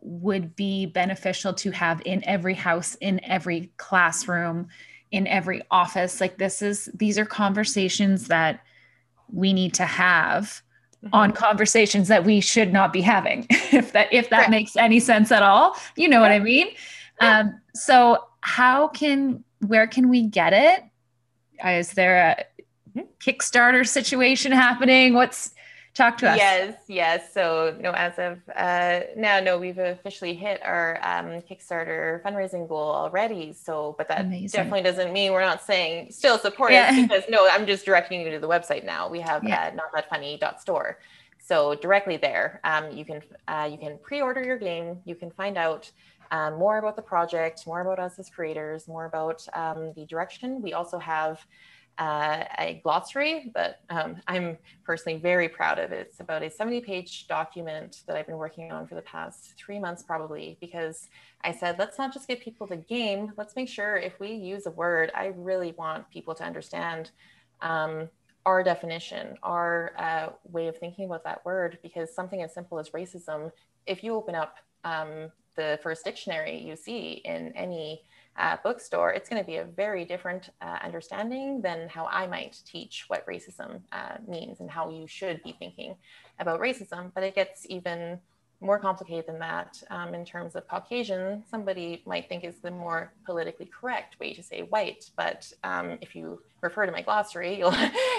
would 0.00 0.56
be 0.56 0.86
beneficial 0.86 1.52
to 1.52 1.70
have 1.70 2.00
in 2.04 2.24
every 2.24 2.54
house, 2.54 2.94
in 2.96 3.22
every 3.24 3.70
classroom, 3.76 4.68
in 5.10 5.26
every 5.26 5.62
office. 5.70 6.20
Like 6.20 6.38
this 6.38 6.62
is 6.62 6.90
these 6.94 7.18
are 7.18 7.24
conversations 7.24 8.28
that 8.28 8.60
we 9.32 9.52
need 9.52 9.74
to 9.74 9.84
have 9.84 10.62
mm-hmm. 11.04 11.14
on 11.14 11.32
conversations 11.32 12.08
that 12.08 12.24
we 12.24 12.40
should 12.40 12.72
not 12.72 12.92
be 12.92 13.00
having 13.00 13.46
if 13.50 13.92
that 13.92 14.12
if 14.12 14.30
that 14.30 14.50
makes 14.50 14.76
any 14.76 15.00
sense 15.00 15.32
at 15.32 15.42
all 15.42 15.76
you 15.96 16.08
know 16.08 16.18
yeah. 16.18 16.22
what 16.22 16.32
i 16.32 16.38
mean 16.38 16.68
um 17.20 17.58
so 17.74 18.22
how 18.40 18.88
can 18.88 19.42
where 19.66 19.86
can 19.86 20.08
we 20.08 20.22
get 20.26 20.52
it 20.52 20.84
is 21.64 21.92
there 21.92 22.36
a. 22.38 22.44
kickstarter 23.20 23.86
situation 23.86 24.52
happening? 24.52 25.14
What's 25.14 25.54
talk 25.94 26.18
to 26.18 26.28
us. 26.28 26.36
Yes 26.36 26.76
yes. 26.88 27.32
So 27.32 27.76
no 27.80 27.92
as 27.92 28.18
of 28.18 28.38
uh 28.54 29.00
now 29.16 29.40
no 29.40 29.58
we've 29.58 29.78
officially 29.78 30.34
hit 30.34 30.60
our 30.64 30.98
um 31.02 31.40
kickstarter 31.42 32.20
fundraising 32.22 32.68
goal 32.68 32.90
already. 32.90 33.52
So 33.52 33.94
but 33.96 34.08
that 34.08 34.22
Amazing. 34.22 34.58
definitely 34.58 34.82
doesn't 34.82 35.12
mean 35.12 35.32
we're 35.32 35.40
not 35.40 35.62
saying 35.62 36.10
still 36.10 36.38
support 36.38 36.72
yeah. 36.72 36.90
us 36.90 37.02
because 37.08 37.24
no 37.28 37.48
i'm 37.48 37.66
just 37.66 37.84
directing 37.84 38.20
you 38.20 38.30
to 38.30 38.40
the 38.40 38.48
website 38.48 38.84
now. 38.84 39.08
We 39.08 39.20
have 39.20 39.44
yeah. 39.44 39.70
uh, 39.72 39.74
not 39.74 39.86
that 39.94 40.10
funny 40.10 40.36
dot 40.36 40.60
store 40.60 40.98
so 41.38 41.74
directly 41.76 42.16
there 42.16 42.60
um, 42.64 42.90
you 42.90 43.04
can 43.04 43.22
uh, 43.48 43.68
you 43.70 43.78
can 43.78 43.98
pre-order 44.02 44.42
your 44.42 44.58
game. 44.58 44.98
You 45.04 45.14
can 45.14 45.30
find 45.30 45.56
out 45.56 45.90
um, 46.30 46.54
more 46.54 46.78
about 46.78 46.96
the 46.96 47.02
project 47.02 47.66
more 47.66 47.80
about 47.82 48.00
us 48.00 48.18
as 48.18 48.28
creators 48.28 48.88
more 48.88 49.04
about 49.04 49.46
um, 49.54 49.92
the 49.94 50.04
direction. 50.06 50.60
We 50.60 50.72
also 50.72 50.98
have 50.98 51.46
uh, 51.98 52.44
a 52.58 52.80
glossary 52.82 53.52
that 53.54 53.80
um, 53.90 54.16
I'm 54.26 54.58
personally 54.84 55.18
very 55.18 55.48
proud 55.48 55.78
of. 55.78 55.92
It's 55.92 56.20
about 56.20 56.42
a 56.42 56.50
70 56.50 56.80
page 56.80 57.28
document 57.28 58.02
that 58.06 58.16
I've 58.16 58.26
been 58.26 58.38
working 58.38 58.72
on 58.72 58.86
for 58.86 58.94
the 58.96 59.02
past 59.02 59.54
three 59.56 59.78
months, 59.78 60.02
probably, 60.02 60.56
because 60.60 61.08
I 61.42 61.52
said, 61.52 61.78
let's 61.78 61.98
not 61.98 62.12
just 62.12 62.26
give 62.26 62.40
people 62.40 62.66
the 62.66 62.76
game, 62.76 63.32
let's 63.36 63.54
make 63.54 63.68
sure 63.68 63.96
if 63.96 64.18
we 64.18 64.32
use 64.32 64.66
a 64.66 64.70
word, 64.70 65.12
I 65.14 65.32
really 65.36 65.72
want 65.72 66.10
people 66.10 66.34
to 66.34 66.44
understand 66.44 67.10
um, 67.60 68.08
our 68.44 68.62
definition, 68.62 69.38
our 69.42 69.92
uh, 69.98 70.28
way 70.50 70.68
of 70.68 70.76
thinking 70.78 71.06
about 71.06 71.24
that 71.24 71.44
word, 71.44 71.78
because 71.82 72.14
something 72.14 72.42
as 72.42 72.52
simple 72.52 72.78
as 72.78 72.90
racism, 72.90 73.52
if 73.86 74.02
you 74.02 74.14
open 74.14 74.34
up 74.34 74.56
um, 74.84 75.30
the 75.56 75.78
first 75.82 76.04
dictionary 76.04 76.58
you 76.58 76.76
see 76.76 77.22
in 77.24 77.52
any 77.52 78.02
uh, 78.36 78.56
bookstore, 78.62 79.12
it's 79.12 79.28
going 79.28 79.40
to 79.40 79.46
be 79.46 79.56
a 79.56 79.64
very 79.64 80.04
different 80.04 80.50
uh, 80.60 80.78
understanding 80.82 81.60
than 81.60 81.88
how 81.88 82.06
I 82.06 82.26
might 82.26 82.60
teach 82.66 83.04
what 83.08 83.26
racism 83.26 83.80
uh, 83.92 84.16
means 84.26 84.60
and 84.60 84.70
how 84.70 84.90
you 84.90 85.06
should 85.06 85.42
be 85.42 85.54
thinking 85.58 85.94
about 86.40 86.60
racism. 86.60 87.12
But 87.14 87.22
it 87.22 87.34
gets 87.34 87.66
even 87.68 88.18
more 88.60 88.78
complicated 88.78 89.26
than 89.26 89.38
that 89.38 89.80
um, 89.90 90.14
in 90.14 90.24
terms 90.24 90.56
of 90.56 90.66
Caucasian. 90.66 91.44
Somebody 91.50 92.02
might 92.06 92.28
think 92.28 92.44
is 92.44 92.58
the 92.60 92.70
more 92.70 93.12
politically 93.26 93.66
correct 93.66 94.18
way 94.18 94.32
to 94.32 94.42
say 94.42 94.62
white, 94.62 95.10
but 95.16 95.52
um, 95.62 95.98
if 96.00 96.16
you 96.16 96.40
refer 96.60 96.86
to 96.86 96.92
my 96.92 97.02
glossary, 97.02 97.56
you'll 97.58 97.74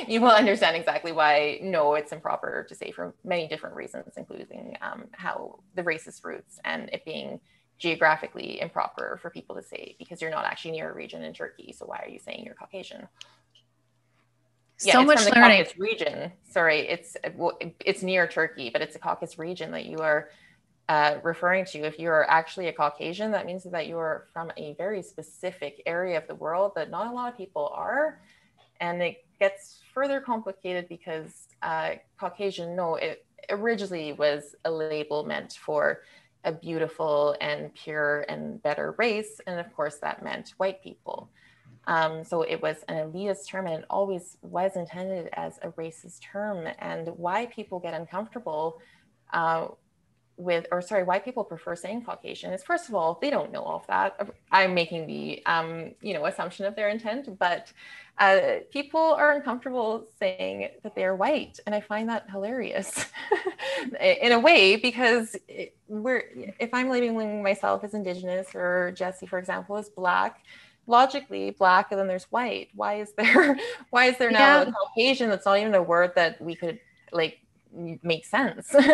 you 0.08 0.22
will 0.22 0.30
understand 0.30 0.78
exactly 0.78 1.12
why 1.12 1.60
no, 1.62 1.96
it's 1.96 2.12
improper 2.12 2.66
to 2.70 2.76
say 2.76 2.92
for 2.92 3.16
many 3.24 3.48
different 3.48 3.76
reasons, 3.76 4.14
including 4.16 4.78
um, 4.82 5.06
how 5.14 5.60
the 5.76 5.84
racist 5.84 6.24
roots 6.24 6.60
and 6.64 6.90
it 6.94 7.04
being 7.06 7.40
geographically 7.78 8.62
improper 8.62 9.20
for 9.22 9.30
people 9.30 9.56
to 9.56 9.64
say 9.64 9.96
because 10.00 10.22
you're 10.22 10.32
not 10.32 10.46
actually 10.46 10.72
near 10.72 10.92
a 10.92 10.94
region 10.94 11.24
in 11.24 11.34
Turkey. 11.34 11.74
So 11.78 11.86
why 11.86 12.00
are 12.00 12.08
you 12.08 12.20
saying 12.20 12.44
you're 12.46 12.56
Caucasian? 12.56 13.08
So 14.78 15.00
yeah, 15.00 15.06
much 15.06 15.24
from 15.24 15.34
the 15.34 15.40
learning. 15.40 15.58
Caucasus 15.58 15.80
region. 15.80 16.32
Sorry, 16.50 16.80
it's 16.82 17.16
it's 17.86 18.04
near 18.04 18.28
Turkey, 18.28 18.70
but 18.70 18.82
it's 18.82 18.96
a 18.96 19.00
Caucasus 19.00 19.40
region 19.40 19.72
that 19.72 19.86
you 19.86 20.00
are 20.00 20.30
uh, 20.90 21.16
referring 21.24 21.66
to. 21.66 21.80
If 21.80 21.98
you 21.98 22.10
are 22.10 22.30
actually 22.30 22.68
a 22.68 22.74
Caucasian, 22.74 23.32
that 23.32 23.46
means 23.46 23.64
that 23.64 23.88
you 23.88 23.98
are 23.98 24.28
from 24.34 24.52
a 24.58 24.74
very 24.74 25.02
specific 25.02 25.82
area 25.86 26.18
of 26.18 26.28
the 26.28 26.36
world 26.36 26.74
that 26.76 26.90
not 26.90 27.08
a 27.08 27.12
lot 27.12 27.32
of 27.32 27.38
people 27.38 27.72
are, 27.74 28.20
and 28.82 29.02
it 29.02 29.26
gets 29.40 29.80
further 29.94 30.20
complicated 30.20 30.90
because 30.90 31.48
uh, 31.62 31.92
Caucasian. 32.20 32.76
No, 32.76 32.96
it 32.96 33.26
originally 33.50 34.12
was 34.12 34.56
a 34.66 34.72
label 34.72 35.26
meant 35.26 35.54
for 35.54 36.02
a 36.46 36.52
beautiful 36.52 37.36
and 37.42 37.74
pure 37.74 38.22
and 38.30 38.62
better 38.64 38.96
race. 38.98 39.42
And 39.46 39.60
of 39.60 39.76
course, 39.76 39.98
that 39.98 40.24
meant 40.24 40.54
white 40.58 40.82
people. 40.82 41.30
Um, 41.88 42.24
so 42.24 42.42
it 42.42 42.62
was 42.62 42.78
an 42.88 43.12
elitist 43.12 43.48
term 43.48 43.68
and 43.68 43.80
it 43.80 43.86
always 43.90 44.38
was 44.42 44.76
intended 44.76 45.30
as 45.34 45.60
a 45.62 45.70
racist 45.70 46.22
term. 46.22 46.68
And 46.80 47.10
why 47.18 47.48
people 47.48 47.80
get 47.80 47.94
uncomfortable 47.94 48.82
uh, 49.34 49.68
with, 50.38 50.66
or 50.72 50.82
sorry, 50.82 51.04
why 51.04 51.20
people 51.20 51.44
prefer 51.44 51.76
saying 51.76 52.04
Caucasian 52.04 52.54
is 52.54 52.64
first 52.64 52.90
of 52.90 52.96
all, 52.96 53.20
they 53.22 53.30
don't 53.30 53.52
know 53.52 53.62
all 53.62 53.78
of 53.78 53.88
that. 53.88 54.30
I'm 54.52 54.74
making 54.74 55.08
the, 55.08 55.46
um, 55.46 55.94
you 56.02 56.14
know, 56.14 56.26
assumption 56.26 56.66
of 56.66 56.76
their 56.76 56.90
intent, 56.90 57.38
but 57.40 57.72
uh, 58.18 58.40
people 58.72 59.00
are 59.00 59.34
uncomfortable 59.34 60.08
saying 60.20 60.70
that 60.84 60.96
they're 60.96 61.16
white. 61.16 61.60
And 61.66 61.76
I 61.76 61.82
find 61.82 62.08
that 62.10 62.30
hilarious 62.30 63.06
in 64.00 64.32
a 64.32 64.40
way, 64.40 64.78
because 64.78 65.36
we're, 65.88 66.24
if 66.60 66.74
I'm 66.74 66.90
labeling 66.90 67.44
myself 67.44 67.84
as 67.84 67.94
indigenous 67.94 68.56
or 68.56 68.94
Jesse, 68.96 69.26
for 69.26 69.40
example, 69.40 69.78
as 69.78 69.90
black, 69.90 70.44
logically 70.88 71.52
black 71.52 71.92
and 71.92 72.00
then 72.00 72.08
there's 72.08 72.26
white. 72.26 72.70
Why 72.76 73.00
is 73.00 73.12
there, 73.14 73.58
why 73.90 74.06
is 74.06 74.18
there 74.18 74.32
now 74.32 74.62
yeah. 74.62 74.70
a 74.70 74.72
Caucasian 74.72 75.30
that's 75.30 75.46
not 75.46 75.60
even 75.60 75.74
a 75.76 75.84
word 75.84 76.14
that 76.16 76.42
we 76.42 76.56
could 76.56 76.80
like 77.12 77.40
make 77.74 78.26
sense? 78.26 78.74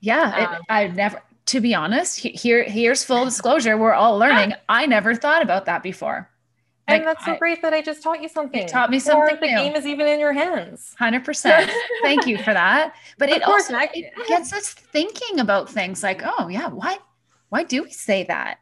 Yeah, 0.00 0.56
um, 0.56 0.62
I've 0.68 0.94
never. 0.94 1.22
To 1.46 1.60
be 1.60 1.74
honest, 1.74 2.18
here 2.18 2.64
here's 2.64 3.04
full 3.04 3.24
disclosure. 3.24 3.76
We're 3.76 3.92
all 3.92 4.18
learning. 4.18 4.54
I 4.68 4.86
never 4.86 5.14
thought 5.14 5.42
about 5.42 5.66
that 5.66 5.82
before. 5.82 6.28
Like, 6.88 7.00
and 7.00 7.08
that's 7.08 7.24
so 7.24 7.32
I, 7.32 7.38
great 7.38 7.62
that 7.62 7.72
I 7.74 7.82
just 7.82 8.00
taught 8.02 8.22
you 8.22 8.28
something. 8.28 8.62
You 8.62 8.68
taught 8.68 8.90
me 8.90 9.00
something. 9.00 9.38
the 9.40 9.46
new. 9.46 9.56
game 9.56 9.74
is 9.74 9.86
even 9.86 10.06
in 10.06 10.20
your 10.20 10.32
hands. 10.32 10.94
Hundred 10.96 11.24
percent. 11.24 11.70
Thank 12.02 12.26
you 12.26 12.38
for 12.38 12.54
that. 12.54 12.94
But 13.18 13.30
of 13.30 13.36
it 13.36 13.42
course, 13.42 13.70
also 13.70 13.88
it 13.92 14.28
gets 14.28 14.52
us 14.52 14.72
thinking 14.72 15.40
about 15.40 15.68
things 15.68 16.04
like, 16.04 16.22
oh 16.24 16.46
yeah, 16.46 16.68
why 16.68 16.98
why 17.48 17.64
do 17.64 17.82
we 17.82 17.90
say 17.90 18.24
that? 18.24 18.58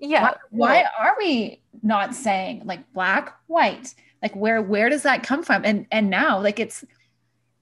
Yeah. 0.00 0.22
Why, 0.22 0.34
why 0.50 0.84
are 0.98 1.14
we 1.18 1.62
not 1.82 2.14
saying 2.16 2.62
like 2.64 2.92
black, 2.92 3.36
white? 3.46 3.94
Like 4.22 4.34
where 4.34 4.60
where 4.60 4.88
does 4.88 5.04
that 5.04 5.22
come 5.22 5.44
from? 5.44 5.62
And 5.64 5.86
and 5.92 6.10
now 6.10 6.40
like 6.40 6.58
it's 6.58 6.84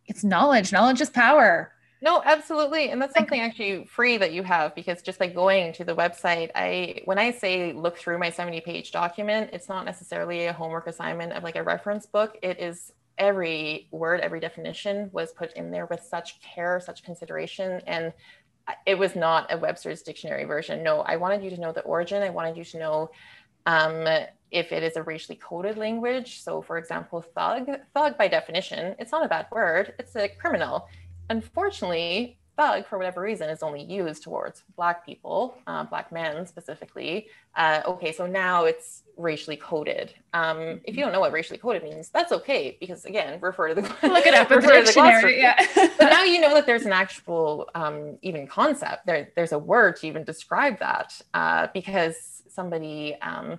it's 0.07 0.25
knowledge. 0.25 0.73
Knowledge 0.73 1.03
is 1.03 1.11
power. 1.11 1.73
No, 2.07 2.23
absolutely. 2.25 2.91
And 2.91 3.03
that's 3.03 3.17
something 3.17 3.41
actually 3.41 3.85
free 3.87 4.17
that 4.17 4.33
you 4.33 4.45
have 4.45 4.77
because 4.77 5.03
just 5.03 5.19
by 5.19 5.27
going 5.27 5.73
to 5.73 5.85
the 5.85 5.97
website, 5.97 6.53
I 6.55 7.01
when 7.05 7.19
I 7.19 7.33
say 7.33 7.73
look 7.73 7.99
through 7.99 8.19
my 8.19 8.31
70 8.31 8.61
page 8.61 8.93
document, 8.93 9.51
it's 9.53 9.69
not 9.69 9.85
necessarily 9.85 10.47
a 10.47 10.53
homework 10.53 10.87
assignment 10.87 11.33
of 11.33 11.43
like 11.43 11.57
a 11.57 11.65
reference 11.65 12.07
book. 12.07 12.39
It 12.45 12.61
is 12.61 12.93
every 13.19 13.89
word, 13.91 14.21
every 14.21 14.39
definition 14.39 15.11
was 15.13 15.33
put 15.33 15.53
in 15.55 15.73
there 15.73 15.87
with 15.87 16.01
such 16.01 16.41
care, 16.41 16.79
such 16.79 17.03
consideration. 17.03 17.83
And 17.89 18.13
it 18.87 18.97
was 18.97 19.17
not 19.17 19.53
a 19.53 19.59
Webster's 19.59 20.03
dictionary 20.03 20.45
version. 20.45 20.85
No, 20.85 21.01
I 21.01 21.17
wanted 21.17 21.43
you 21.43 21.51
to 21.51 21.61
know 21.61 21.73
the 21.73 21.81
origin. 21.81 22.23
I 22.23 22.31
wanted 22.31 22.57
you 22.57 22.63
to 22.63 22.79
know 22.79 23.11
um, 23.67 24.07
if 24.53 24.71
it 24.71 24.85
is 24.85 24.95
a 24.95 25.03
racially 25.03 25.41
coded 25.43 25.77
language. 25.77 26.41
So, 26.41 26.63
for 26.63 26.79
example, 26.79 27.21
thug, 27.21 27.69
thug 27.95 28.17
by 28.17 28.29
definition, 28.29 28.95
it's 29.01 29.11
not 29.11 29.25
a 29.25 29.29
bad 29.29 29.49
word, 29.51 29.95
it's 29.99 30.15
a 30.15 30.29
criminal 30.29 30.87
unfortunately, 31.31 32.39
thug, 32.57 32.87
for 32.87 32.99
whatever 32.99 33.21
reason, 33.21 33.49
is 33.51 33.63
only 33.63 33.83
used 33.83 34.23
towards 34.23 34.63
Black 34.77 35.05
people, 35.05 35.59
uh, 35.67 35.85
Black 35.85 36.11
men 36.11 36.47
specifically. 36.47 37.29
Uh, 37.55 37.83
okay, 37.87 38.13
so 38.13 38.27
now 38.27 38.65
it's 38.65 39.03
racially 39.17 39.57
coded. 39.57 40.15
Um, 40.35 40.81
if 40.85 40.97
you 40.97 41.03
don't 41.03 41.13
know 41.13 41.21
what 41.21 41.33
racially 41.33 41.59
coded 41.59 41.83
means, 41.83 42.09
that's 42.09 42.33
okay 42.33 42.77
because 42.81 43.05
again, 43.05 43.39
refer 43.41 43.69
to 43.69 43.75
the 43.75 43.83
look 44.03 44.27
it 44.27 44.35
up 44.35 44.51
in 44.51 44.61
the 44.61 44.67
dictionary. 44.67 45.39
Yeah. 45.39 45.67
but 45.99 46.11
now 46.11 46.25
you 46.25 46.41
know 46.41 46.55
that 46.55 46.67
there's 46.67 46.87
an 46.87 46.93
actual 46.93 47.69
um, 47.75 48.19
even 48.23 48.47
concept. 48.47 49.07
There, 49.07 49.31
there's 49.37 49.53
a 49.53 49.59
word 49.59 49.97
to 49.97 50.07
even 50.07 50.25
describe 50.25 50.79
that 50.81 51.21
uh, 51.35 51.69
because 51.73 52.43
somebody. 52.49 53.17
Um, 53.21 53.59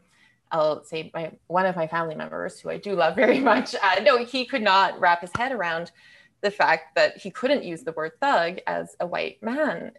I'll 0.49 0.81
say 0.85 1.11
my 1.13 1.33
one 1.47 1.65
of 1.65 1.75
my 1.75 1.87
family 1.87 2.15
members, 2.15 2.57
who 2.57 2.69
I 2.69 2.77
do 2.77 2.95
love 2.95 3.17
very 3.17 3.39
much, 3.51 3.75
uh, 3.75 3.99
no, 4.01 4.23
he 4.23 4.45
could 4.45 4.61
not 4.61 4.97
wrap 4.97 5.19
his 5.19 5.31
head 5.35 5.51
around 5.51 5.91
the 6.41 6.51
fact 6.51 6.95
that 6.95 7.17
he 7.17 7.31
couldn't 7.31 7.63
use 7.63 7.83
the 7.83 7.91
word 7.91 8.13
thug 8.21 8.59
as 8.67 8.95
a 8.99 9.07
white 9.07 9.41
man. 9.41 9.91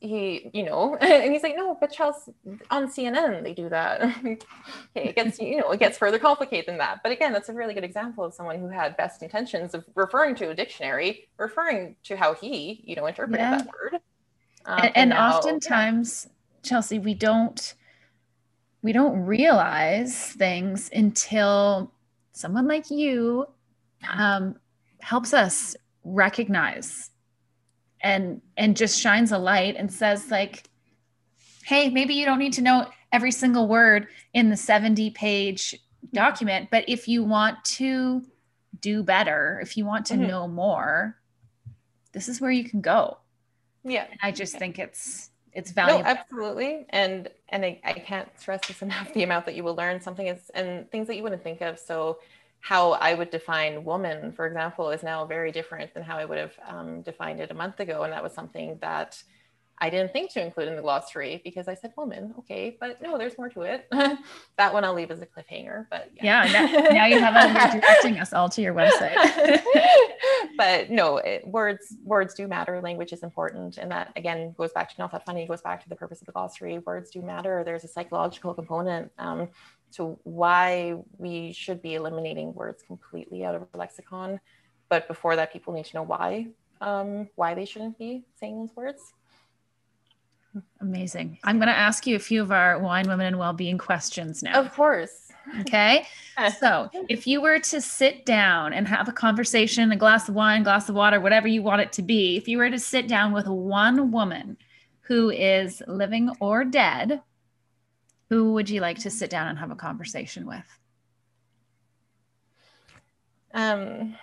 He 0.00 0.50
you 0.52 0.62
know 0.62 0.94
and 1.00 1.32
he's 1.32 1.42
like 1.42 1.56
no 1.56 1.76
but 1.80 1.90
Chelsea 1.90 2.32
on 2.70 2.86
cnn 2.86 3.42
they 3.42 3.54
do 3.54 3.68
that. 3.68 4.02
Okay 4.24 5.08
it 5.08 5.16
gets 5.16 5.40
you 5.40 5.58
know 5.58 5.70
it 5.72 5.80
gets 5.80 5.98
further 5.98 6.18
complicated 6.18 6.66
than 6.66 6.78
that. 6.78 7.00
But 7.02 7.12
again 7.12 7.32
that's 7.32 7.48
a 7.48 7.52
really 7.52 7.74
good 7.74 7.84
example 7.84 8.24
of 8.24 8.32
someone 8.34 8.60
who 8.60 8.68
had 8.68 8.96
best 8.96 9.22
intentions 9.22 9.74
of 9.74 9.84
referring 9.94 10.36
to 10.36 10.50
a 10.50 10.54
dictionary 10.54 11.28
referring 11.38 11.96
to 12.04 12.16
how 12.16 12.34
he 12.34 12.82
you 12.84 12.94
know 12.94 13.06
interpreted 13.06 13.40
yeah. 13.40 13.58
that 13.58 13.66
word. 13.66 14.00
Um, 14.66 14.78
and, 14.78 14.84
and, 14.84 14.96
and 14.96 15.10
now, 15.10 15.36
oftentimes 15.36 16.28
yeah. 16.28 16.68
chelsea 16.70 16.98
we 17.00 17.14
don't 17.14 17.74
we 18.82 18.92
don't 18.92 19.24
realize 19.24 20.32
things 20.32 20.90
until 20.92 21.90
someone 22.32 22.68
like 22.68 22.90
you 22.90 23.46
um, 24.12 24.56
helps 25.00 25.34
us 25.34 25.76
recognize 26.04 27.10
and 28.00 28.40
and 28.56 28.76
just 28.76 29.00
shines 29.00 29.32
a 29.32 29.38
light 29.38 29.76
and 29.76 29.92
says 29.92 30.30
like 30.30 30.68
hey 31.64 31.88
maybe 31.88 32.14
you 32.14 32.26
don't 32.26 32.38
need 32.38 32.52
to 32.52 32.62
know 32.62 32.86
every 33.12 33.30
single 33.30 33.68
word 33.68 34.08
in 34.34 34.50
the 34.50 34.56
70 34.56 35.10
page 35.10 35.74
document 36.12 36.68
but 36.70 36.84
if 36.88 37.08
you 37.08 37.24
want 37.24 37.64
to 37.64 38.22
do 38.80 39.02
better 39.02 39.60
if 39.62 39.76
you 39.76 39.86
want 39.86 40.04
to 40.06 40.14
mm-hmm. 40.14 40.26
know 40.26 40.46
more 40.46 41.16
this 42.14 42.28
is 42.28 42.40
where 42.40 42.50
you 42.50 42.64
can 42.64 42.80
go. 42.80 43.18
Yeah. 43.82 44.06
And 44.10 44.18
I 44.22 44.30
just 44.30 44.56
think 44.56 44.78
it's 44.78 45.30
it's 45.52 45.70
valuable. 45.70 46.02
No, 46.02 46.08
absolutely. 46.08 46.86
And 46.88 47.28
and 47.50 47.64
I, 47.64 47.80
I 47.84 47.92
can't 47.92 48.28
stress 48.40 48.66
this 48.66 48.80
enough 48.82 49.12
the 49.12 49.24
amount 49.24 49.44
that 49.44 49.54
you 49.54 49.64
will 49.64 49.74
learn 49.74 50.00
something 50.00 50.28
is 50.28 50.50
and 50.54 50.90
things 50.90 51.06
that 51.08 51.16
you 51.16 51.22
wouldn't 51.22 51.42
think 51.42 51.60
of. 51.60 51.78
So 51.78 52.18
how 52.64 52.92
I 52.92 53.12
would 53.12 53.28
define 53.28 53.84
woman, 53.84 54.32
for 54.32 54.46
example, 54.46 54.88
is 54.88 55.02
now 55.02 55.26
very 55.26 55.52
different 55.52 55.92
than 55.92 56.02
how 56.02 56.16
I 56.16 56.24
would 56.24 56.38
have 56.38 56.54
um, 56.66 57.02
defined 57.02 57.38
it 57.40 57.50
a 57.50 57.54
month 57.54 57.78
ago. 57.78 58.04
And 58.04 58.12
that 58.14 58.22
was 58.22 58.32
something 58.32 58.78
that 58.80 59.22
I 59.78 59.90
didn't 59.90 60.14
think 60.14 60.32
to 60.32 60.42
include 60.42 60.68
in 60.68 60.76
the 60.76 60.80
glossary 60.80 61.42
because 61.44 61.68
I 61.68 61.74
said 61.74 61.92
woman, 61.94 62.32
okay, 62.38 62.74
but 62.80 63.02
no, 63.02 63.18
there's 63.18 63.36
more 63.36 63.50
to 63.50 63.62
it. 63.62 63.86
that 64.56 64.72
one 64.72 64.82
I'll 64.82 64.94
leave 64.94 65.10
as 65.10 65.20
a 65.20 65.26
cliffhanger. 65.26 65.88
But 65.90 66.10
yeah, 66.14 66.46
yeah 66.46 66.52
now, 66.52 66.88
now, 66.88 67.06
you 67.06 67.18
have 67.18 67.36
a 67.36 67.80
directing 67.80 68.18
us 68.18 68.32
all 68.32 68.48
to 68.48 68.62
your 68.62 68.72
website. 68.72 69.14
but 70.56 70.90
no, 70.90 71.18
it, 71.18 71.46
words 71.46 71.96
words 72.02 72.32
do 72.32 72.48
matter. 72.48 72.80
Language 72.80 73.12
is 73.12 73.22
important, 73.22 73.76
and 73.76 73.90
that 73.90 74.10
again 74.16 74.54
goes 74.56 74.72
back 74.72 74.88
to 74.88 74.94
not 74.98 75.12
that 75.12 75.26
funny. 75.26 75.46
Goes 75.46 75.60
back 75.60 75.82
to 75.82 75.88
the 75.90 75.96
purpose 75.96 76.20
of 76.20 76.26
the 76.26 76.32
glossary. 76.32 76.78
Words 76.78 77.10
do 77.10 77.20
matter. 77.20 77.62
There's 77.62 77.84
a 77.84 77.88
psychological 77.88 78.54
component 78.54 79.10
um, 79.18 79.48
to 79.96 80.18
why 80.24 80.96
we 81.18 81.52
should 81.52 81.82
be 81.82 81.94
eliminating 81.94 82.54
words 82.54 82.82
completely 82.82 83.44
out 83.44 83.54
of 83.54 83.62
our 83.62 83.78
lexicon. 83.78 84.40
But 84.88 85.08
before 85.08 85.36
that, 85.36 85.52
people 85.52 85.72
need 85.72 85.86
to 85.86 85.96
know 85.96 86.02
why 86.02 86.48
um, 86.84 87.28
why 87.34 87.54
they 87.54 87.64
shouldn't 87.64 87.98
be 87.98 88.24
saying 88.38 88.58
those 88.60 88.76
words. 88.76 89.12
Amazing. 90.80 91.38
I'm 91.42 91.58
going 91.58 91.68
to 91.68 91.76
ask 91.76 92.06
you 92.06 92.14
a 92.14 92.20
few 92.20 92.40
of 92.40 92.52
our 92.52 92.78
wine, 92.78 93.08
women, 93.08 93.26
and 93.26 93.38
well-being 93.38 93.78
questions 93.78 94.42
now. 94.42 94.60
Of 94.60 94.72
course. 94.72 95.32
Okay. 95.60 96.06
so, 96.60 96.90
if 97.08 97.26
you 97.26 97.40
were 97.40 97.58
to 97.58 97.80
sit 97.80 98.24
down 98.24 98.72
and 98.72 98.86
have 98.86 99.08
a 99.08 99.12
conversation, 99.12 99.90
a 99.90 99.96
glass 99.96 100.28
of 100.28 100.36
wine, 100.36 100.62
glass 100.62 100.88
of 100.88 100.94
water, 100.94 101.20
whatever 101.20 101.48
you 101.48 101.62
want 101.62 101.80
it 101.80 101.92
to 101.94 102.02
be, 102.02 102.36
if 102.36 102.46
you 102.46 102.58
were 102.58 102.70
to 102.70 102.78
sit 102.78 103.08
down 103.08 103.32
with 103.32 103.48
one 103.48 104.12
woman 104.12 104.56
who 105.00 105.30
is 105.30 105.82
living 105.88 106.30
or 106.38 106.64
dead, 106.64 107.20
who 108.30 108.52
would 108.54 108.70
you 108.70 108.80
like 108.80 108.98
to 109.00 109.10
sit 109.10 109.30
down 109.30 109.48
and 109.48 109.58
have 109.58 109.70
a 109.70 109.76
conversation 109.76 110.46
with? 110.46 110.78
Um, 113.52 114.16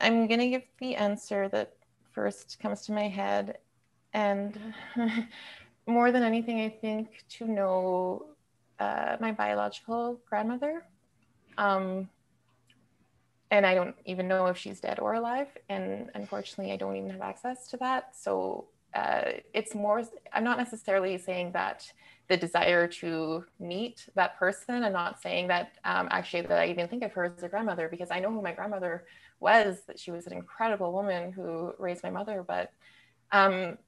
I'm 0.00 0.26
going 0.26 0.40
to 0.40 0.48
give 0.48 0.62
the 0.78 0.96
answer 0.96 1.48
that 1.48 1.74
first 2.12 2.58
comes 2.60 2.82
to 2.86 2.92
my 2.92 3.08
head, 3.08 3.58
and 4.12 4.58
more 5.86 6.10
than 6.10 6.22
anything, 6.22 6.60
I 6.60 6.68
think 6.68 7.24
to 7.30 7.46
know 7.46 8.26
uh, 8.80 9.16
my 9.20 9.32
biological 9.32 10.20
grandmother. 10.28 10.84
Um, 11.56 12.08
and 13.50 13.64
I 13.64 13.74
don't 13.74 13.96
even 14.04 14.28
know 14.28 14.46
if 14.46 14.56
she's 14.58 14.80
dead 14.80 15.00
or 15.00 15.14
alive. 15.14 15.48
And 15.68 16.10
unfortunately, 16.14 16.72
I 16.72 16.76
don't 16.76 16.96
even 16.96 17.10
have 17.10 17.22
access 17.22 17.68
to 17.68 17.76
that. 17.78 18.14
So 18.16 18.66
uh, 18.94 19.32
it's 19.52 19.74
more, 19.74 20.02
I'm 20.32 20.44
not 20.44 20.58
necessarily 20.58 21.18
saying 21.18 21.52
that 21.52 21.90
the 22.28 22.36
desire 22.36 22.86
to 22.86 23.44
meet 23.58 24.06
that 24.14 24.38
person 24.38 24.82
and 24.84 24.92
not 24.92 25.20
saying 25.20 25.48
that 25.48 25.72
um, 25.84 26.08
actually 26.10 26.42
that 26.42 26.58
I 26.58 26.66
even 26.66 26.88
think 26.88 27.02
of 27.02 27.12
her 27.12 27.24
as 27.24 27.42
a 27.42 27.48
grandmother 27.48 27.88
because 27.88 28.10
I 28.10 28.20
know 28.20 28.30
who 28.30 28.42
my 28.42 28.52
grandmother 28.52 29.04
was, 29.40 29.82
that 29.86 29.98
she 29.98 30.10
was 30.10 30.26
an 30.26 30.32
incredible 30.32 30.92
woman 30.92 31.32
who 31.32 31.72
raised 31.78 32.02
my 32.02 32.10
mother. 32.10 32.44
But 32.46 32.72
um, 33.32 33.78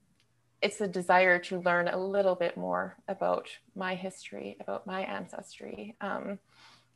it's 0.63 0.81
a 0.81 0.89
desire 0.89 1.39
to 1.39 1.61
learn 1.61 1.89
a 1.89 1.97
little 1.97 2.35
bit 2.35 2.57
more 2.57 2.97
about 3.09 3.49
my 3.75 3.95
history, 3.95 4.57
about 4.61 4.87
my 4.87 5.03
ancestry, 5.03 5.97
um, 6.01 6.39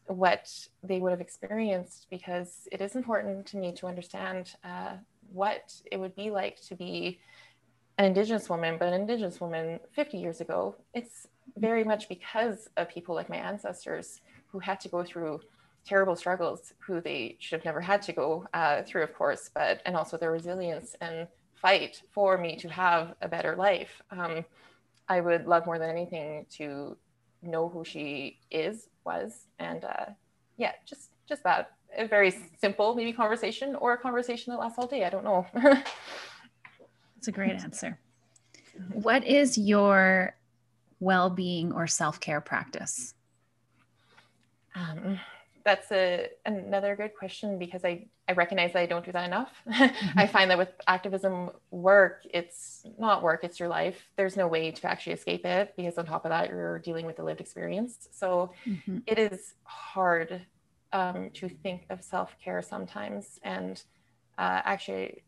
what 0.07 0.51
they 0.83 0.99
would 0.99 1.11
have 1.11 1.21
experienced, 1.21 2.07
because 2.11 2.69
it 2.71 2.81
is 2.81 2.95
important 2.95 3.47
to 3.47 3.57
me 3.57 3.73
to 3.73 3.87
understand 3.87 4.55
uh, 4.63 4.93
what 5.33 5.75
it 5.91 5.99
would 5.99 6.15
be 6.15 6.31
like 6.31 6.61
to 6.61 6.75
be 6.75 7.21
an 7.99 8.05
Indigenous 8.05 8.49
woman, 8.49 8.77
but 8.79 8.89
an 8.89 8.95
Indigenous 8.95 9.41
woman 9.41 9.81
50 9.93 10.19
years 10.19 10.41
ago. 10.41 10.77
It's 10.95 11.29
very 11.57 11.85
much 11.85 12.09
because 12.09 12.69
of 12.77 12.89
people 12.89 13.15
like 13.15 13.29
my 13.29 13.37
ancestors 13.37 14.21
who 14.49 14.59
had 14.59 14.81
to 14.81 14.89
go 14.89 15.05
through 15.05 15.41
terrible 15.85 16.17
struggles, 16.17 16.73
who 16.79 17.01
they 17.01 17.37
should 17.39 17.59
have 17.59 17.65
never 17.65 17.81
had 17.81 18.03
to 18.03 18.13
go 18.13 18.47
uh, 18.55 18.83
through, 18.83 19.03
of 19.03 19.15
course, 19.15 19.51
but 19.55 19.81
and 19.85 19.97
also 19.97 20.17
their 20.17 20.33
resilience 20.33 20.97
and 21.01 21.29
fight 21.55 22.03
for 22.11 22.37
me 22.39 22.57
to 22.57 22.69
have 22.69 23.15
a 23.23 23.29
better 23.29 23.55
life. 23.57 24.03
Um, 24.11 24.45
I 25.09 25.21
would 25.21 25.47
love 25.47 25.67
more 25.67 25.79
than 25.79 25.91
anything 25.91 26.47
to 26.53 26.97
know 27.43 27.69
who 27.69 27.85
she 27.85 28.39
is, 28.51 28.89
was, 29.05 29.47
and 29.59 29.85
uh, 29.85 30.07
yeah, 30.57 30.73
just 30.87 31.11
just 31.29 31.43
that. 31.45 31.73
A 31.97 32.09
very 32.09 32.35
simple 32.59 32.97
maybe 32.97 33.13
conversation 33.13 33.77
or 33.77 33.93
a 33.93 33.99
conversation 33.99 34.53
that 34.53 34.59
lasts 34.59 34.79
all 34.81 34.89
day. 34.89 35.05
I 35.05 35.11
don't 35.11 35.23
know. 35.23 35.47
That's 37.25 37.29
a 37.29 37.41
great 37.41 37.63
answer. 37.63 37.99
What 38.93 39.25
is 39.25 39.57
your 39.57 40.37
well-being 41.01 41.73
or 41.73 41.87
self-care 41.87 42.43
practice? 42.43 43.15
Um, 44.75 45.19
that's 45.65 45.91
a 45.91 46.29
another 46.45 46.95
good 46.97 47.15
question 47.19 47.59
because 47.59 47.83
I 47.83 48.09
I 48.29 48.33
recognize 48.33 48.75
that 48.75 48.81
I 48.81 48.87
don't 48.87 49.07
do 49.07 49.13
that 49.13 49.25
enough. 49.25 49.53
Mm-hmm. 49.71 50.19
I 50.19 50.27
find 50.27 50.51
that 50.51 50.59
with 50.59 50.69
activism 50.87 51.51
work, 51.71 52.27
it's 52.31 52.85
not 52.99 53.23
work, 53.23 53.43
it's 53.43 53.59
your 53.59 53.71
life. 53.71 54.07
There's 54.17 54.37
no 54.37 54.47
way 54.47 54.71
to 54.71 54.87
actually 54.87 55.15
escape 55.15 55.47
it 55.47 55.73
because 55.79 55.97
on 55.97 56.05
top 56.05 56.27
of 56.27 56.29
that, 56.29 56.51
you're 56.51 56.79
dealing 56.81 57.07
with 57.07 57.17
the 57.17 57.25
lived 57.25 57.41
experience. 57.41 58.09
So 58.13 58.53
mm-hmm. 58.67 58.99
it 59.07 59.19
is 59.19 59.55
hard 59.65 60.43
um, 60.93 61.31
to 61.35 61.49
think 61.49 61.87
of 61.89 62.03
self-care 62.05 62.61
sometimes. 62.61 63.41
And 63.43 63.83
uh, 64.37 64.61
actually, 64.65 65.23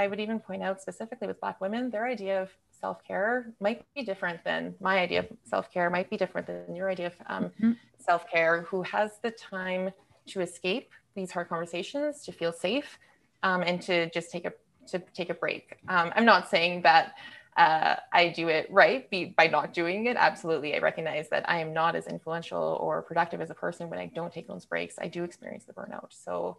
I 0.00 0.06
would 0.06 0.18
even 0.18 0.40
point 0.40 0.62
out 0.62 0.80
specifically 0.80 1.28
with 1.28 1.38
Black 1.40 1.60
women, 1.60 1.90
their 1.90 2.06
idea 2.06 2.40
of 2.40 2.50
self-care 2.80 3.52
might 3.60 3.84
be 3.94 4.02
different 4.02 4.42
than 4.44 4.74
my 4.80 4.98
idea 4.98 5.18
of 5.18 5.28
self-care 5.44 5.90
might 5.90 6.08
be 6.08 6.16
different 6.16 6.46
than 6.46 6.74
your 6.74 6.90
idea 6.90 7.08
of 7.08 7.12
um, 7.26 7.44
mm-hmm. 7.44 7.72
self-care 7.98 8.62
who 8.62 8.80
has 8.80 9.18
the 9.22 9.30
time 9.30 9.90
to 10.28 10.40
escape 10.40 10.90
these 11.14 11.30
hard 11.30 11.50
conversations 11.50 12.24
to 12.24 12.32
feel 12.32 12.50
safe 12.50 12.98
um, 13.42 13.60
and 13.62 13.82
to 13.82 14.08
just 14.10 14.32
take 14.32 14.46
a 14.46 14.52
to 14.86 14.98
take 15.12 15.28
a 15.28 15.34
break 15.34 15.76
um, 15.88 16.10
i'm 16.16 16.24
not 16.24 16.48
saying 16.48 16.80
that 16.80 17.12
uh, 17.56 17.96
I 18.12 18.28
do 18.28 18.48
it 18.48 18.68
right 18.70 19.10
be, 19.10 19.34
by 19.36 19.48
not 19.48 19.74
doing 19.74 20.06
it. 20.06 20.16
Absolutely. 20.16 20.74
I 20.74 20.78
recognize 20.78 21.28
that 21.30 21.46
I 21.48 21.58
am 21.58 21.74
not 21.74 21.96
as 21.96 22.06
influential 22.06 22.78
or 22.80 23.02
productive 23.02 23.40
as 23.40 23.50
a 23.50 23.54
person 23.54 23.90
when 23.90 23.98
I 23.98 24.06
don't 24.06 24.32
take 24.32 24.46
those 24.46 24.64
breaks. 24.64 24.94
I 24.98 25.08
do 25.08 25.24
experience 25.24 25.64
the 25.64 25.72
burnout. 25.72 26.06
So 26.10 26.58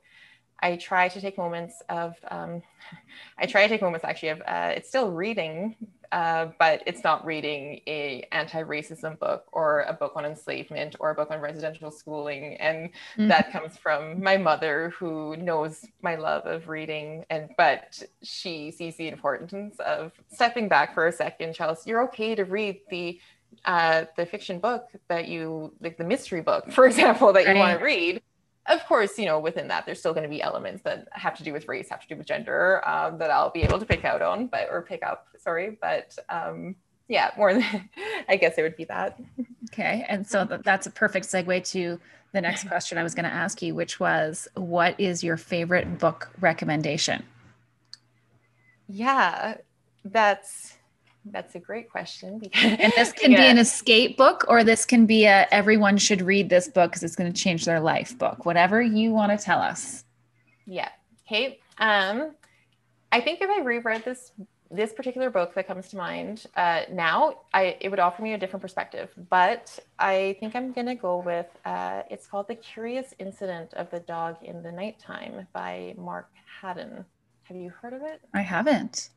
I 0.62 0.76
try 0.76 1.08
to 1.08 1.22
take 1.22 1.38
moments 1.38 1.82
of, 1.90 2.16
um, 2.30 2.62
I 3.38 3.46
try 3.46 3.64
to 3.64 3.70
take 3.70 3.82
moments 3.82 4.06
actually 4.06 4.30
of, 4.30 4.42
uh, 4.42 4.74
it's 4.76 4.90
still 4.90 5.12
reading, 5.12 5.76
uh, 6.12 6.48
but 6.60 6.84
it's 6.86 7.04
not 7.04 7.26
reading 7.26 7.82
a 7.88 8.28
anti-racism 8.32 9.18
book 9.18 9.46
or 9.52 9.82
a 9.82 9.94
book 9.94 10.14
on 10.16 10.26
enslavement 10.26 10.96
or 11.00 11.12
a 11.12 11.16
book 11.16 11.32
on 11.32 11.40
residential 11.40 11.90
schooling. 11.90 12.58
And 12.58 12.90
mm-hmm. 12.90 13.30
that 13.30 13.52
comes 13.52 13.78
from 13.78 14.22
my 14.22 14.38
mother 14.38 14.94
who 14.98 15.38
knows 15.38 15.86
my 16.02 16.16
love 16.16 16.46
of 16.46 16.68
reading 16.68 17.26
and, 17.30 17.50
but 17.58 18.02
she 18.22 18.72
sees 18.72 18.98
the 18.98 19.08
importance 19.08 19.80
of 19.80 20.12
stepping 20.32 20.68
back 20.68 20.94
for 20.94 21.08
a 21.08 21.12
second, 21.12 21.56
Chelsea, 21.56 21.90
you're 21.90 22.04
okay 22.04 22.36
to 22.36 22.44
read 22.44 22.82
the 22.90 23.20
uh, 23.66 24.06
the 24.16 24.26
fiction 24.26 24.60
book 24.60 24.88
that 25.08 25.28
you 25.28 25.74
like 25.82 25.98
the 25.98 26.04
mystery 26.04 26.42
book 26.42 26.72
for 26.72 26.86
example 26.86 27.34
that 27.34 27.44
you 27.44 27.50
right. 27.50 27.58
want 27.58 27.78
to 27.78 27.84
read 27.84 28.22
of 28.68 28.86
course, 28.86 29.18
you 29.18 29.26
know, 29.26 29.40
within 29.40 29.68
that, 29.70 29.86
there's 29.86 30.00
still 30.00 30.14
going 30.14 30.24
to 30.24 30.30
be 30.30 30.42
elements 30.42 30.84
that 30.84 31.08
have 31.12 31.36
to 31.38 31.44
do 31.44 31.54
with 31.54 31.68
race, 31.68 31.90
have 31.90 32.02
to 32.02 32.08
do 32.08 32.16
with 32.16 32.28
gender, 32.28 32.88
um, 32.88 33.18
that 33.18 33.32
I'll 33.32 33.50
be 33.50 33.64
able 33.64 33.80
to 33.80 33.86
pick 33.86 34.06
out 34.06 34.22
on, 34.22 34.48
but 34.48 34.68
or 34.70 34.82
pick 34.82 35.04
up. 35.04 35.28
Sorry, 35.38 35.78
but 35.82 36.16
um, 36.30 36.76
yeah, 37.08 37.32
more 37.38 37.54
than 37.54 37.64
I 38.30 38.36
guess 38.36 38.58
it 38.58 38.62
would 38.62 38.76
be 38.76 38.86
that. 38.86 39.20
Okay, 39.72 40.06
and 40.08 40.26
so 40.26 40.46
that's 40.46 40.86
a 40.86 40.92
perfect 40.92 41.26
segue 41.28 41.70
to 41.72 42.00
the 42.34 42.42
next 42.42 42.68
question 42.68 42.98
I 42.98 43.04
was 43.04 43.14
going 43.14 43.26
to 43.26 43.34
ask 43.34 43.62
you, 43.62 43.76
which 43.76 44.00
was, 44.00 44.48
what 44.56 44.98
is 45.00 45.24
your 45.24 45.38
favorite 45.38 46.00
book 46.00 46.30
recommendation? 46.40 47.24
Yeah, 48.88 49.58
that's 50.06 50.78
that's 51.26 51.56
a 51.56 51.60
great 51.60 51.90
question. 51.90 52.40
Because, 52.40 52.78
and 52.80 52.94
this 52.94 53.12
can 53.18 53.32
yeah. 53.32 53.42
be 53.42 53.48
an 53.48 53.58
escape 53.58 54.18
book, 54.18 54.46
or 54.48 54.64
this 54.64 54.86
can 54.86 55.06
be 55.06 55.26
a 55.26 55.48
everyone 55.52 55.98
should 55.98 56.22
read 56.22 56.50
this 56.50 56.68
book 56.68 56.92
because 56.92 57.04
it's 57.04 57.16
going 57.16 57.32
to 57.32 57.40
change 57.42 57.66
their 57.66 57.80
life 57.80 58.18
book. 58.18 58.46
Whatever 58.46 58.82
you 58.82 59.12
want 59.12 59.38
to 59.38 59.44
tell 59.44 59.60
us. 59.60 60.04
Yeah. 60.66 60.90
Okay. 61.28 61.60
Um, 61.78 62.36
I 63.12 63.22
think 63.22 63.42
if 63.42 63.50
I 63.50 63.62
reread 63.62 64.04
this 64.04 64.32
this 64.74 64.94
particular 64.94 65.30
book 65.30 65.54
that 65.54 65.68
comes 65.68 65.90
to 65.90 65.98
mind 65.98 66.46
uh, 66.56 66.84
now, 66.92 67.42
I 67.54 67.78
it 67.82 67.90
would 67.90 68.00
offer 68.00 68.22
me 68.22 68.34
a 68.34 68.38
different 68.38 68.62
perspective. 68.62 69.12
But 69.30 69.78
I 70.00 70.38
think 70.40 70.56
I'm 70.56 70.72
going 70.72 70.88
to 70.88 70.96
go 70.96 71.18
with 71.20 71.48
uh, 71.66 72.04
it's 72.10 72.26
called 72.26 72.48
The 72.48 72.56
Curious 72.56 73.14
Incident 73.20 73.74
of 73.74 73.90
the 73.92 74.00
Dog 74.00 74.38
in 74.42 74.64
the 74.64 74.72
Nighttime 74.72 75.48
by 75.54 75.94
Mark 75.98 76.30
Haddon. 76.62 77.06
Have 77.44 77.58
you 77.58 77.70
heard 77.70 77.94
of 77.94 78.02
it? 78.02 78.22
I 78.34 78.42
haven't. 78.42 79.10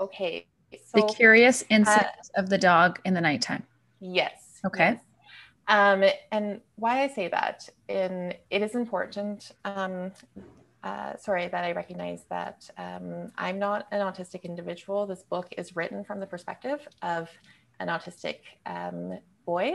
Okay. 0.00 0.46
So, 0.72 1.00
the 1.00 1.14
curious 1.14 1.64
incident 1.70 2.06
uh, 2.36 2.40
of 2.40 2.48
the 2.48 2.58
dog 2.58 3.00
in 3.04 3.14
the 3.14 3.20
nighttime. 3.20 3.64
Yes. 4.00 4.60
Okay. 4.64 4.92
Yes. 4.92 5.00
Um, 5.68 6.04
and 6.32 6.60
why 6.76 7.02
I 7.02 7.08
say 7.08 7.28
that, 7.28 7.68
in 7.88 8.34
it 8.50 8.62
is 8.62 8.74
important. 8.74 9.52
Um, 9.64 10.12
uh, 10.82 11.16
sorry, 11.16 11.48
that 11.48 11.64
I 11.64 11.72
recognize 11.72 12.24
that 12.30 12.68
um, 12.78 13.32
I'm 13.36 13.58
not 13.58 13.86
an 13.90 14.00
autistic 14.00 14.44
individual. 14.44 15.06
This 15.06 15.22
book 15.22 15.52
is 15.58 15.76
written 15.76 16.04
from 16.04 16.20
the 16.20 16.26
perspective 16.26 16.86
of 17.02 17.28
an 17.80 17.88
autistic 17.88 18.38
um, 18.64 19.18
boy. 19.44 19.74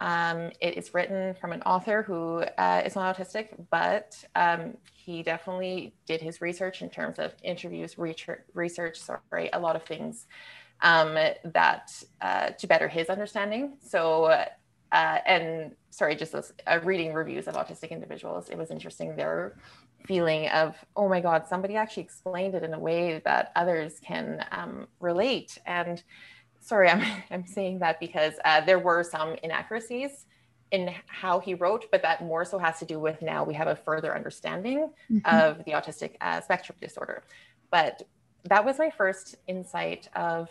Um, 0.00 0.50
it 0.60 0.78
is 0.78 0.94
written 0.94 1.34
from 1.34 1.52
an 1.52 1.60
author 1.62 2.02
who 2.02 2.38
uh, 2.58 2.82
is 2.84 2.94
not 2.94 3.16
autistic, 3.16 3.48
but 3.70 4.16
um, 4.34 4.78
he 4.94 5.22
definitely 5.22 5.94
did 6.06 6.22
his 6.22 6.40
research 6.40 6.80
in 6.80 6.88
terms 6.88 7.18
of 7.18 7.34
interviews, 7.42 7.98
research, 7.98 8.40
research 8.54 8.98
sorry, 8.98 9.50
a 9.52 9.60
lot 9.60 9.76
of 9.76 9.82
things 9.82 10.26
um, 10.80 11.14
that 11.44 11.92
uh, 12.22 12.48
to 12.50 12.66
better 12.66 12.88
his 12.88 13.08
understanding. 13.10 13.76
So, 13.82 14.24
uh, 14.24 14.46
and 14.92 15.72
sorry, 15.90 16.16
just 16.16 16.34
uh, 16.34 16.80
reading 16.82 17.12
reviews 17.12 17.46
of 17.46 17.54
autistic 17.54 17.90
individuals, 17.90 18.48
it 18.48 18.56
was 18.56 18.70
interesting. 18.70 19.16
Their 19.16 19.56
feeling 20.06 20.48
of, 20.48 20.76
oh 20.96 21.10
my 21.10 21.20
God, 21.20 21.46
somebody 21.46 21.76
actually 21.76 22.04
explained 22.04 22.54
it 22.54 22.62
in 22.62 22.72
a 22.72 22.78
way 22.78 23.20
that 23.26 23.52
others 23.54 24.00
can 24.02 24.44
um, 24.50 24.88
relate. 24.98 25.58
And 25.66 26.02
sorry, 26.60 26.88
I'm, 26.88 27.04
I'm 27.30 27.46
saying 27.46 27.80
that 27.80 28.00
because 28.00 28.34
uh, 28.44 28.60
there 28.60 28.78
were 28.78 29.02
some 29.02 29.36
inaccuracies 29.42 30.26
in 30.70 30.94
how 31.06 31.40
he 31.40 31.54
wrote, 31.54 31.86
but 31.90 32.02
that 32.02 32.22
more 32.22 32.44
so 32.44 32.58
has 32.58 32.78
to 32.78 32.84
do 32.84 33.00
with 33.00 33.20
now 33.22 33.42
we 33.42 33.54
have 33.54 33.66
a 33.66 33.74
further 33.74 34.14
understanding 34.14 34.90
mm-hmm. 35.10 35.36
of 35.36 35.64
the 35.64 35.72
autistic 35.72 36.12
uh, 36.20 36.40
spectrum 36.40 36.78
disorder. 36.80 37.24
But 37.70 38.02
that 38.44 38.64
was 38.64 38.78
my 38.78 38.90
first 38.90 39.36
insight 39.48 40.08
of 40.14 40.48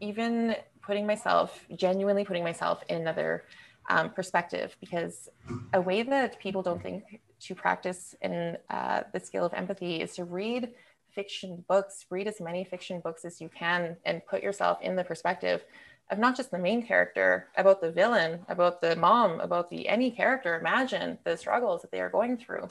even 0.00 0.56
putting 0.82 1.06
myself, 1.06 1.64
genuinely 1.76 2.24
putting 2.24 2.42
myself 2.42 2.82
in 2.88 3.00
another 3.00 3.44
um, 3.88 4.10
perspective, 4.10 4.76
because 4.80 5.28
a 5.72 5.80
way 5.80 6.02
that 6.02 6.38
people 6.40 6.62
don't 6.62 6.82
think 6.82 7.20
to 7.40 7.54
practice 7.54 8.14
in 8.22 8.56
uh, 8.70 9.02
the 9.12 9.20
skill 9.20 9.44
of 9.44 9.54
empathy 9.54 10.00
is 10.00 10.14
to 10.16 10.24
read 10.24 10.72
fiction 11.14 11.64
books, 11.68 12.06
read 12.10 12.26
as 12.26 12.40
many 12.40 12.64
fiction 12.64 13.00
books 13.00 13.24
as 13.24 13.40
you 13.40 13.48
can, 13.48 13.96
and 14.04 14.24
put 14.26 14.42
yourself 14.42 14.78
in 14.82 14.96
the 14.96 15.04
perspective 15.04 15.64
of 16.10 16.18
not 16.18 16.36
just 16.36 16.50
the 16.50 16.58
main 16.58 16.86
character, 16.86 17.48
about 17.56 17.80
the 17.80 17.90
villain, 17.90 18.40
about 18.48 18.80
the 18.80 18.94
mom, 18.96 19.40
about 19.40 19.70
the 19.70 19.88
any 19.88 20.10
character. 20.10 20.58
Imagine 20.58 21.18
the 21.24 21.36
struggles 21.36 21.82
that 21.82 21.90
they 21.90 22.00
are 22.00 22.10
going 22.10 22.36
through. 22.36 22.68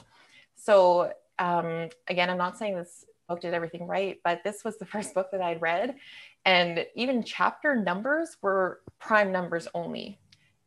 So 0.54 1.12
um, 1.38 1.88
again, 2.08 2.30
I'm 2.30 2.38
not 2.38 2.56
saying 2.56 2.76
this 2.76 3.04
book 3.28 3.40
did 3.40 3.54
everything 3.54 3.86
right, 3.86 4.20
but 4.24 4.42
this 4.44 4.64
was 4.64 4.78
the 4.78 4.86
first 4.94 5.14
book 5.14 5.30
that 5.32 5.40
I'd 5.40 5.62
read, 5.62 5.96
and 6.44 6.86
even 6.94 7.22
chapter 7.22 7.74
numbers 7.74 8.36
were 8.42 8.80
prime 8.98 9.32
numbers 9.32 9.68
only, 9.74 10.18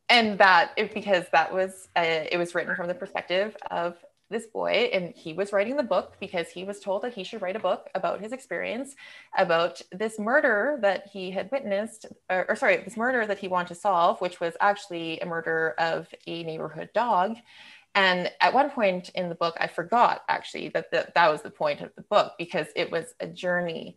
and 0.09 0.37
that 0.39 0.71
it, 0.77 0.93
because 0.93 1.25
that 1.31 1.53
was 1.53 1.87
uh, 1.95 2.25
it 2.31 2.37
was 2.37 2.55
written 2.55 2.75
from 2.75 2.87
the 2.87 2.93
perspective 2.93 3.55
of 3.71 3.95
this 4.29 4.47
boy 4.47 4.89
and 4.91 5.13
he 5.15 5.33
was 5.33 5.53
writing 5.53 5.75
the 5.75 5.83
book 5.83 6.13
because 6.19 6.49
he 6.49 6.63
was 6.63 6.79
told 6.79 7.03
that 7.03 7.13
he 7.13 7.23
should 7.23 7.41
write 7.41 7.55
a 7.55 7.59
book 7.59 7.89
about 7.93 8.19
his 8.19 8.31
experience 8.31 8.95
about 9.37 9.81
this 9.91 10.17
murder 10.17 10.79
that 10.81 11.07
he 11.11 11.29
had 11.29 11.51
witnessed 11.51 12.07
or, 12.29 12.45
or, 12.49 12.55
sorry 12.55 12.77
this 12.77 12.97
murder 12.97 13.25
that 13.25 13.37
he 13.37 13.47
wanted 13.47 13.67
to 13.67 13.75
solve 13.75 14.19
which 14.21 14.39
was 14.39 14.55
actually 14.59 15.19
a 15.19 15.25
murder 15.25 15.75
of 15.77 16.07
a 16.27 16.43
neighborhood 16.43 16.89
dog. 16.93 17.35
And 17.93 18.31
at 18.41 18.53
one 18.53 18.71
point 18.71 19.09
in 19.09 19.29
the 19.29 19.35
book 19.35 19.55
i 19.59 19.67
forgot 19.67 20.23
actually 20.27 20.69
that 20.69 20.91
the, 20.91 21.07
that 21.13 21.31
was 21.31 21.41
the 21.41 21.51
point 21.51 21.81
of 21.81 21.91
the 21.95 22.01
book 22.03 22.33
because 22.37 22.67
it 22.75 22.91
was 22.91 23.13
a 23.19 23.27
journey 23.27 23.95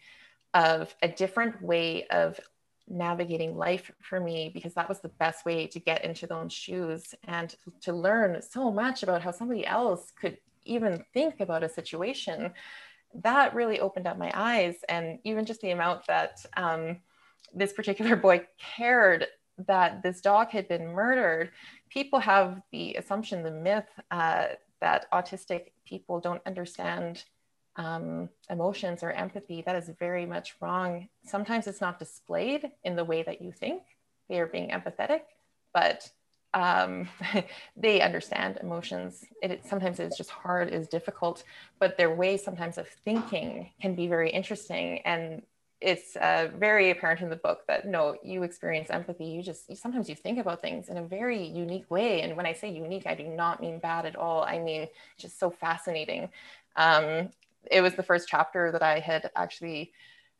of 0.54 0.94
a 1.02 1.08
different 1.08 1.62
way 1.62 2.06
of 2.08 2.38
navigating 2.88 3.56
life 3.56 3.90
for 4.00 4.20
me 4.20 4.50
because 4.52 4.74
that 4.74 4.88
was 4.88 5.00
the 5.00 5.08
best 5.08 5.44
way 5.44 5.66
to 5.66 5.78
get 5.78 6.04
into 6.04 6.26
those 6.26 6.52
shoes 6.52 7.14
and 7.24 7.54
to 7.82 7.92
learn 7.92 8.40
so 8.42 8.70
much 8.70 9.02
about 9.02 9.22
how 9.22 9.30
somebody 9.30 9.66
else 9.66 10.12
could 10.20 10.38
even 10.64 11.04
think 11.12 11.40
about 11.40 11.64
a 11.64 11.68
situation. 11.68 12.52
That 13.22 13.54
really 13.54 13.80
opened 13.80 14.06
up 14.06 14.18
my 14.18 14.30
eyes 14.34 14.76
and 14.88 15.18
even 15.24 15.44
just 15.44 15.60
the 15.60 15.70
amount 15.70 16.06
that 16.06 16.44
um, 16.56 16.98
this 17.54 17.72
particular 17.72 18.16
boy 18.16 18.46
cared 18.58 19.26
that 19.66 20.02
this 20.02 20.20
dog 20.20 20.50
had 20.50 20.68
been 20.68 20.86
murdered. 20.86 21.50
People 21.88 22.20
have 22.20 22.62
the 22.70 22.94
assumption 22.94 23.42
the 23.42 23.50
myth 23.50 23.88
uh, 24.10 24.46
that 24.80 25.10
autistic 25.12 25.72
people 25.84 26.20
don't 26.20 26.42
understand 26.46 27.24
um, 27.78 28.28
emotions 28.50 29.02
or 29.02 29.12
empathy, 29.12 29.62
that 29.62 29.76
is 29.76 29.88
very 29.98 30.26
much 30.26 30.56
wrong. 30.60 31.08
Sometimes 31.24 31.66
it's 31.66 31.80
not 31.80 31.98
displayed 31.98 32.70
in 32.84 32.96
the 32.96 33.04
way 33.04 33.22
that 33.22 33.40
you 33.40 33.52
think 33.52 33.82
they 34.28 34.40
are 34.40 34.46
being 34.46 34.70
empathetic, 34.70 35.22
but 35.72 36.10
um, 36.54 37.08
they 37.76 38.00
understand 38.00 38.58
emotions. 38.60 39.24
It, 39.42 39.52
it, 39.52 39.64
sometimes 39.64 40.00
it's 40.00 40.18
just 40.18 40.30
hard, 40.30 40.70
is 40.70 40.88
difficult, 40.88 41.44
but 41.78 41.96
their 41.96 42.12
way 42.14 42.36
sometimes 42.36 42.78
of 42.78 42.88
thinking 42.88 43.70
can 43.80 43.94
be 43.94 44.08
very 44.08 44.30
interesting. 44.30 44.98
And 45.04 45.42
it's 45.80 46.16
uh, 46.16 46.48
very 46.56 46.90
apparent 46.90 47.20
in 47.20 47.30
the 47.30 47.36
book 47.36 47.60
that 47.68 47.86
no, 47.86 48.16
you 48.24 48.42
experience 48.42 48.90
empathy. 48.90 49.26
You 49.26 49.42
just 49.42 49.70
you, 49.70 49.76
sometimes 49.76 50.08
you 50.08 50.16
think 50.16 50.40
about 50.40 50.60
things 50.60 50.88
in 50.88 50.96
a 50.96 51.04
very 51.04 51.40
unique 51.46 51.88
way. 51.88 52.22
And 52.22 52.36
when 52.36 52.46
I 52.46 52.52
say 52.52 52.68
unique, 52.68 53.06
I 53.06 53.14
do 53.14 53.22
not 53.22 53.60
mean 53.60 53.78
bad 53.78 54.04
at 54.04 54.16
all. 54.16 54.42
I 54.42 54.58
mean 54.58 54.88
just 55.16 55.38
so 55.38 55.50
fascinating. 55.50 56.30
Um, 56.74 57.30
it 57.70 57.80
was 57.80 57.94
the 57.94 58.02
first 58.02 58.28
chapter 58.28 58.72
that 58.72 58.82
I 58.82 58.98
had 58.98 59.30
actually 59.36 59.92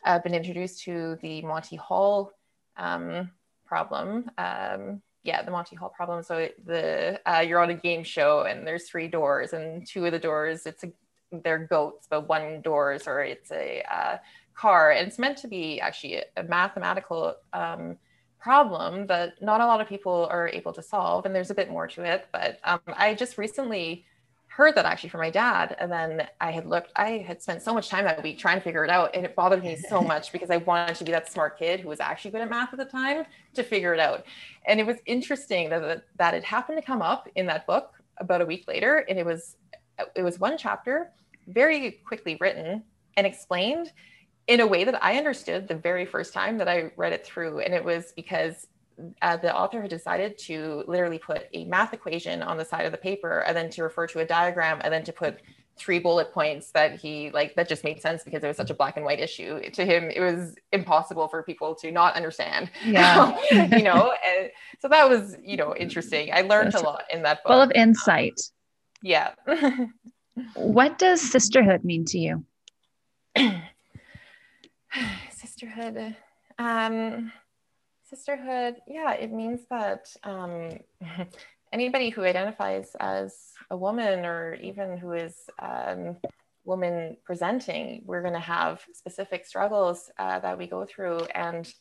uh, 0.04 0.18
been 0.18 0.34
introduced 0.34 0.82
to 0.84 1.18
the 1.22 1.42
Monty 1.42 1.76
Hall 1.76 2.32
um, 2.76 3.30
problem. 3.66 4.30
Um, 4.38 5.02
yeah, 5.24 5.42
the 5.42 5.50
Monty 5.50 5.76
Hall 5.76 5.90
problem. 5.90 6.22
So 6.22 6.48
the 6.64 7.20
uh, 7.26 7.40
you're 7.40 7.60
on 7.60 7.70
a 7.70 7.74
game 7.74 8.04
show 8.04 8.42
and 8.42 8.66
there's 8.66 8.88
three 8.88 9.08
doors, 9.08 9.52
and 9.52 9.86
two 9.86 10.06
of 10.06 10.12
the 10.12 10.18
doors 10.18 10.64
it's 10.66 10.84
a, 10.84 10.92
they're 11.44 11.66
goats, 11.66 12.06
but 12.08 12.28
one 12.28 12.62
doors 12.62 13.06
or 13.06 13.22
it's 13.22 13.50
a 13.50 13.82
uh, 13.90 14.16
car, 14.54 14.92
and 14.92 15.06
it's 15.06 15.18
meant 15.18 15.38
to 15.38 15.48
be 15.48 15.80
actually 15.80 16.22
a, 16.36 16.42
mathematical 16.44 17.34
um, 17.52 17.98
problem 18.40 19.06
that 19.08 19.40
not 19.42 19.60
a 19.60 19.66
lot 19.66 19.80
of 19.80 19.88
people 19.88 20.26
are 20.30 20.48
able 20.48 20.72
to 20.72 20.82
solve, 20.82 21.26
and 21.26 21.34
there's 21.34 21.50
a 21.50 21.54
bit 21.54 21.70
more 21.70 21.86
to 21.88 22.02
it. 22.02 22.28
But 22.32 22.58
um, 22.64 22.80
I 22.86 23.14
just 23.14 23.36
recently 23.36 24.06
heard 24.58 24.74
that 24.74 24.84
actually 24.84 25.08
from 25.08 25.20
my 25.20 25.30
dad. 25.30 25.76
And 25.78 25.90
then 25.90 26.26
I 26.40 26.50
had 26.50 26.66
looked, 26.66 26.90
I 26.96 27.18
had 27.18 27.40
spent 27.40 27.62
so 27.62 27.72
much 27.72 27.88
time 27.88 28.04
that 28.06 28.24
week 28.24 28.40
trying 28.40 28.56
to 28.56 28.60
figure 28.60 28.82
it 28.82 28.90
out. 28.90 29.14
And 29.14 29.24
it 29.24 29.36
bothered 29.36 29.62
me 29.62 29.76
so 29.76 30.02
much 30.12 30.32
because 30.32 30.50
I 30.50 30.56
wanted 30.56 30.96
to 30.96 31.04
be 31.04 31.12
that 31.12 31.30
smart 31.30 31.56
kid 31.56 31.78
who 31.78 31.88
was 31.88 32.00
actually 32.00 32.32
good 32.32 32.40
at 32.40 32.50
math 32.50 32.72
at 32.72 32.78
the 32.80 32.84
time 32.84 33.24
to 33.54 33.62
figure 33.62 33.94
it 33.94 34.00
out. 34.00 34.26
And 34.66 34.80
it 34.80 34.84
was 34.84 34.96
interesting 35.06 35.70
that, 35.70 36.02
that 36.16 36.34
it 36.34 36.42
happened 36.42 36.76
to 36.76 36.84
come 36.84 37.02
up 37.02 37.28
in 37.36 37.46
that 37.46 37.68
book 37.68 38.02
about 38.16 38.40
a 38.40 38.46
week 38.46 38.66
later. 38.66 39.06
And 39.08 39.16
it 39.16 39.24
was, 39.24 39.54
it 40.16 40.24
was 40.24 40.40
one 40.40 40.58
chapter 40.58 41.12
very 41.46 41.92
quickly 42.04 42.36
written 42.40 42.82
and 43.16 43.28
explained 43.28 43.92
in 44.48 44.58
a 44.58 44.66
way 44.66 44.82
that 44.82 45.04
I 45.04 45.18
understood 45.18 45.68
the 45.68 45.76
very 45.76 46.04
first 46.04 46.34
time 46.34 46.58
that 46.58 46.68
I 46.68 46.90
read 46.96 47.12
it 47.12 47.24
through. 47.24 47.60
And 47.60 47.72
it 47.72 47.84
was 47.84 48.12
because 48.16 48.66
uh, 49.22 49.36
the 49.36 49.54
author 49.54 49.80
had 49.80 49.90
decided 49.90 50.38
to 50.38 50.84
literally 50.86 51.18
put 51.18 51.48
a 51.52 51.64
math 51.64 51.92
equation 51.92 52.42
on 52.42 52.56
the 52.56 52.64
side 52.64 52.86
of 52.86 52.92
the 52.92 52.98
paper 52.98 53.40
and 53.40 53.56
then 53.56 53.70
to 53.70 53.82
refer 53.82 54.06
to 54.06 54.20
a 54.20 54.24
diagram 54.24 54.80
and 54.82 54.92
then 54.92 55.04
to 55.04 55.12
put 55.12 55.40
three 55.76 55.98
bullet 56.00 56.32
points 56.32 56.72
that 56.72 56.98
he 56.98 57.30
like 57.30 57.54
that 57.54 57.68
just 57.68 57.84
made 57.84 58.00
sense 58.02 58.24
because 58.24 58.42
it 58.42 58.48
was 58.48 58.56
such 58.56 58.70
a 58.70 58.74
black 58.74 58.96
and 58.96 59.04
white 59.04 59.20
issue. 59.20 59.60
To 59.70 59.84
him 59.84 60.10
it 60.10 60.20
was 60.20 60.56
impossible 60.72 61.28
for 61.28 61.42
people 61.42 61.74
to 61.76 61.92
not 61.92 62.14
understand. 62.14 62.70
Yeah. 62.84 63.38
You 63.50 63.82
know 63.82 64.12
and 64.26 64.50
so 64.80 64.88
that 64.88 65.08
was 65.08 65.36
you 65.42 65.56
know 65.56 65.74
interesting. 65.76 66.30
I 66.32 66.42
learned 66.42 66.72
That's 66.72 66.82
a 66.82 66.86
lot 66.86 67.04
in 67.10 67.22
that 67.22 67.44
book 67.44 67.52
full 67.52 67.62
of 67.62 67.70
insight. 67.72 68.40
Yeah. 69.02 69.34
What 70.54 70.98
does 70.98 71.20
sisterhood 71.20 71.82
mean 71.82 72.04
to 72.06 72.18
you? 72.18 72.44
Sisterhood 75.32 76.14
um 76.58 77.32
sisterhood 78.08 78.76
yeah 78.86 79.12
it 79.12 79.32
means 79.32 79.60
that 79.70 80.08
um, 80.24 80.78
anybody 81.72 82.10
who 82.10 82.24
identifies 82.24 82.96
as 83.00 83.52
a 83.70 83.76
woman 83.76 84.24
or 84.24 84.54
even 84.54 84.96
who 84.96 85.12
is 85.12 85.34
um, 85.58 86.16
woman 86.64 87.16
presenting 87.24 88.02
we're 88.04 88.22
going 88.22 88.34
to 88.34 88.40
have 88.40 88.82
specific 88.92 89.46
struggles 89.46 90.10
uh, 90.18 90.38
that 90.40 90.58
we 90.58 90.66
go 90.66 90.84
through 90.84 91.18
and 91.34 91.72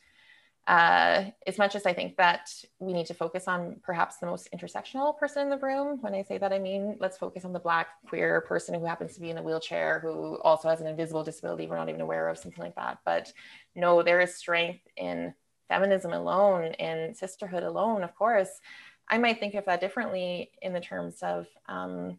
uh, 0.67 1.23
as 1.47 1.57
much 1.57 1.75
as 1.75 1.85
I 1.85 1.93
think 1.93 2.17
that 2.17 2.49
we 2.79 2.91
need 2.91 3.05
to 3.05 3.13
focus 3.13 3.47
on 3.47 3.77
perhaps 3.83 4.17
the 4.17 4.25
most 4.25 4.49
intersectional 4.53 5.17
person 5.17 5.43
in 5.43 5.49
the 5.49 5.57
room, 5.57 5.99
when 6.01 6.13
I 6.13 6.23
say 6.23 6.37
that, 6.37 6.51
I 6.51 6.59
mean 6.59 6.97
let's 6.99 7.17
focus 7.17 7.45
on 7.45 7.53
the 7.53 7.59
Black 7.59 7.87
queer 8.05 8.41
person 8.41 8.75
who 8.75 8.85
happens 8.85 9.13
to 9.13 9.21
be 9.21 9.29
in 9.29 9.37
a 9.37 9.41
wheelchair, 9.41 10.01
who 10.01 10.37
also 10.41 10.67
has 10.67 10.81
an 10.81 10.87
invisible 10.87 11.23
disability 11.23 11.67
we're 11.67 11.77
not 11.77 11.87
even 11.87 12.01
aware 12.01 12.27
of, 12.27 12.37
something 12.37 12.61
like 12.61 12.75
that. 12.75 12.97
But 13.05 13.31
no, 13.75 14.03
there 14.03 14.19
is 14.19 14.35
strength 14.35 14.81
in 14.97 15.33
feminism 15.67 16.13
alone 16.13 16.73
and 16.79 17.15
sisterhood 17.15 17.63
alone, 17.63 18.03
of 18.03 18.15
course, 18.15 18.61
I 19.09 19.17
might 19.17 19.39
think 19.39 19.53
of 19.55 19.65
that 19.65 19.79
differently 19.79 20.51
in 20.61 20.73
the 20.73 20.81
terms 20.81 21.19
of 21.21 21.47
um, 21.67 22.17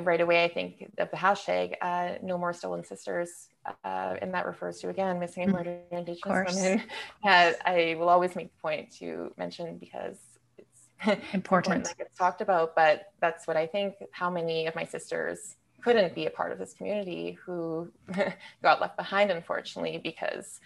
right 0.00 0.20
away. 0.20 0.44
I 0.44 0.48
think 0.48 0.92
of 0.98 1.10
the 1.10 1.16
hashtag 1.16 1.74
uh, 1.80 2.14
"No 2.22 2.36
More 2.36 2.52
Stolen 2.52 2.84
Sisters," 2.84 3.48
uh, 3.84 4.16
and 4.20 4.32
that 4.34 4.46
refers 4.46 4.78
to 4.80 4.88
again 4.88 5.18
missing 5.18 5.44
and 5.44 5.52
murdered 5.52 5.80
Indigenous 5.90 6.54
women. 6.54 6.82
Uh, 7.24 7.52
I 7.64 7.96
will 7.98 8.08
always 8.08 8.36
make 8.36 8.52
the 8.54 8.60
point 8.60 8.92
to 8.98 9.32
mention 9.36 9.78
because 9.78 10.18
it's 10.58 10.88
important. 11.06 11.34
important 11.34 11.84
that 11.84 11.98
gets 11.98 12.18
talked 12.18 12.40
about. 12.40 12.74
But 12.76 13.12
that's 13.20 13.46
what 13.46 13.56
I 13.56 13.66
think. 13.66 13.94
How 14.10 14.30
many 14.30 14.66
of 14.66 14.74
my 14.74 14.84
sisters 14.84 15.56
couldn't 15.82 16.14
be 16.14 16.26
a 16.26 16.30
part 16.30 16.52
of 16.52 16.58
this 16.58 16.72
community 16.74 17.38
who 17.44 17.90
got 18.62 18.80
left 18.80 18.96
behind, 18.96 19.30
unfortunately, 19.30 19.98
because 20.02 20.60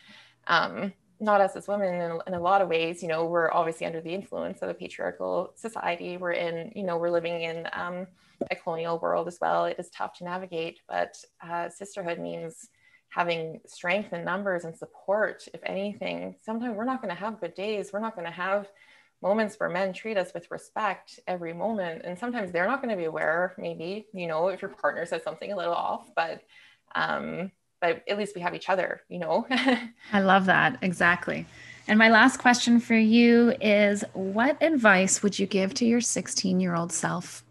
um, 0.46 0.92
not 1.20 1.40
us 1.40 1.54
as 1.56 1.68
women 1.68 1.94
in, 1.94 2.18
in, 2.26 2.34
a 2.34 2.40
lot 2.40 2.62
of 2.62 2.68
ways, 2.68 3.02
you 3.02 3.08
know, 3.08 3.26
we're 3.26 3.52
obviously 3.52 3.86
under 3.86 4.00
the 4.00 4.14
influence 4.14 4.62
of 4.62 4.70
a 4.70 4.74
patriarchal 4.74 5.52
society. 5.54 6.16
We're 6.16 6.32
in, 6.32 6.72
you 6.74 6.82
know, 6.82 6.96
we're 6.96 7.10
living 7.10 7.42
in 7.42 7.68
um, 7.72 8.06
a 8.50 8.56
colonial 8.56 8.98
world 8.98 9.28
as 9.28 9.38
well. 9.40 9.66
It 9.66 9.76
is 9.78 9.90
tough 9.90 10.14
to 10.14 10.24
navigate, 10.24 10.80
but 10.88 11.16
uh, 11.46 11.68
sisterhood 11.68 12.18
means 12.18 12.68
having 13.10 13.60
strength 13.66 14.12
in 14.12 14.24
numbers 14.24 14.64
and 14.64 14.76
support. 14.76 15.46
If 15.52 15.60
anything, 15.66 16.36
sometimes 16.42 16.76
we're 16.76 16.84
not 16.84 17.02
going 17.02 17.14
to 17.14 17.20
have 17.20 17.40
good 17.40 17.54
days. 17.54 17.90
We're 17.92 18.00
not 18.00 18.14
going 18.14 18.26
to 18.26 18.32
have 18.32 18.68
moments 19.22 19.56
where 19.56 19.68
men 19.68 19.92
treat 19.92 20.16
us 20.16 20.32
with 20.32 20.50
respect 20.50 21.20
every 21.26 21.52
moment. 21.52 22.02
And 22.04 22.18
sometimes 22.18 22.52
they're 22.52 22.66
not 22.66 22.80
going 22.80 22.90
to 22.90 22.96
be 22.96 23.04
aware, 23.04 23.54
maybe, 23.58 24.06
you 24.14 24.26
know, 24.26 24.48
if 24.48 24.62
your 24.62 24.70
partner 24.70 25.04
says 25.04 25.22
something 25.22 25.52
a 25.52 25.56
little 25.56 25.74
off, 25.74 26.08
but, 26.16 26.42
um, 26.94 27.50
but 27.80 28.02
at 28.08 28.18
least 28.18 28.34
we 28.34 28.40
have 28.40 28.54
each 28.54 28.68
other, 28.68 29.02
you 29.08 29.18
know? 29.18 29.46
I 30.12 30.20
love 30.20 30.46
that. 30.46 30.78
Exactly. 30.82 31.46
And 31.88 31.98
my 31.98 32.08
last 32.08 32.38
question 32.38 32.78
for 32.78 32.94
you 32.94 33.54
is 33.60 34.04
what 34.12 34.62
advice 34.62 35.22
would 35.22 35.38
you 35.38 35.46
give 35.46 35.74
to 35.74 35.84
your 35.84 36.00
16 36.00 36.60
year 36.60 36.74
old 36.74 36.92
self? 36.92 37.42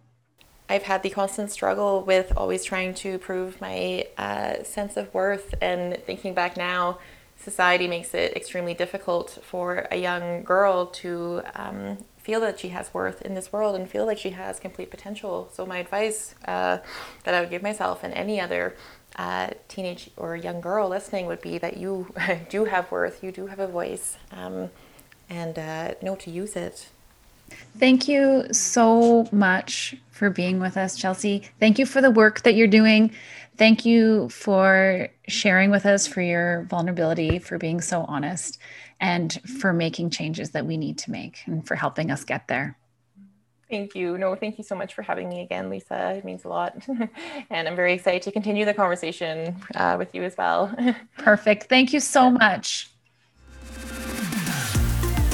I've 0.69 0.84
had 0.84 1.01
the 1.01 1.09
constant 1.09 1.51
struggle 1.51 2.03
with 2.03 2.32
always 2.38 2.63
trying 2.63 2.93
to 2.95 3.17
prove 3.17 3.59
my 3.59 4.05
uh, 4.17 4.63
sense 4.63 4.97
of 4.97 5.11
worth 5.13 5.55
and 5.61 5.97
thinking 6.05 6.36
back 6.36 6.55
now, 6.55 6.99
society 7.38 7.88
makes 7.88 8.13
it 8.13 8.36
extremely 8.36 8.73
difficult 8.73 9.39
for 9.41 9.88
a 9.89 9.95
young 9.95 10.43
girl 10.43 10.86
to 10.86 11.41
um, 11.55 11.97
feel 12.17 12.39
that 12.41 12.59
she 12.59 12.69
has 12.69 12.93
worth 12.93 13.21
in 13.23 13.34
this 13.34 13.51
world 13.51 13.75
and 13.75 13.89
feel 13.89 14.05
like 14.05 14.17
she 14.17 14.30
has 14.32 14.59
complete 14.59 14.91
potential. 14.91 15.49
So, 15.51 15.65
my 15.65 15.77
advice 15.77 16.36
uh, 16.45 16.77
that 17.23 17.34
I 17.34 17.41
would 17.41 17.49
give 17.49 17.63
myself 17.63 18.03
and 18.03 18.13
any 18.13 18.39
other 18.39 18.75
uh, 19.20 19.49
teenage 19.67 20.09
or 20.15 20.38
young 20.38 20.61
girl 20.61 20.88
listening 20.88 21.26
would 21.26 21.41
be 21.41 21.57
that 21.57 21.76
you 21.76 22.11
do 22.49 22.63
have 22.65 22.89
worth, 22.89 23.22
you 23.22 23.34
do 23.34 23.47
have 23.47 23.59
a 23.59 23.67
voice, 23.67 24.17
um, 24.32 24.70
and 25.30 25.59
uh, 25.59 25.93
know 26.01 26.15
to 26.15 26.32
use 26.32 26.55
it. 26.55 26.88
Thank 27.78 28.07
you 28.07 28.45
so 28.53 29.28
much 29.32 29.97
for 30.11 30.30
being 30.30 30.59
with 30.59 30.78
us, 30.78 30.95
Chelsea. 30.95 31.43
Thank 31.59 31.80
you 31.80 31.86
for 31.86 32.01
the 32.01 32.11
work 32.11 32.43
that 32.43 32.55
you're 32.55 32.67
doing. 32.67 33.11
Thank 33.57 33.86
you 33.86 34.30
for 34.30 35.09
sharing 35.28 35.70
with 35.70 35.86
us, 35.86 36.07
for 36.07 36.22
your 36.22 36.63
vulnerability, 36.70 37.39
for 37.39 37.57
being 37.57 37.82
so 37.82 38.05
honest, 38.07 38.57
and 39.01 39.34
for 39.59 39.74
making 39.74 40.11
changes 40.11 40.51
that 40.51 40.65
we 40.65 40.78
need 40.78 40.97
to 40.99 41.11
make 41.11 41.41
and 41.45 41.67
for 41.67 41.76
helping 41.76 42.09
us 42.09 42.24
get 42.24 42.47
there. 42.47 42.78
Thank 43.70 43.93
you. 43.93 44.17
No, 44.17 44.36
thank 44.36 44.57
you 44.57 44.63
so 44.63 44.76
much 44.76 44.95
for 44.95 45.03
having 45.03 45.30
me 45.30 45.41
again, 45.41 45.70
Lisa. 45.70 46.15
It 46.15 46.26
means 46.26 46.43
a 46.43 46.47
lot. 46.47 46.76
and 47.49 47.67
I'm 47.67 47.76
very 47.76 47.93
excited 47.93 48.24
to 48.24 48.32
continue 48.32 48.65
the 48.65 48.74
conversation 48.74 49.55
uh, 49.76 49.95
with 49.97 50.15
you 50.15 50.24
as 50.24 50.36
well. 50.36 50.76
Perfect. 51.17 51.70
Thank 51.70 51.93
you 51.93 51.99
so 51.99 52.32
much. 52.32 52.89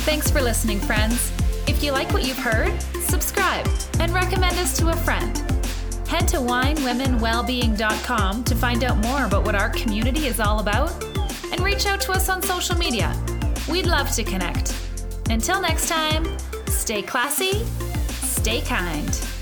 Thanks 0.03 0.29
for 0.29 0.41
listening, 0.41 0.81
friends. 0.81 1.31
If 1.67 1.81
you 1.81 1.93
like 1.93 2.11
what 2.11 2.27
you've 2.27 2.37
heard, 2.37 2.79
subscribe 3.01 3.67
and 3.99 4.13
recommend 4.13 4.59
us 4.59 4.77
to 4.77 4.89
a 4.89 4.95
friend. 4.97 5.37
Head 6.07 6.27
to 6.29 6.37
winewomenwellbeing.com 6.37 8.43
to 8.43 8.55
find 8.55 8.83
out 8.83 8.97
more 8.97 9.25
about 9.25 9.45
what 9.45 9.55
our 9.55 9.69
community 9.69 10.27
is 10.27 10.39
all 10.39 10.59
about 10.59 11.03
and 11.51 11.61
reach 11.61 11.85
out 11.85 12.01
to 12.01 12.11
us 12.11 12.29
on 12.29 12.43
social 12.43 12.77
media. 12.77 13.15
We'd 13.69 13.87
love 13.87 14.11
to 14.11 14.23
connect. 14.23 14.75
Until 15.29 15.61
next 15.61 15.89
time, 15.89 16.25
stay 16.67 17.01
classy, 17.01 17.65
stay 18.45 18.61
kind. 18.61 19.34